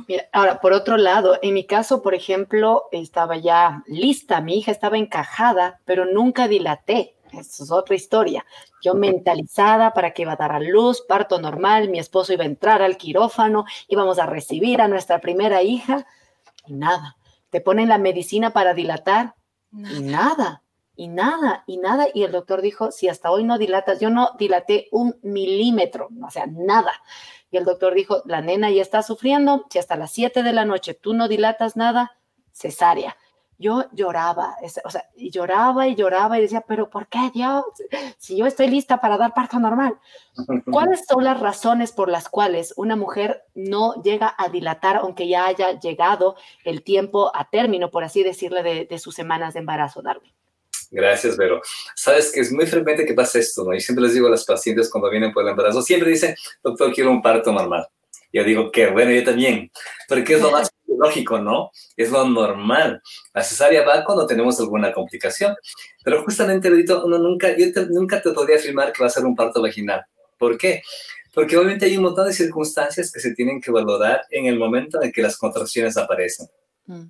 Mira, 0.07 0.27
ahora, 0.33 0.59
por 0.59 0.73
otro 0.73 0.97
lado, 0.97 1.37
en 1.43 1.53
mi 1.53 1.65
caso, 1.65 2.01
por 2.01 2.15
ejemplo, 2.15 2.85
estaba 2.91 3.37
ya 3.37 3.83
lista, 3.85 4.41
mi 4.41 4.57
hija 4.57 4.71
estaba 4.71 4.97
encajada, 4.97 5.79
pero 5.85 6.05
nunca 6.05 6.47
dilaté. 6.47 7.13
Eso 7.31 7.63
es 7.63 7.71
otra 7.71 7.95
historia. 7.95 8.45
Yo 8.81 8.93
mentalizada 8.93 9.93
para 9.93 10.11
que 10.11 10.23
iba 10.23 10.33
a 10.33 10.37
dar 10.37 10.51
a 10.51 10.59
luz, 10.59 11.01
parto 11.01 11.39
normal, 11.39 11.89
mi 11.89 11.99
esposo 11.99 12.33
iba 12.33 12.43
a 12.43 12.47
entrar 12.47 12.81
al 12.81 12.97
quirófano, 12.97 13.65
íbamos 13.87 14.19
a 14.19 14.25
recibir 14.25 14.81
a 14.81 14.87
nuestra 14.87 15.21
primera 15.21 15.61
hija 15.61 16.05
y 16.65 16.73
nada. 16.73 17.17
Te 17.49 17.61
ponen 17.61 17.89
la 17.89 17.97
medicina 17.97 18.51
para 18.51 18.73
dilatar 18.73 19.35
y 19.73 20.01
nada, 20.01 20.63
y 20.95 21.07
nada, 21.07 21.63
y 21.67 21.77
nada. 21.77 22.07
Y 22.13 22.23
el 22.23 22.31
doctor 22.31 22.61
dijo, 22.61 22.91
si 22.91 23.07
hasta 23.07 23.31
hoy 23.31 23.43
no 23.43 23.57
dilatas, 23.57 23.99
yo 23.99 24.09
no 24.09 24.31
dilaté 24.37 24.87
un 24.91 25.17
milímetro, 25.21 26.09
o 26.25 26.29
sea, 26.29 26.45
nada. 26.47 26.91
Y 27.49 27.57
el 27.57 27.65
doctor 27.65 27.93
dijo, 27.93 28.21
la 28.25 28.41
nena 28.41 28.71
ya 28.71 28.81
está 28.81 29.03
sufriendo, 29.03 29.65
si 29.69 29.79
hasta 29.79 29.95
las 29.95 30.11
7 30.11 30.43
de 30.43 30.53
la 30.53 30.65
noche 30.65 30.93
tú 30.93 31.13
no 31.13 31.27
dilatas 31.27 31.75
nada, 31.75 32.17
cesárea 32.53 33.17
yo 33.61 33.85
lloraba, 33.93 34.57
o 34.83 34.89
sea, 34.89 35.05
y 35.15 35.29
lloraba 35.29 35.87
y 35.87 35.95
lloraba 35.95 36.37
y 36.37 36.41
decía, 36.41 36.61
pero 36.67 36.89
¿por 36.89 37.07
qué 37.07 37.29
Dios? 37.33 37.63
Si 38.17 38.35
yo 38.35 38.45
estoy 38.47 38.67
lista 38.67 38.99
para 38.99 39.17
dar 39.17 39.33
parto 39.33 39.59
normal. 39.59 39.97
¿Cuáles 40.71 41.05
son 41.07 41.23
las 41.23 41.39
razones 41.39 41.91
por 41.91 42.09
las 42.09 42.27
cuales 42.27 42.73
una 42.75 42.95
mujer 42.95 43.43
no 43.53 44.01
llega 44.01 44.33
a 44.37 44.49
dilatar, 44.49 44.97
aunque 44.97 45.27
ya 45.27 45.45
haya 45.45 45.79
llegado 45.79 46.35
el 46.65 46.83
tiempo 46.83 47.31
a 47.35 47.49
término, 47.49 47.91
por 47.91 48.03
así 48.03 48.23
decirle, 48.23 48.87
de, 48.89 48.99
sus 48.99 49.13
semanas 49.15 49.53
de 49.53 49.59
embarazo, 49.59 50.01
Darwin? 50.01 50.33
Gracias, 50.89 51.37
Vero. 51.37 51.61
Sabes 51.95 52.31
que 52.31 52.41
es 52.41 52.51
muy 52.51 52.65
frecuente 52.65 53.05
que 53.05 53.13
pasa 53.13 53.39
esto, 53.39 53.63
¿no? 53.63 53.73
Y 53.73 53.79
siempre 53.79 54.03
les 54.03 54.13
digo 54.13 54.27
a 54.27 54.31
las 54.31 54.43
pacientes 54.43 54.89
cuando 54.89 55.09
vienen 55.09 55.31
por 55.31 55.43
el 55.43 55.49
embarazo, 55.49 55.81
siempre 55.81 56.09
dicen, 56.09 56.35
doctor, 56.63 56.91
quiero 56.91 57.11
un 57.11 57.21
parto 57.21 57.51
normal. 57.51 57.87
Yo 58.33 58.43
digo 58.43 58.71
que, 58.71 58.87
bueno, 58.87 59.11
yo 59.11 59.23
también, 59.23 59.71
porque 60.07 60.35
es 60.35 60.41
lo 60.41 60.51
más 60.51 60.71
lógico, 60.97 61.39
¿no? 61.39 61.71
Es 61.95 62.11
lo 62.11 62.27
normal. 62.27 63.01
La 63.33 63.43
cesárea 63.43 63.85
va 63.85 64.03
cuando 64.03 64.25
tenemos 64.25 64.59
alguna 64.59 64.93
complicación. 64.93 65.55
Pero 66.03 66.23
justamente, 66.23 66.69
Benito, 66.69 67.05
uno 67.05 67.17
nunca, 67.17 67.55
yo 67.57 67.65
nunca 67.89 68.21
te 68.21 68.31
podría 68.31 68.57
afirmar 68.57 68.91
que 68.91 69.01
va 69.01 69.07
a 69.07 69.11
ser 69.11 69.25
un 69.25 69.35
parto 69.35 69.61
vaginal. 69.61 70.03
¿Por 70.37 70.57
qué? 70.57 70.81
Porque 71.33 71.55
obviamente 71.55 71.85
hay 71.85 71.97
un 71.97 72.03
montón 72.03 72.27
de 72.27 72.33
circunstancias 72.33 73.11
que 73.11 73.19
se 73.19 73.33
tienen 73.33 73.61
que 73.61 73.71
valorar 73.71 74.21
en 74.29 74.47
el 74.47 74.57
momento 74.57 75.01
en 75.01 75.11
que 75.11 75.21
las 75.21 75.37
contracciones 75.37 75.97
aparecen. 75.97 76.47
Mm. 76.85 77.05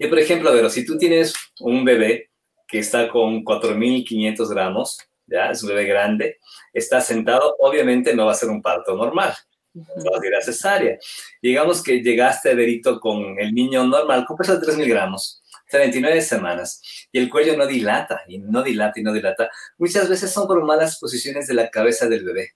Y 0.00 0.06
por 0.06 0.18
ejemplo, 0.18 0.48
a 0.48 0.54
ver, 0.54 0.70
si 0.70 0.84
tú 0.84 0.96
tienes 0.96 1.34
un 1.60 1.84
bebé 1.84 2.30
que 2.66 2.78
está 2.78 3.08
con 3.08 3.44
4.500 3.44 4.48
gramos, 4.48 4.98
ya 5.26 5.50
es 5.50 5.62
un 5.62 5.70
bebé 5.70 5.84
grande, 5.84 6.38
está 6.72 7.00
sentado, 7.00 7.56
obviamente 7.58 8.14
no 8.14 8.26
va 8.26 8.32
a 8.32 8.36
ser 8.36 8.48
un 8.48 8.62
parto 8.62 8.96
normal 8.96 9.34
a 9.74 10.42
cesárea. 10.42 10.98
Digamos 11.42 11.82
que 11.82 12.02
llegaste, 12.02 12.54
Verito, 12.54 13.00
con 13.00 13.38
el 13.38 13.52
niño 13.54 13.86
normal, 13.86 14.24
con 14.26 14.36
peso 14.36 14.56
de 14.56 14.64
3 14.64 14.78
miligramos, 14.78 15.42
39 15.70 16.20
semanas, 16.22 16.80
y 17.12 17.18
el 17.18 17.28
cuello 17.28 17.56
no 17.56 17.66
dilata, 17.66 18.22
y 18.28 18.38
no 18.38 18.62
dilata, 18.62 19.00
y 19.00 19.02
no 19.02 19.12
dilata. 19.12 19.50
Muchas 19.78 20.08
veces 20.08 20.30
son 20.30 20.46
por 20.46 20.62
malas 20.64 20.98
posiciones 20.98 21.46
de 21.46 21.54
la 21.54 21.70
cabeza 21.70 22.08
del 22.08 22.24
bebé. 22.24 22.52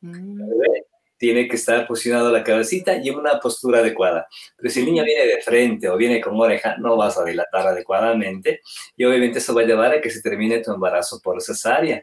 Mm. 0.00 0.42
El 0.42 0.48
bebé 0.48 0.86
tiene 1.20 1.46
que 1.48 1.56
estar 1.56 1.86
posicionado 1.86 2.32
la 2.32 2.42
cabecita 2.42 2.96
y 2.96 3.10
en 3.10 3.16
una 3.16 3.38
postura 3.38 3.80
adecuada. 3.80 4.26
Pero 4.56 4.70
si 4.70 4.80
el 4.80 4.86
niño 4.86 5.04
viene 5.04 5.26
de 5.26 5.42
frente 5.42 5.86
o 5.90 5.98
viene 5.98 6.18
con 6.18 6.40
oreja, 6.40 6.76
no 6.78 6.96
vas 6.96 7.18
a 7.18 7.24
dilatar 7.24 7.66
adecuadamente 7.66 8.62
y 8.96 9.04
obviamente 9.04 9.38
eso 9.38 9.54
va 9.54 9.60
a 9.60 9.66
llevar 9.66 9.92
a 9.92 10.00
que 10.00 10.08
se 10.08 10.22
termine 10.22 10.60
tu 10.60 10.72
embarazo 10.72 11.20
por 11.22 11.42
cesárea. 11.42 12.02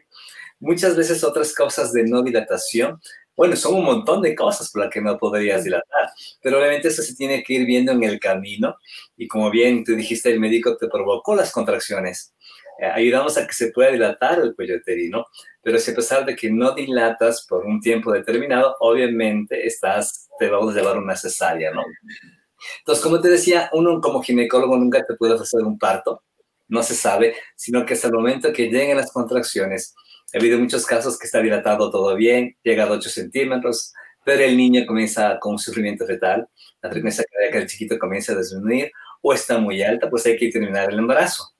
Muchas 0.60 0.96
veces 0.96 1.24
otras 1.24 1.52
causas 1.52 1.92
de 1.92 2.04
no 2.04 2.22
dilatación 2.22 3.00
bueno, 3.38 3.54
son 3.54 3.76
un 3.76 3.84
montón 3.84 4.20
de 4.20 4.34
cosas 4.34 4.68
por 4.72 4.82
las 4.82 4.90
que 4.92 5.00
no 5.00 5.16
podrías 5.16 5.62
dilatar, 5.62 6.10
pero 6.42 6.58
obviamente 6.58 6.88
eso 6.88 7.02
se 7.02 7.14
tiene 7.14 7.44
que 7.44 7.52
ir 7.54 7.66
viendo 7.66 7.92
en 7.92 8.02
el 8.02 8.18
camino 8.18 8.76
y 9.16 9.28
como 9.28 9.48
bien 9.48 9.84
tú 9.84 9.94
dijiste, 9.94 10.28
el 10.32 10.40
médico 10.40 10.76
te 10.76 10.88
provocó 10.88 11.36
las 11.36 11.52
contracciones. 11.52 12.34
Eh, 12.80 12.86
ayudamos 12.86 13.38
a 13.38 13.46
que 13.46 13.52
se 13.52 13.70
pueda 13.70 13.92
dilatar 13.92 14.40
el 14.40 14.56
cuello 14.56 14.74
uterino, 14.74 15.24
pero 15.62 15.78
si 15.78 15.92
a 15.92 15.94
pesar 15.94 16.26
de 16.26 16.34
que 16.34 16.50
no 16.50 16.72
dilatas 16.72 17.46
por 17.48 17.64
un 17.64 17.80
tiempo 17.80 18.12
determinado, 18.12 18.74
obviamente 18.80 19.64
estás, 19.64 20.28
te 20.36 20.50
vamos 20.50 20.74
a 20.74 20.80
llevar 20.80 20.98
una 20.98 21.14
cesárea, 21.14 21.70
¿no? 21.70 21.84
Entonces, 22.80 23.04
como 23.04 23.20
te 23.20 23.28
decía, 23.28 23.70
uno 23.72 24.00
como 24.00 24.20
ginecólogo 24.20 24.76
nunca 24.76 25.06
te 25.06 25.14
puede 25.14 25.34
hacer 25.34 25.60
un 25.60 25.78
parto, 25.78 26.24
no 26.66 26.82
se 26.82 26.96
sabe, 26.96 27.36
sino 27.54 27.86
que 27.86 27.94
hasta 27.94 28.08
el 28.08 28.14
momento 28.14 28.52
que 28.52 28.64
lleguen 28.64 28.96
las 28.96 29.12
contracciones, 29.12 29.94
ha 30.34 30.38
habido 30.38 30.58
muchos 30.58 30.84
casos 30.86 31.18
que 31.18 31.26
está 31.26 31.40
dilatado 31.40 31.90
todo 31.90 32.14
bien, 32.14 32.56
llega 32.62 32.84
a 32.84 32.90
8 32.90 33.08
centímetros, 33.08 33.92
pero 34.24 34.42
el 34.42 34.56
niño 34.56 34.84
comienza 34.86 35.38
con 35.38 35.52
un 35.52 35.58
sufrimiento 35.58 36.06
fetal, 36.06 36.46
la 36.82 36.90
frecuencia 36.90 37.24
cardíaca 37.24 37.58
del 37.58 37.68
chiquito 37.68 37.98
comienza 37.98 38.32
a 38.32 38.36
disminuir 38.36 38.92
o 39.22 39.32
está 39.32 39.58
muy 39.58 39.82
alta, 39.82 40.08
pues 40.08 40.26
hay 40.26 40.36
que 40.36 40.50
terminar 40.50 40.90
el 40.90 40.98
embarazo. 40.98 41.54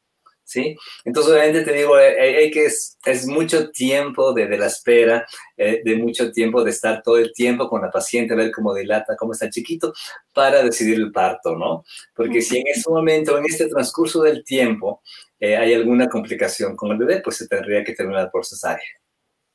¿Sí? 0.44 0.74
Entonces, 1.04 1.30
obviamente 1.30 1.60
te 1.60 1.74
digo, 1.74 1.98
eh, 1.98 2.14
eh, 2.18 2.36
hay, 2.38 2.50
que 2.50 2.64
es, 2.64 2.96
es, 3.04 3.26
mucho 3.26 3.70
tiempo 3.70 4.32
de, 4.32 4.46
de 4.46 4.56
la 4.56 4.68
espera, 4.68 5.26
eh, 5.58 5.82
de 5.84 5.96
mucho 5.96 6.32
tiempo 6.32 6.64
de 6.64 6.70
estar 6.70 7.02
todo 7.02 7.18
el 7.18 7.34
tiempo 7.34 7.68
con 7.68 7.82
la 7.82 7.90
paciente, 7.90 8.34
ver 8.34 8.50
cómo 8.50 8.72
dilata, 8.72 9.14
cómo 9.14 9.32
está 9.34 9.44
el 9.44 9.50
chiquito, 9.50 9.92
para 10.32 10.62
decidir 10.62 10.94
el 10.94 11.12
parto, 11.12 11.54
¿no? 11.54 11.84
Porque 12.14 12.40
si 12.40 12.56
en 12.56 12.66
ese 12.66 12.88
momento, 12.88 13.36
en 13.36 13.44
este 13.44 13.68
transcurso 13.68 14.22
del 14.22 14.42
tiempo, 14.42 15.02
eh, 15.40 15.56
hay 15.56 15.74
alguna 15.74 16.08
complicación 16.08 16.76
con 16.76 16.90
el 16.92 16.98
bebé, 16.98 17.20
pues 17.22 17.36
se 17.36 17.48
tendría 17.48 17.84
que 17.84 17.94
terminar 17.94 18.30
por 18.30 18.44
cesárea. 18.44 18.84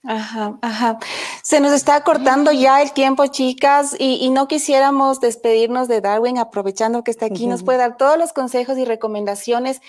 Ajá, 0.06 0.58
ajá. 0.62 1.00
Se 1.44 1.62
nos 1.62 1.72
está 1.72 2.04
cortando 2.04 2.52
ya 2.52 2.82
el 2.82 2.92
tiempo, 2.92 3.26
chicas, 3.28 3.96
y, 3.98 4.30
no 4.32 4.50
quisiéramos 4.50 5.22
despedirnos 5.22 5.88
de 5.88 6.02
Darwin, 6.02 6.38
aprovechando 6.38 7.06
que 7.06 7.12
está 7.12 7.28
aquí, 7.28 7.48
nos 7.48 7.64
puede 7.64 7.78
dar 7.78 7.96
todos 7.96 8.18
los 8.18 8.34
consejos 8.34 8.78
y 8.78 8.84
recomendaciones 8.84 9.80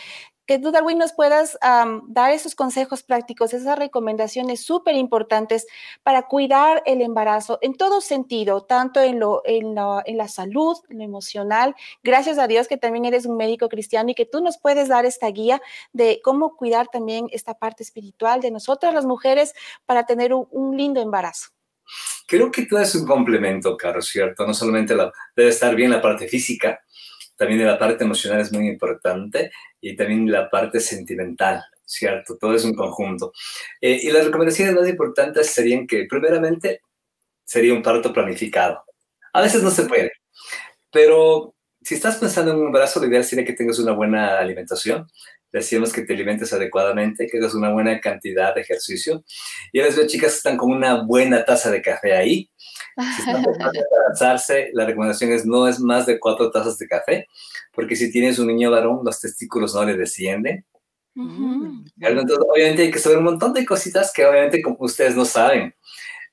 que 0.46 0.58
tú, 0.58 0.70
Darwin, 0.70 0.98
nos 0.98 1.12
puedas 1.12 1.58
dar 2.08 2.32
esos 2.32 2.54
consejos 2.54 3.02
prácticos, 3.02 3.54
esas 3.54 3.78
recomendaciones 3.78 4.64
súper 4.64 4.94
importantes 4.94 5.66
para 6.02 6.22
cuidar 6.22 6.82
el 6.86 7.00
embarazo 7.00 7.58
en 7.62 7.74
todo 7.74 8.00
sentido, 8.00 8.62
tanto 8.62 9.00
en, 9.00 9.20
lo, 9.20 9.42
en, 9.44 9.74
en 10.04 10.16
la 10.16 10.28
salud, 10.28 10.76
en 10.90 10.98
lo 10.98 11.04
emocional. 11.04 11.74
Gracias 12.02 12.38
a 12.38 12.46
Dios 12.46 12.68
que 12.68 12.76
también 12.76 13.04
eres 13.04 13.26
un 13.26 13.36
médico 13.36 13.68
cristiano 13.68 14.10
y 14.10 14.14
que 14.14 14.26
tú 14.26 14.42
nos 14.42 14.58
puedes 14.58 14.88
dar 14.88 15.06
esta 15.06 15.28
guía 15.28 15.60
de 15.92 16.20
cómo 16.22 16.56
cuidar 16.56 16.88
también 16.88 17.26
esta 17.30 17.54
parte 17.54 17.82
espiritual 17.82 18.40
de 18.40 18.50
nosotras 18.50 18.94
las 18.94 19.06
mujeres 19.06 19.54
para 19.86 20.06
tener 20.06 20.32
un, 20.32 20.76
lindo 20.76 21.00
embarazo. 21.00 21.50
Creo 22.26 22.50
que 22.50 22.66
tú 22.66 22.76
eres 22.76 22.94
un 22.94 23.06
complemento, 23.06 23.76
Caro, 23.76 24.00
¿cierto? 24.00 24.46
No 24.46 24.54
solamente 24.54 24.94
la, 24.94 25.12
debe 25.36 25.50
estar 25.50 25.74
bien 25.74 25.90
la 25.90 26.00
parte 26.00 26.26
física, 26.26 26.80
también 27.36 27.64
la 27.64 27.78
parte 27.78 28.04
emocional 28.04 28.40
es 28.40 28.52
muy 28.52 28.68
importante 28.68 29.50
y 29.80 29.96
también 29.96 30.30
la 30.30 30.48
parte 30.50 30.80
sentimental, 30.80 31.62
¿cierto? 31.84 32.36
Todo 32.38 32.54
es 32.54 32.64
un 32.64 32.74
conjunto. 32.74 33.32
Eh, 33.80 34.00
y 34.02 34.10
las 34.10 34.24
recomendaciones 34.26 34.74
más 34.74 34.88
importantes 34.88 35.50
serían 35.50 35.86
que, 35.86 36.06
primeramente, 36.08 36.80
sería 37.44 37.74
un 37.74 37.82
parto 37.82 38.12
planificado. 38.12 38.84
A 39.32 39.42
veces 39.42 39.62
no 39.62 39.70
se 39.70 39.86
puede, 39.86 40.12
pero 40.90 41.54
si 41.84 41.94
estás 41.94 42.16
pensando 42.16 42.52
en 42.52 42.58
un 42.58 42.66
embarazo, 42.66 43.00
lo 43.00 43.06
ideal 43.06 43.24
sería 43.24 43.44
que 43.44 43.52
tengas 43.52 43.78
una 43.78 43.92
buena 43.92 44.38
alimentación. 44.38 45.06
Decíamos 45.52 45.92
que 45.92 46.02
te 46.02 46.14
alimentes 46.14 46.52
adecuadamente, 46.52 47.28
que 47.28 47.38
hagas 47.38 47.54
una 47.54 47.70
buena 47.70 48.00
cantidad 48.00 48.54
de 48.54 48.62
ejercicio. 48.62 49.22
Y 49.70 49.80
les 49.80 49.94
veo 49.94 50.06
chicas 50.06 50.32
que 50.32 50.36
están 50.38 50.56
con 50.56 50.72
una 50.72 51.02
buena 51.02 51.44
taza 51.44 51.70
de 51.70 51.82
café 51.82 52.16
ahí, 52.16 52.50
si 52.96 53.30
embarazarse, 53.30 54.70
la 54.72 54.86
recomendación 54.86 55.32
es 55.32 55.44
no 55.46 55.66
es 55.68 55.80
más 55.80 56.06
de 56.06 56.18
cuatro 56.18 56.50
tazas 56.50 56.78
de 56.78 56.86
café, 56.86 57.28
porque 57.72 57.96
si 57.96 58.10
tienes 58.10 58.38
un 58.38 58.48
niño 58.48 58.70
varón, 58.70 59.00
los 59.04 59.20
testículos 59.20 59.74
no 59.74 59.84
le 59.84 59.96
descienden. 59.96 60.64
Entonces, 61.16 62.38
obviamente 62.40 62.82
hay 62.82 62.90
que 62.90 62.98
saber 62.98 63.18
un 63.18 63.24
montón 63.24 63.52
de 63.52 63.64
cositas 63.64 64.12
que 64.12 64.26
obviamente 64.26 64.60
como 64.60 64.76
ustedes 64.80 65.14
no 65.14 65.24
saben, 65.24 65.74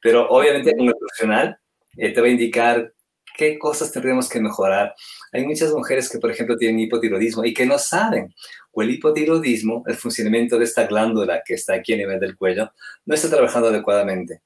pero 0.02 0.28
obviamente 0.30 0.74
un 0.78 0.92
profesional 0.92 1.58
eh, 1.98 2.14
te 2.14 2.22
va 2.22 2.28
a 2.28 2.32
indicar 2.32 2.94
qué 3.38 3.58
cosas 3.58 3.92
tendremos 3.92 4.28
que 4.30 4.40
mejorar. 4.40 4.94
Hay 5.32 5.46
muchas 5.46 5.72
mujeres 5.72 6.10
que, 6.10 6.20
por 6.20 6.32
ejemplo, 6.32 6.58
tienen 6.58 6.80
hipotiroidismo 6.80 7.46
y 7.46 7.54
que 7.54 7.66
no 7.66 7.78
saben, 7.78 8.34
o 8.72 8.82
el 8.82 8.92
hipotiroidismo, 8.92 9.84
el 9.88 9.96
funcionamiento 9.96 10.58
de 10.58 10.66
esta 10.66 10.86
glándula 10.86 11.42
que 11.46 11.56
está 11.56 11.76
aquí 11.76 11.94
a 11.94 11.98
nivel 11.98 12.20
del 12.20 12.36
cuello, 12.36 12.72
no 13.06 13.16
está 13.16 13.30
trabajando 13.30 13.70
adecuadamente. 13.70 14.42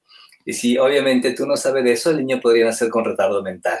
Y 0.46 0.52
si 0.52 0.78
obviamente 0.78 1.32
tú 1.32 1.44
no 1.44 1.56
sabes 1.56 1.84
de 1.84 1.92
eso, 1.92 2.10
el 2.10 2.18
niño 2.18 2.40
podría 2.40 2.64
nacer 2.64 2.88
con 2.88 3.04
retardo 3.04 3.42
mental. 3.42 3.78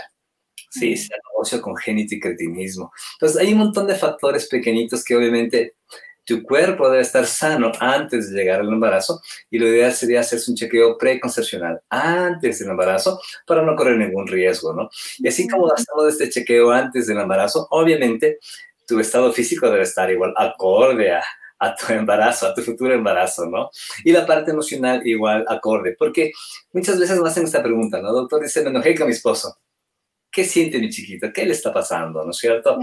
Sí, 0.68 0.96
sea 0.96 1.16
negocio 1.32 1.62
congénito 1.62 2.16
y 2.16 2.20
cretinismo. 2.20 2.92
Entonces, 3.14 3.40
hay 3.40 3.52
un 3.52 3.60
montón 3.60 3.86
de 3.86 3.94
factores 3.94 4.48
pequeñitos 4.48 5.04
que 5.04 5.16
obviamente 5.16 5.76
tu 6.24 6.42
cuerpo 6.42 6.90
debe 6.90 7.02
estar 7.02 7.24
sano 7.24 7.70
antes 7.78 8.30
de 8.30 8.36
llegar 8.36 8.60
al 8.60 8.68
embarazo 8.68 9.22
y 9.48 9.60
lo 9.60 9.68
ideal 9.68 9.92
sería 9.92 10.20
hacerse 10.20 10.50
un 10.50 10.56
chequeo 10.56 10.98
preconcepcional 10.98 11.80
antes 11.88 12.58
del 12.58 12.70
embarazo 12.70 13.20
para 13.46 13.62
no 13.62 13.76
correr 13.76 13.96
ningún 13.96 14.26
riesgo, 14.26 14.74
¿no? 14.74 14.90
Y 15.18 15.28
así 15.28 15.46
como 15.46 15.72
hacemos 15.72 16.08
este 16.08 16.28
chequeo 16.28 16.72
antes 16.72 17.06
del 17.06 17.20
embarazo, 17.20 17.68
obviamente 17.70 18.40
tu 18.88 18.98
estado 18.98 19.32
físico 19.32 19.70
debe 19.70 19.84
estar 19.84 20.10
igual 20.10 20.34
acorde 20.36 21.12
a, 21.12 21.22
a 21.58 21.74
tu 21.74 21.92
embarazo, 21.92 22.46
a 22.46 22.54
tu 22.54 22.62
futuro 22.62 22.94
embarazo, 22.94 23.46
¿no? 23.46 23.70
Y 24.04 24.12
la 24.12 24.26
parte 24.26 24.50
emocional 24.50 25.06
igual 25.06 25.44
acorde, 25.48 25.96
porque 25.98 26.32
muchas 26.72 26.98
veces 26.98 27.20
me 27.20 27.28
hacen 27.28 27.44
esta 27.44 27.62
pregunta, 27.62 28.00
¿no? 28.00 28.12
Doctor, 28.12 28.42
dice, 28.42 28.62
me 28.62 28.70
enojé 28.70 28.94
con 28.94 29.06
mi 29.06 29.12
esposo. 29.12 29.56
¿Qué 30.30 30.44
siente 30.44 30.78
mi 30.78 30.90
chiquito? 30.90 31.32
¿Qué 31.32 31.46
le 31.46 31.52
está 31.52 31.72
pasando? 31.72 32.22
¿No 32.22 32.30
es 32.30 32.36
cierto? 32.36 32.78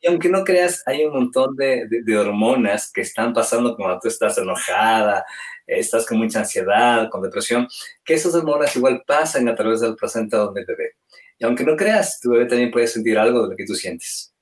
Y 0.00 0.06
aunque 0.06 0.30
no 0.30 0.42
creas, 0.42 0.82
hay 0.86 1.04
un 1.04 1.12
montón 1.12 1.54
de, 1.54 1.86
de, 1.86 2.16
hormonas 2.16 2.90
que 2.90 3.02
están 3.02 3.34
pasando 3.34 3.76
cuando 3.76 3.98
tú 4.00 4.08
estás 4.08 4.38
enojada, 4.38 5.24
estás 5.66 6.06
con 6.06 6.18
mucha 6.18 6.38
ansiedad, 6.38 7.10
con 7.10 7.20
depresión, 7.20 7.68
que 8.04 8.14
esas 8.14 8.34
hormonas 8.34 8.74
igual 8.74 9.02
pasan 9.06 9.48
a 9.48 9.54
través 9.54 9.80
del 9.80 9.96
placenta 9.96 10.38
donde 10.38 10.60
el 10.60 10.66
bebé. 10.66 10.92
Y 11.38 11.44
aunque 11.44 11.64
no 11.64 11.76
creas, 11.76 12.20
tu 12.20 12.30
bebé 12.30 12.46
también 12.46 12.70
puede 12.70 12.86
sentir 12.86 13.18
algo 13.18 13.42
de 13.42 13.50
lo 13.50 13.56
que 13.56 13.66
tú 13.66 13.74
sientes. 13.74 14.32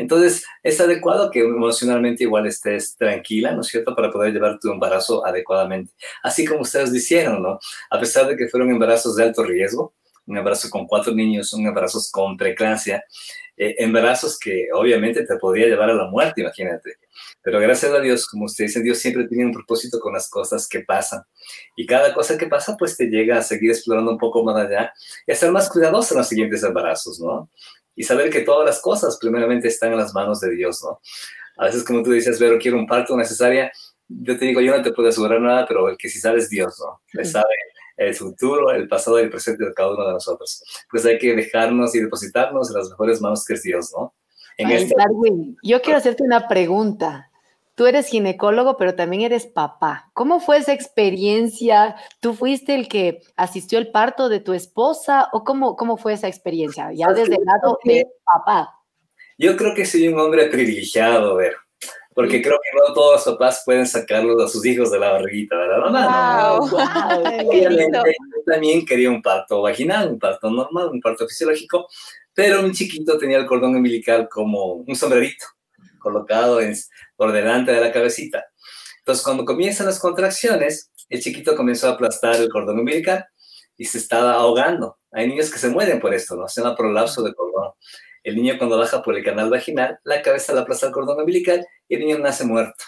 Entonces, 0.00 0.46
es 0.62 0.80
adecuado 0.80 1.30
que 1.30 1.40
emocionalmente 1.40 2.24
igual 2.24 2.46
estés 2.46 2.96
tranquila, 2.96 3.52
¿no 3.52 3.60
es 3.60 3.66
cierto?, 3.66 3.94
para 3.94 4.10
poder 4.10 4.32
llevar 4.32 4.58
tu 4.58 4.72
embarazo 4.72 5.26
adecuadamente. 5.26 5.92
Así 6.22 6.46
como 6.46 6.62
ustedes 6.62 6.90
dijeron, 6.90 7.42
¿no? 7.42 7.58
A 7.90 8.00
pesar 8.00 8.26
de 8.26 8.34
que 8.34 8.48
fueron 8.48 8.70
embarazos 8.70 9.16
de 9.16 9.24
alto 9.24 9.42
riesgo, 9.42 9.92
un 10.24 10.38
embarazo 10.38 10.70
con 10.70 10.86
cuatro 10.86 11.12
niños, 11.12 11.52
un 11.52 11.66
embarazo 11.66 11.98
con 12.12 12.38
preeclampsia, 12.38 13.04
eh, 13.58 13.74
embarazos 13.76 14.38
que 14.38 14.68
obviamente 14.72 15.26
te 15.26 15.36
podría 15.36 15.66
llevar 15.66 15.90
a 15.90 15.94
la 15.94 16.06
muerte, 16.06 16.40
imagínate. 16.40 16.94
Pero 17.42 17.60
gracias 17.60 17.92
a 17.92 18.00
Dios, 18.00 18.26
como 18.26 18.46
usted 18.46 18.64
dice, 18.64 18.80
Dios 18.80 18.96
siempre 18.96 19.28
tiene 19.28 19.44
un 19.44 19.52
propósito 19.52 20.00
con 20.00 20.14
las 20.14 20.30
cosas 20.30 20.66
que 20.66 20.80
pasan. 20.80 21.22
Y 21.76 21.84
cada 21.84 22.14
cosa 22.14 22.38
que 22.38 22.46
pasa, 22.46 22.74
pues 22.78 22.96
te 22.96 23.04
llega 23.04 23.36
a 23.36 23.42
seguir 23.42 23.70
explorando 23.70 24.12
un 24.12 24.18
poco 24.18 24.42
más 24.44 24.56
allá 24.56 24.94
y 25.26 25.32
a 25.32 25.34
ser 25.34 25.52
más 25.52 25.68
cuidadoso 25.68 26.14
en 26.14 26.18
los 26.18 26.28
siguientes 26.28 26.62
embarazos, 26.62 27.20
¿no? 27.20 27.50
Y 28.00 28.02
saber 28.02 28.30
que 28.30 28.40
todas 28.40 28.64
las 28.64 28.80
cosas 28.80 29.18
primeramente 29.20 29.68
están 29.68 29.92
en 29.92 29.98
las 29.98 30.14
manos 30.14 30.40
de 30.40 30.50
Dios, 30.52 30.82
¿no? 30.82 31.02
A 31.58 31.66
veces 31.66 31.84
como 31.84 32.02
tú 32.02 32.12
dices, 32.12 32.38
pero 32.38 32.58
quiero 32.58 32.78
un 32.78 32.86
parto 32.86 33.14
necesaria, 33.14 33.70
yo 34.08 34.38
te 34.38 34.46
digo, 34.46 34.62
yo 34.62 34.74
no 34.74 34.82
te 34.82 34.90
puedo 34.90 35.10
asegurar 35.10 35.38
nada, 35.38 35.66
pero 35.68 35.86
el 35.86 35.98
que 35.98 36.08
sí 36.08 36.18
sabe 36.18 36.38
es 36.38 36.48
Dios, 36.48 36.80
¿no? 36.80 37.02
Le 37.12 37.26
sabe 37.26 37.54
el 37.98 38.14
futuro, 38.14 38.70
el 38.70 38.88
pasado 38.88 39.20
y 39.20 39.24
el 39.24 39.28
presente 39.28 39.66
de 39.66 39.74
cada 39.74 39.92
uno 39.92 40.06
de 40.06 40.14
nosotros. 40.14 40.64
Pues 40.90 41.04
hay 41.04 41.18
que 41.18 41.36
dejarnos 41.36 41.94
y 41.94 42.00
depositarnos 42.00 42.70
en 42.70 42.78
las 42.78 42.88
mejores 42.88 43.20
manos 43.20 43.44
que 43.44 43.52
es 43.52 43.62
Dios, 43.62 43.92
¿no? 43.94 44.14
En 44.56 44.70
este... 44.70 44.94
Darwin, 44.96 45.58
yo 45.62 45.82
quiero 45.82 45.98
hacerte 45.98 46.22
una 46.22 46.48
pregunta 46.48 47.29
tú 47.80 47.86
eres 47.86 48.08
ginecólogo, 48.08 48.76
pero 48.76 48.94
también 48.94 49.22
eres 49.22 49.46
papá. 49.46 50.10
¿Cómo 50.12 50.38
fue 50.38 50.58
esa 50.58 50.74
experiencia? 50.74 51.96
¿Tú 52.20 52.34
fuiste 52.34 52.74
el 52.74 52.88
que 52.88 53.22
asistió 53.36 53.78
al 53.78 53.90
parto 53.90 54.28
de 54.28 54.38
tu 54.38 54.52
esposa 54.52 55.30
o 55.32 55.44
cómo, 55.44 55.76
cómo 55.76 55.96
fue 55.96 56.12
esa 56.12 56.28
experiencia? 56.28 56.92
Ya 56.92 57.06
desde 57.14 57.36
el 57.36 57.42
lado 57.42 57.78
de 57.84 58.06
papá. 58.22 58.68
Yo 59.38 59.56
creo 59.56 59.74
que 59.74 59.86
soy 59.86 60.08
un 60.08 60.20
hombre 60.20 60.48
privilegiado, 60.48 61.34
ver, 61.36 61.54
porque 62.12 62.42
creo 62.42 62.58
que 62.62 62.78
no 62.78 62.92
todos 62.92 63.14
los 63.14 63.34
papás 63.34 63.62
pueden 63.64 63.86
sacarlos 63.86 64.44
a 64.44 64.48
sus 64.48 64.62
hijos 64.66 64.90
de 64.90 64.98
la 64.98 65.12
barriguita, 65.12 65.56
¿verdad? 65.56 66.58
Wow, 66.60 66.68
wow, 66.68 66.82
también 68.44 68.84
quería 68.84 69.08
un 69.08 69.22
parto 69.22 69.62
vaginal, 69.62 70.10
un 70.10 70.18
parto 70.18 70.50
normal, 70.50 70.90
un 70.92 71.00
parto 71.00 71.26
fisiológico, 71.26 71.88
pero 72.34 72.60
un 72.60 72.72
chiquito 72.72 73.16
tenía 73.16 73.38
el 73.38 73.46
cordón 73.46 73.74
umbilical 73.74 74.28
como 74.28 74.74
un 74.74 74.94
sombrerito 74.94 75.46
colocado 76.00 76.60
en, 76.60 76.74
por 77.14 77.30
delante 77.30 77.70
de 77.70 77.80
la 77.80 77.92
cabecita. 77.92 78.44
Entonces, 78.98 79.24
cuando 79.24 79.44
comienzan 79.44 79.86
las 79.86 80.00
contracciones, 80.00 80.90
el 81.08 81.20
chiquito 81.20 81.54
comenzó 81.54 81.88
a 81.88 81.92
aplastar 81.92 82.34
el 82.36 82.48
cordón 82.48 82.80
umbilical 82.80 83.24
y 83.76 83.84
se 83.84 83.98
estaba 83.98 84.32
ahogando. 84.32 84.98
Hay 85.12 85.28
niños 85.28 85.50
que 85.52 85.58
se 85.60 85.68
mueren 85.68 86.00
por 86.00 86.12
esto, 86.12 86.34
¿no? 86.34 86.48
Se 86.48 86.60
llama 86.60 86.74
prolapso 86.74 87.22
de 87.22 87.32
cordón. 87.32 87.70
El 88.24 88.34
niño 88.34 88.58
cuando 88.58 88.76
baja 88.76 89.00
por 89.02 89.16
el 89.16 89.24
canal 89.24 89.48
vaginal, 89.48 90.00
la 90.02 90.20
cabeza 90.20 90.52
le 90.52 90.60
aplasta 90.60 90.86
el 90.86 90.92
cordón 90.92 91.20
umbilical 91.20 91.64
y 91.88 91.94
el 91.94 92.00
niño 92.00 92.18
nace 92.18 92.44
muerto 92.44 92.84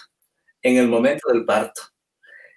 en 0.61 0.77
el 0.77 0.87
momento 0.87 1.31
del 1.31 1.45
parto. 1.45 1.81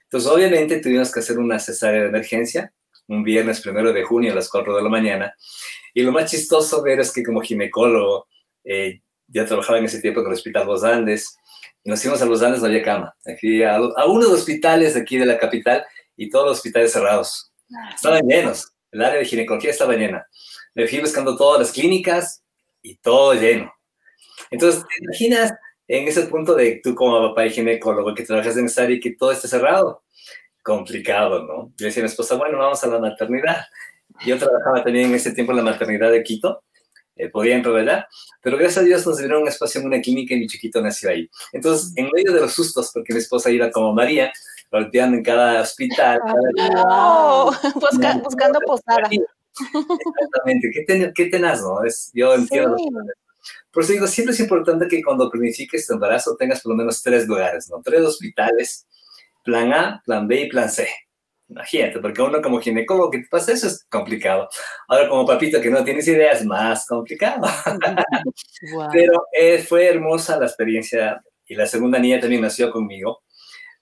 Entonces, 0.04 0.28
obviamente, 0.28 0.80
tuvimos 0.80 1.12
que 1.12 1.20
hacer 1.20 1.38
una 1.38 1.58
cesárea 1.60 2.02
de 2.02 2.08
emergencia 2.08 2.72
un 3.08 3.22
viernes 3.22 3.60
primero 3.60 3.92
de 3.92 4.02
junio 4.04 4.32
a 4.32 4.34
las 4.34 4.48
4 4.48 4.76
de 4.76 4.82
la 4.82 4.88
mañana. 4.88 5.34
Y 5.94 6.02
lo 6.02 6.12
más 6.12 6.30
chistoso 6.30 6.82
ver 6.82 7.00
es 7.00 7.12
que 7.12 7.22
como 7.22 7.40
ginecólogo, 7.40 8.26
eh, 8.64 9.00
ya 9.28 9.44
trabajaba 9.44 9.78
en 9.78 9.84
ese 9.84 10.00
tiempo 10.00 10.20
en 10.20 10.26
el 10.26 10.32
Hospital 10.32 10.66
Los 10.66 10.84
Andes, 10.84 11.36
y 11.82 11.90
nos 11.90 12.00
fuimos 12.02 12.20
a 12.22 12.26
Los 12.26 12.42
Andes, 12.42 12.60
no 12.60 12.66
había 12.66 12.82
cama. 12.82 13.14
Aquí 13.24 13.62
a, 13.62 13.76
a 13.76 14.06
uno 14.06 14.24
de 14.24 14.30
los 14.30 14.40
hospitales 14.40 14.94
de 14.94 15.00
aquí 15.00 15.18
de 15.18 15.26
la 15.26 15.38
capital 15.38 15.84
y 16.16 16.30
todos 16.30 16.46
los 16.46 16.56
hospitales 16.58 16.92
cerrados. 16.92 17.52
Estaban 17.94 18.26
llenos, 18.26 18.72
el 18.90 19.02
área 19.02 19.18
de 19.18 19.24
ginecología 19.24 19.70
estaba 19.70 19.94
llena. 19.94 20.26
Me 20.74 20.86
fui 20.86 21.00
buscando 21.00 21.36
todas 21.36 21.60
las 21.60 21.72
clínicas 21.72 22.42
y 22.82 22.96
todo 22.96 23.34
lleno. 23.34 23.72
Entonces, 24.50 24.82
¿te 24.82 25.04
imaginas 25.04 25.52
en 25.88 26.08
ese 26.08 26.22
punto 26.22 26.54
de 26.54 26.80
tú 26.82 26.94
como 26.94 27.28
papá 27.28 27.46
y 27.46 27.50
ginecólogo 27.50 28.14
que 28.14 28.24
trabajas 28.24 28.56
en 28.56 28.66
esa 28.66 28.82
área 28.82 28.96
y 28.96 29.00
que 29.00 29.12
todo 29.12 29.32
esté 29.32 29.48
cerrado? 29.48 30.02
Complicado, 30.62 31.44
¿no? 31.44 31.72
Yo 31.76 31.86
decía 31.86 32.02
a 32.02 32.04
mi 32.04 32.10
esposa, 32.10 32.34
bueno, 32.36 32.58
vamos 32.58 32.82
a 32.82 32.88
la 32.88 32.98
maternidad. 32.98 33.64
Yo 34.24 34.38
trabajaba 34.38 34.82
también 34.82 35.10
en 35.10 35.14
ese 35.14 35.32
tiempo 35.32 35.52
en 35.52 35.58
la 35.58 35.64
maternidad 35.64 36.10
de 36.10 36.22
Quito 36.22 36.64
eh, 37.16 37.30
podían 37.30 37.64
revelar, 37.64 38.06
pero 38.42 38.58
gracias 38.58 38.84
a 38.84 38.86
Dios 38.86 39.06
nos 39.06 39.18
dieron 39.18 39.42
un 39.42 39.48
espacio 39.48 39.80
en 39.80 39.86
una 39.86 40.00
clínica 40.00 40.34
y 40.34 40.40
mi 40.40 40.46
chiquito 40.46 40.82
nació 40.82 41.10
ahí. 41.10 41.30
Entonces, 41.52 41.92
en 41.96 42.10
medio 42.12 42.32
de 42.32 42.40
los 42.40 42.52
sustos, 42.52 42.90
porque 42.92 43.14
mi 43.14 43.20
esposa 43.20 43.50
iba 43.50 43.70
como 43.70 43.94
María, 43.94 44.32
golpeando 44.70 45.16
en 45.16 45.24
cada 45.24 45.62
hospital. 45.62 46.20
buscando 48.22 48.60
posada. 48.60 49.08
Exactamente, 49.08 50.70
qué, 50.72 51.12
qué, 51.14 51.26
tenaz, 51.26 51.62
¿no? 51.62 51.82
Es, 51.84 52.10
yo 52.12 52.34
entiendo. 52.34 52.76
Por 53.70 53.82
eso 53.82 53.92
digo, 53.92 54.06
siempre 54.06 54.34
es 54.34 54.40
importante 54.40 54.88
que 54.88 55.02
cuando 55.02 55.30
planifiques 55.30 55.86
tu 55.86 55.94
embarazo 55.94 56.36
tengas 56.36 56.60
por 56.60 56.72
lo 56.72 56.76
menos 56.76 57.02
tres 57.02 57.26
lugares, 57.26 57.68
¿no? 57.70 57.80
Tres 57.82 58.02
hospitales, 58.02 58.86
plan 59.44 59.72
A, 59.72 60.02
plan 60.04 60.26
B 60.28 60.42
y 60.42 60.48
plan 60.48 60.68
C. 60.68 60.88
Imagínate, 61.48 62.00
porque 62.00 62.22
uno 62.22 62.42
como 62.42 62.60
ginecólogo 62.60 63.10
que 63.10 63.18
te 63.18 63.28
pasa 63.30 63.52
eso 63.52 63.68
es 63.68 63.84
complicado. 63.88 64.48
Ahora 64.88 65.08
como 65.08 65.24
papito 65.24 65.60
que 65.60 65.70
no 65.70 65.84
tienes 65.84 66.06
idea 66.08 66.32
es 66.32 66.44
más 66.44 66.86
complicado. 66.86 67.46
Pero 68.92 69.26
eh, 69.32 69.58
fue 69.58 69.86
hermosa 69.86 70.38
la 70.38 70.46
experiencia 70.46 71.22
y 71.46 71.54
la 71.54 71.66
segunda 71.66 71.98
niña 71.98 72.20
también 72.20 72.42
nació 72.42 72.70
conmigo. 72.70 73.22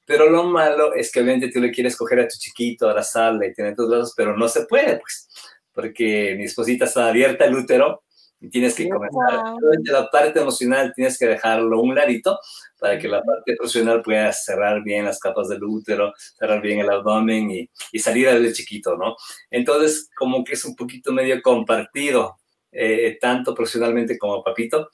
Pero 0.05 0.29
lo 0.29 0.45
malo 0.45 0.95
es 0.95 1.11
que 1.11 1.21
obviamente 1.21 1.51
tú 1.51 1.61
le 1.61 1.71
quieres 1.71 1.97
coger 1.97 2.21
a 2.21 2.29
tu 2.29 2.37
chiquito, 2.39 2.89
abrazarle 2.89 3.49
y 3.49 3.55
tener 3.55 3.75
tus 3.75 3.89
brazos, 3.89 4.13
pero 4.15 4.37
no 4.37 4.49
se 4.49 4.67
puede, 4.67 4.99
pues, 4.99 5.29
porque 5.73 6.35
mi 6.37 6.45
esposita 6.45 6.85
está 6.85 7.09
abierta 7.09 7.47
el 7.47 7.55
útero 7.55 8.05
y 8.45 8.51
tienes 8.51 8.75
que 8.75 8.89
comenzar. 8.89 9.55
La 9.85 10.11
parte 10.11 10.41
emocional 10.41 10.93
tienes 10.95 11.19
que 11.19 11.27
dejarlo 11.27 11.81
un 11.81 11.95
ladito 11.95 12.39
para 12.79 12.99
que 12.99 13.09
la 13.09 13.23
parte 13.23 13.57
profesional 13.57 14.03
pueda 14.03 14.33
cerrar 14.33 14.83
bien 14.83 15.07
las 15.07 15.19
capas 15.19 15.49
del 15.49 15.65
útero, 15.65 16.13
cerrar 16.39 16.61
bien 16.61 16.81
el 16.81 16.91
abdomen 16.91 17.51
y, 17.51 17.71
y 17.93 17.99
salir 17.99 18.29
del 18.29 18.53
chiquito, 18.53 18.97
¿no? 18.97 19.17
Entonces, 19.51 20.11
como 20.17 20.45
que 20.45 20.53
es 20.53 20.65
un 20.65 20.77
poquito 20.77 21.13
medio 21.13 21.41
compartido, 21.41 22.39
eh, 22.71 23.17
tanto 23.21 23.55
profesionalmente 23.55 24.19
como 24.19 24.43
papito. 24.43 24.91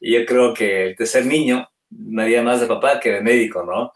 Y 0.00 0.14
yo 0.14 0.24
creo 0.24 0.54
que 0.54 0.86
el 0.86 0.96
tercer 0.96 1.26
niño 1.26 1.68
me 1.90 2.22
haría 2.22 2.42
más 2.42 2.60
de 2.60 2.66
papá 2.66 2.98
que 2.98 3.12
de 3.12 3.20
médico, 3.20 3.62
¿no? 3.64 3.92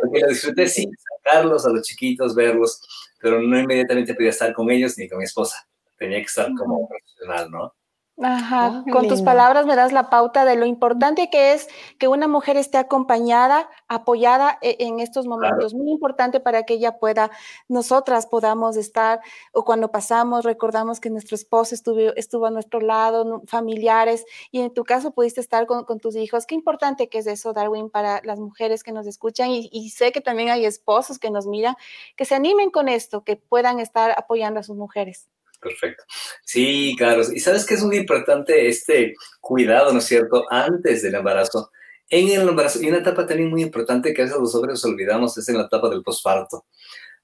porque 0.00 0.20
lo 0.20 0.28
disfruté 0.28 0.66
sin 0.66 0.90
sacarlos 0.96 1.64
a 1.66 1.70
los 1.70 1.82
chiquitos, 1.82 2.34
verlos, 2.34 2.80
pero 3.20 3.40
no 3.40 3.58
inmediatamente 3.58 4.14
podía 4.14 4.30
estar 4.30 4.52
con 4.52 4.70
ellos 4.70 4.96
ni 4.98 5.08
con 5.08 5.18
mi 5.18 5.24
esposa. 5.24 5.66
Tenía 6.00 6.18
que 6.18 6.24
estar 6.24 6.50
como 6.54 6.88
profesional, 6.88 7.50
¿no? 7.50 7.74
Ajá, 8.22 8.84
con 8.92 9.08
tus 9.08 9.22
palabras 9.22 9.64
me 9.64 9.76
das 9.76 9.92
la 9.92 10.10
pauta 10.10 10.44
de 10.44 10.54
lo 10.54 10.66
importante 10.66 11.30
que 11.30 11.54
es 11.54 11.68
que 11.98 12.06
una 12.06 12.28
mujer 12.28 12.58
esté 12.58 12.76
acompañada, 12.76 13.70
apoyada 13.88 14.58
e, 14.60 14.76
en 14.80 15.00
estos 15.00 15.26
momentos. 15.26 15.72
Muy 15.72 15.90
importante 15.90 16.38
para 16.38 16.64
que 16.64 16.74
ella 16.74 16.98
pueda, 16.98 17.30
nosotras 17.66 18.26
podamos 18.26 18.76
estar, 18.76 19.20
o 19.52 19.64
cuando 19.64 19.90
pasamos, 19.90 20.44
recordamos 20.44 21.00
que 21.00 21.08
nuestro 21.08 21.34
esposo 21.34 21.74
estuvo, 21.74 22.14
estuvo 22.14 22.44
a 22.44 22.50
nuestro 22.50 22.80
lado, 22.80 23.42
familiares, 23.46 24.26
y 24.50 24.60
en 24.60 24.74
tu 24.74 24.84
caso 24.84 25.12
pudiste 25.12 25.40
estar 25.40 25.66
con, 25.66 25.86
tus 25.98 26.14
hijos. 26.16 26.44
Qué 26.44 26.54
importante 26.54 27.08
que 27.08 27.18
es 27.18 27.26
eso, 27.26 27.54
Darwin, 27.54 27.88
para 27.88 28.20
las 28.24 28.38
mujeres 28.38 28.82
que 28.82 28.92
nos 28.92 29.06
escuchan, 29.06 29.50
y, 29.50 29.70
y 29.72 29.90
sé 29.90 30.12
que 30.12 30.20
también 30.20 30.50
hay 30.50 30.66
esposos 30.66 31.18
que 31.18 31.30
nos 31.30 31.46
miran, 31.46 31.74
que 32.16 32.26
se 32.26 32.34
animen 32.34 32.70
con 32.70 32.88
esto, 32.90 33.24
que 33.24 33.36
puedan 33.36 33.80
estar 33.80 34.10
apoyando 34.18 34.60
a 34.60 34.62
sus 34.62 34.76
mujeres. 34.76 35.30
Perfecto. 35.60 36.04
Sí, 36.44 36.94
claro. 36.96 37.22
Y 37.32 37.40
sabes 37.40 37.66
que 37.66 37.74
es 37.74 37.84
muy 37.84 37.96
importante 37.96 38.68
este 38.68 39.14
cuidado, 39.40 39.92
¿no 39.92 39.98
es 39.98 40.06
cierto?, 40.06 40.46
antes 40.50 41.02
del 41.02 41.14
embarazo. 41.14 41.70
En 42.08 42.28
el 42.28 42.48
embarazo, 42.48 42.82
y 42.82 42.88
una 42.88 42.98
etapa 42.98 43.26
también 43.26 43.50
muy 43.50 43.62
importante 43.62 44.12
que 44.12 44.22
a 44.22 44.24
veces 44.24 44.40
los 44.40 44.54
hombres 44.54 44.84
olvidamos 44.84 45.36
es 45.38 45.48
en 45.48 45.58
la 45.58 45.64
etapa 45.64 45.88
del 45.88 46.02
posparto, 46.02 46.64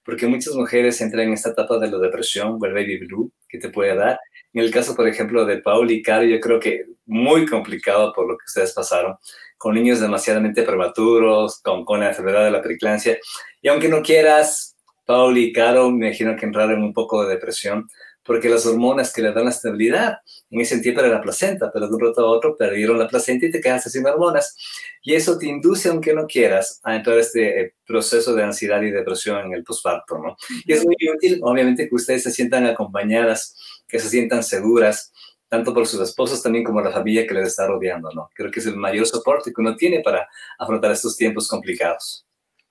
porque 0.05 0.29
muchas 0.29 0.55
mujeres 0.55 1.01
entran 1.01 1.27
en 1.27 1.33
esta 1.33 1.51
etapa 1.51 1.79
de 1.79 1.91
la 1.91 1.99
depresión 1.99 2.59
o 2.61 2.67
el 2.67 2.73
baby 2.73 2.99
blue 2.99 3.33
que 3.49 3.59
te 3.59 3.71
puede 3.71 3.97
dar. 3.97 4.21
En 4.53 4.63
el 4.63 4.71
caso, 4.71 4.95
por 4.95 5.09
ejemplo, 5.09 5.45
de 5.45 5.59
Paul 5.59 5.91
y 5.91 6.03
Caro, 6.03 6.25
yo 6.25 6.39
creo 6.39 6.61
que 6.61 6.87
muy 7.07 7.47
complicado 7.47 8.13
por 8.13 8.29
lo 8.29 8.37
que 8.39 8.45
ustedes 8.47 8.73
pasaron, 8.73 9.17
con 9.59 9.75
niños 9.75 10.01
demasiadamente 10.01 10.63
prematuros, 10.63 11.61
con, 11.63 11.85
con 11.85 12.01
la 12.01 12.11
enfermedad 12.11 12.45
de 12.45 12.51
la 12.53 12.63
periclancia. 12.63 13.19
Y 13.61 13.69
aunque 13.69 13.89
no 13.89 14.03
quieras, 14.03 14.77
Paul 15.05 15.37
y 15.39 15.53
Caro, 15.53 15.91
me 15.91 16.09
imagino 16.09 16.37
que 16.37 16.47
entraron 16.47 16.73
en 16.73 16.83
un 16.83 16.93
poco 16.93 17.25
de 17.25 17.35
depresión 17.35 17.89
porque 18.27 18.49
las 18.49 18.67
hormonas 18.67 19.13
que 19.13 19.23
le 19.23 19.33
dan 19.33 19.45
la 19.45 19.51
estabilidad, 19.51 20.19
en 20.51 20.61
ese 20.61 20.79
tiempo 20.81 21.01
era 21.01 21.11
la 21.11 21.23
placenta, 21.23 21.71
pero 21.73 21.89
de 21.89 21.95
un 21.95 22.01
rato 22.01 22.23
a 22.23 22.31
otro 22.31 22.57
perdieron 22.57 22.99
la 22.99 23.09
placenta 23.09 23.47
y 23.47 23.51
te 23.51 23.61
quedas 23.61 23.91
sin 23.91 24.07
hormonas. 24.07 24.57
Y 25.03 25.15
eso 25.15 25.39
te 25.39 25.47
induce, 25.47 25.89
aunque 25.89 26.13
no 26.13 26.27
quieras, 26.27 26.81
a 26.83 26.97
entrar 26.97 27.17
a 27.17 27.21
este 27.21 27.61
eh, 27.61 27.75
proceso 27.87 28.35
de 28.35 28.43
ansiedad 28.43 28.83
y 28.83 28.91
depresión 28.91 29.47
en 29.47 29.53
el 29.53 29.65
posparto, 29.65 30.19
¿no? 30.19 30.37
Y 30.65 30.73
es 30.73 30.85
muy 30.85 30.97
útil, 31.15 31.41
obviamente, 31.43 31.89
que 31.89 31.95
ustedes 31.95 32.25
se 32.25 32.31
sientan 32.31 32.67
acompañadas, 32.67 33.57
que 33.87 33.99
se 33.99 34.09
sientan 34.09 34.43
seguras, 34.43 35.13
tanto 35.49 35.73
por 35.73 35.87
sus 35.87 36.01
esposos 36.01 36.43
también 36.43 36.65
como 36.65 36.81
la 36.81 36.91
familia 36.91 37.27
que 37.27 37.35
les 37.35 37.49
está 37.49 37.67
rodeando, 37.67 38.11
¿no? 38.13 38.31
Creo 38.35 38.51
que 38.51 38.61
es 38.61 38.67
el 38.67 38.77
mayor 38.77 39.07
soporte 39.07 39.53
que 39.53 39.61
uno 39.61 39.77
tiene 39.77 40.01
para 40.01 40.29
afrontar 40.59 40.91
estos 40.91 41.17
tiempos 41.17 41.49
complicados. 41.49 42.27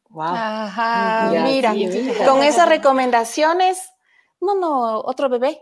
Wow. 0.10 0.24
Ajá, 0.28 1.32
mira, 1.45 1.74
con 2.26 2.43
esas 2.43 2.70
recomendaciones 2.70 3.80
no, 4.45 4.55
no, 4.55 4.99
otro 5.01 5.29
bebé. 5.29 5.61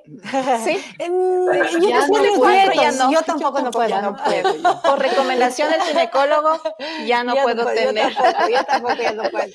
¿Sí? 0.64 0.78
yo, 1.00 1.90
ya 1.90 2.08
no 2.08 2.14
puedo, 2.38 2.74
ya 2.74 2.92
no. 2.92 3.12
yo 3.12 3.22
tampoco 3.22 3.62
no 3.62 3.72
puedo. 3.72 4.02
No 4.02 4.16
puedo 4.16 4.82
Por 4.82 5.00
recomendación 5.00 5.72
del 5.72 5.82
ginecólogo, 5.82 6.60
ya 7.06 7.24
no 7.24 7.36
puedo 7.36 7.66
tener. 7.66 8.12
Yo 8.14 8.64
tampoco, 8.66 8.96
ya 9.02 9.14
no 9.14 9.24
puedo. 9.30 9.54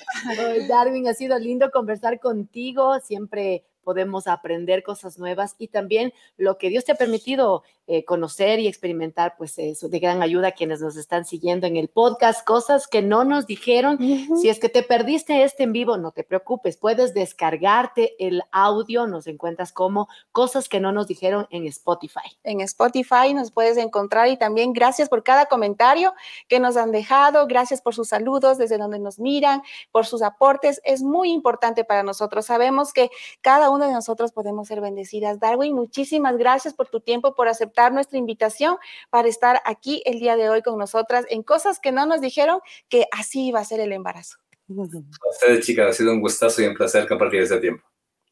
Darwin, 0.68 1.08
ha 1.08 1.14
sido 1.14 1.38
lindo 1.38 1.70
conversar 1.70 2.18
contigo. 2.18 2.98
Siempre 3.00 3.64
podemos 3.88 4.26
aprender 4.26 4.82
cosas 4.82 5.18
nuevas 5.18 5.54
y 5.56 5.68
también 5.68 6.12
lo 6.36 6.58
que 6.58 6.68
Dios 6.68 6.84
te 6.84 6.92
ha 6.92 6.96
permitido 6.96 7.62
eh, 7.90 8.04
conocer 8.04 8.60
y 8.60 8.68
experimentar, 8.68 9.34
pues 9.38 9.58
eso 9.58 9.88
de 9.88 9.98
gran 9.98 10.20
ayuda 10.22 10.48
a 10.48 10.52
quienes 10.52 10.82
nos 10.82 10.98
están 10.98 11.24
siguiendo 11.24 11.66
en 11.66 11.78
el 11.78 11.88
podcast, 11.88 12.44
cosas 12.44 12.86
que 12.86 13.00
no 13.00 13.24
nos 13.24 13.46
dijeron. 13.46 13.96
Si 14.38 14.50
es 14.50 14.60
que 14.60 14.68
te 14.68 14.82
perdiste 14.82 15.42
este 15.42 15.62
en 15.62 15.72
vivo, 15.72 15.96
no 15.96 16.12
te 16.12 16.22
preocupes, 16.22 16.76
puedes 16.76 17.14
descargarte 17.14 18.14
el 18.18 18.42
audio, 18.52 19.06
nos 19.06 19.26
encuentras 19.26 19.72
como 19.72 20.06
cosas 20.32 20.68
que 20.68 20.80
no 20.80 20.92
nos 20.92 21.06
dijeron 21.06 21.46
en 21.48 21.66
Spotify. 21.66 22.36
En 22.44 22.60
Spotify 22.60 23.32
nos 23.32 23.52
puedes 23.52 23.78
encontrar 23.78 24.28
y 24.28 24.36
también 24.36 24.74
gracias 24.74 25.08
por 25.08 25.22
cada 25.22 25.46
comentario 25.46 26.12
que 26.46 26.60
nos 26.60 26.76
han 26.76 26.92
dejado, 26.92 27.46
gracias 27.46 27.80
por 27.80 27.94
sus 27.94 28.08
saludos 28.08 28.58
desde 28.58 28.76
donde 28.76 28.98
nos 28.98 29.18
miran, 29.18 29.62
por 29.92 30.04
sus 30.04 30.20
aportes, 30.20 30.82
es 30.84 31.02
muy 31.02 31.32
importante 31.32 31.84
para 31.84 32.02
nosotros. 32.02 32.44
Sabemos 32.44 32.92
que 32.92 33.08
cada 33.40 33.70
uno 33.70 33.86
de 33.86 33.94
nosotros 33.94 34.32
podemos 34.32 34.68
ser 34.68 34.82
bendecidas. 34.82 35.40
Darwin, 35.40 35.74
muchísimas 35.74 36.36
gracias 36.36 36.74
por 36.74 36.88
tu 36.88 37.00
tiempo, 37.00 37.34
por 37.34 37.48
aceptar 37.48 37.77
nuestra 37.92 38.18
invitación 38.18 38.76
para 39.10 39.28
estar 39.28 39.60
aquí 39.64 40.02
el 40.04 40.18
día 40.18 40.36
de 40.36 40.48
hoy 40.48 40.62
con 40.62 40.78
nosotras 40.78 41.24
en 41.30 41.42
cosas 41.42 41.80
que 41.80 41.92
no 41.92 42.06
nos 42.06 42.20
dijeron 42.20 42.60
que 42.88 43.06
así 43.12 43.46
iba 43.48 43.60
a 43.60 43.64
ser 43.64 43.80
el 43.80 43.92
embarazo. 43.92 44.38
A 44.70 45.30
ustedes, 45.30 45.64
chicas, 45.64 45.88
ha 45.88 45.92
sido 45.92 46.12
un 46.12 46.20
gustazo 46.20 46.62
y 46.62 46.66
un 46.66 46.74
placer 46.74 47.08
compartir 47.08 47.40
este 47.40 47.58
tiempo. 47.58 47.84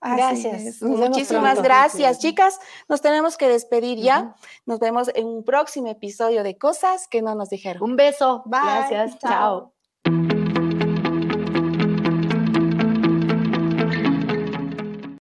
gracias. 0.03 0.83
Muchísimas 0.83 1.63
gracias, 1.63 2.19
chicas. 2.19 2.59
Nos 2.89 3.01
tenemos 3.01 3.37
que 3.37 3.49
despedir 3.49 3.99
ya. 3.99 4.35
Nos 4.67 4.79
vemos 4.79 5.11
en 5.15 5.27
un 5.27 5.45
próximo 5.45 5.89
episodio 5.89 6.43
de 6.43 6.59
Cosas 6.59 7.09
que 7.09 7.23
no 7.23 7.35
nos 7.35 7.49
dijeron. 7.49 7.83
Un 7.83 7.97
beso. 7.97 8.43
Bye. 8.45 8.61
Gracias. 8.61 9.19
Chao. 9.19 9.73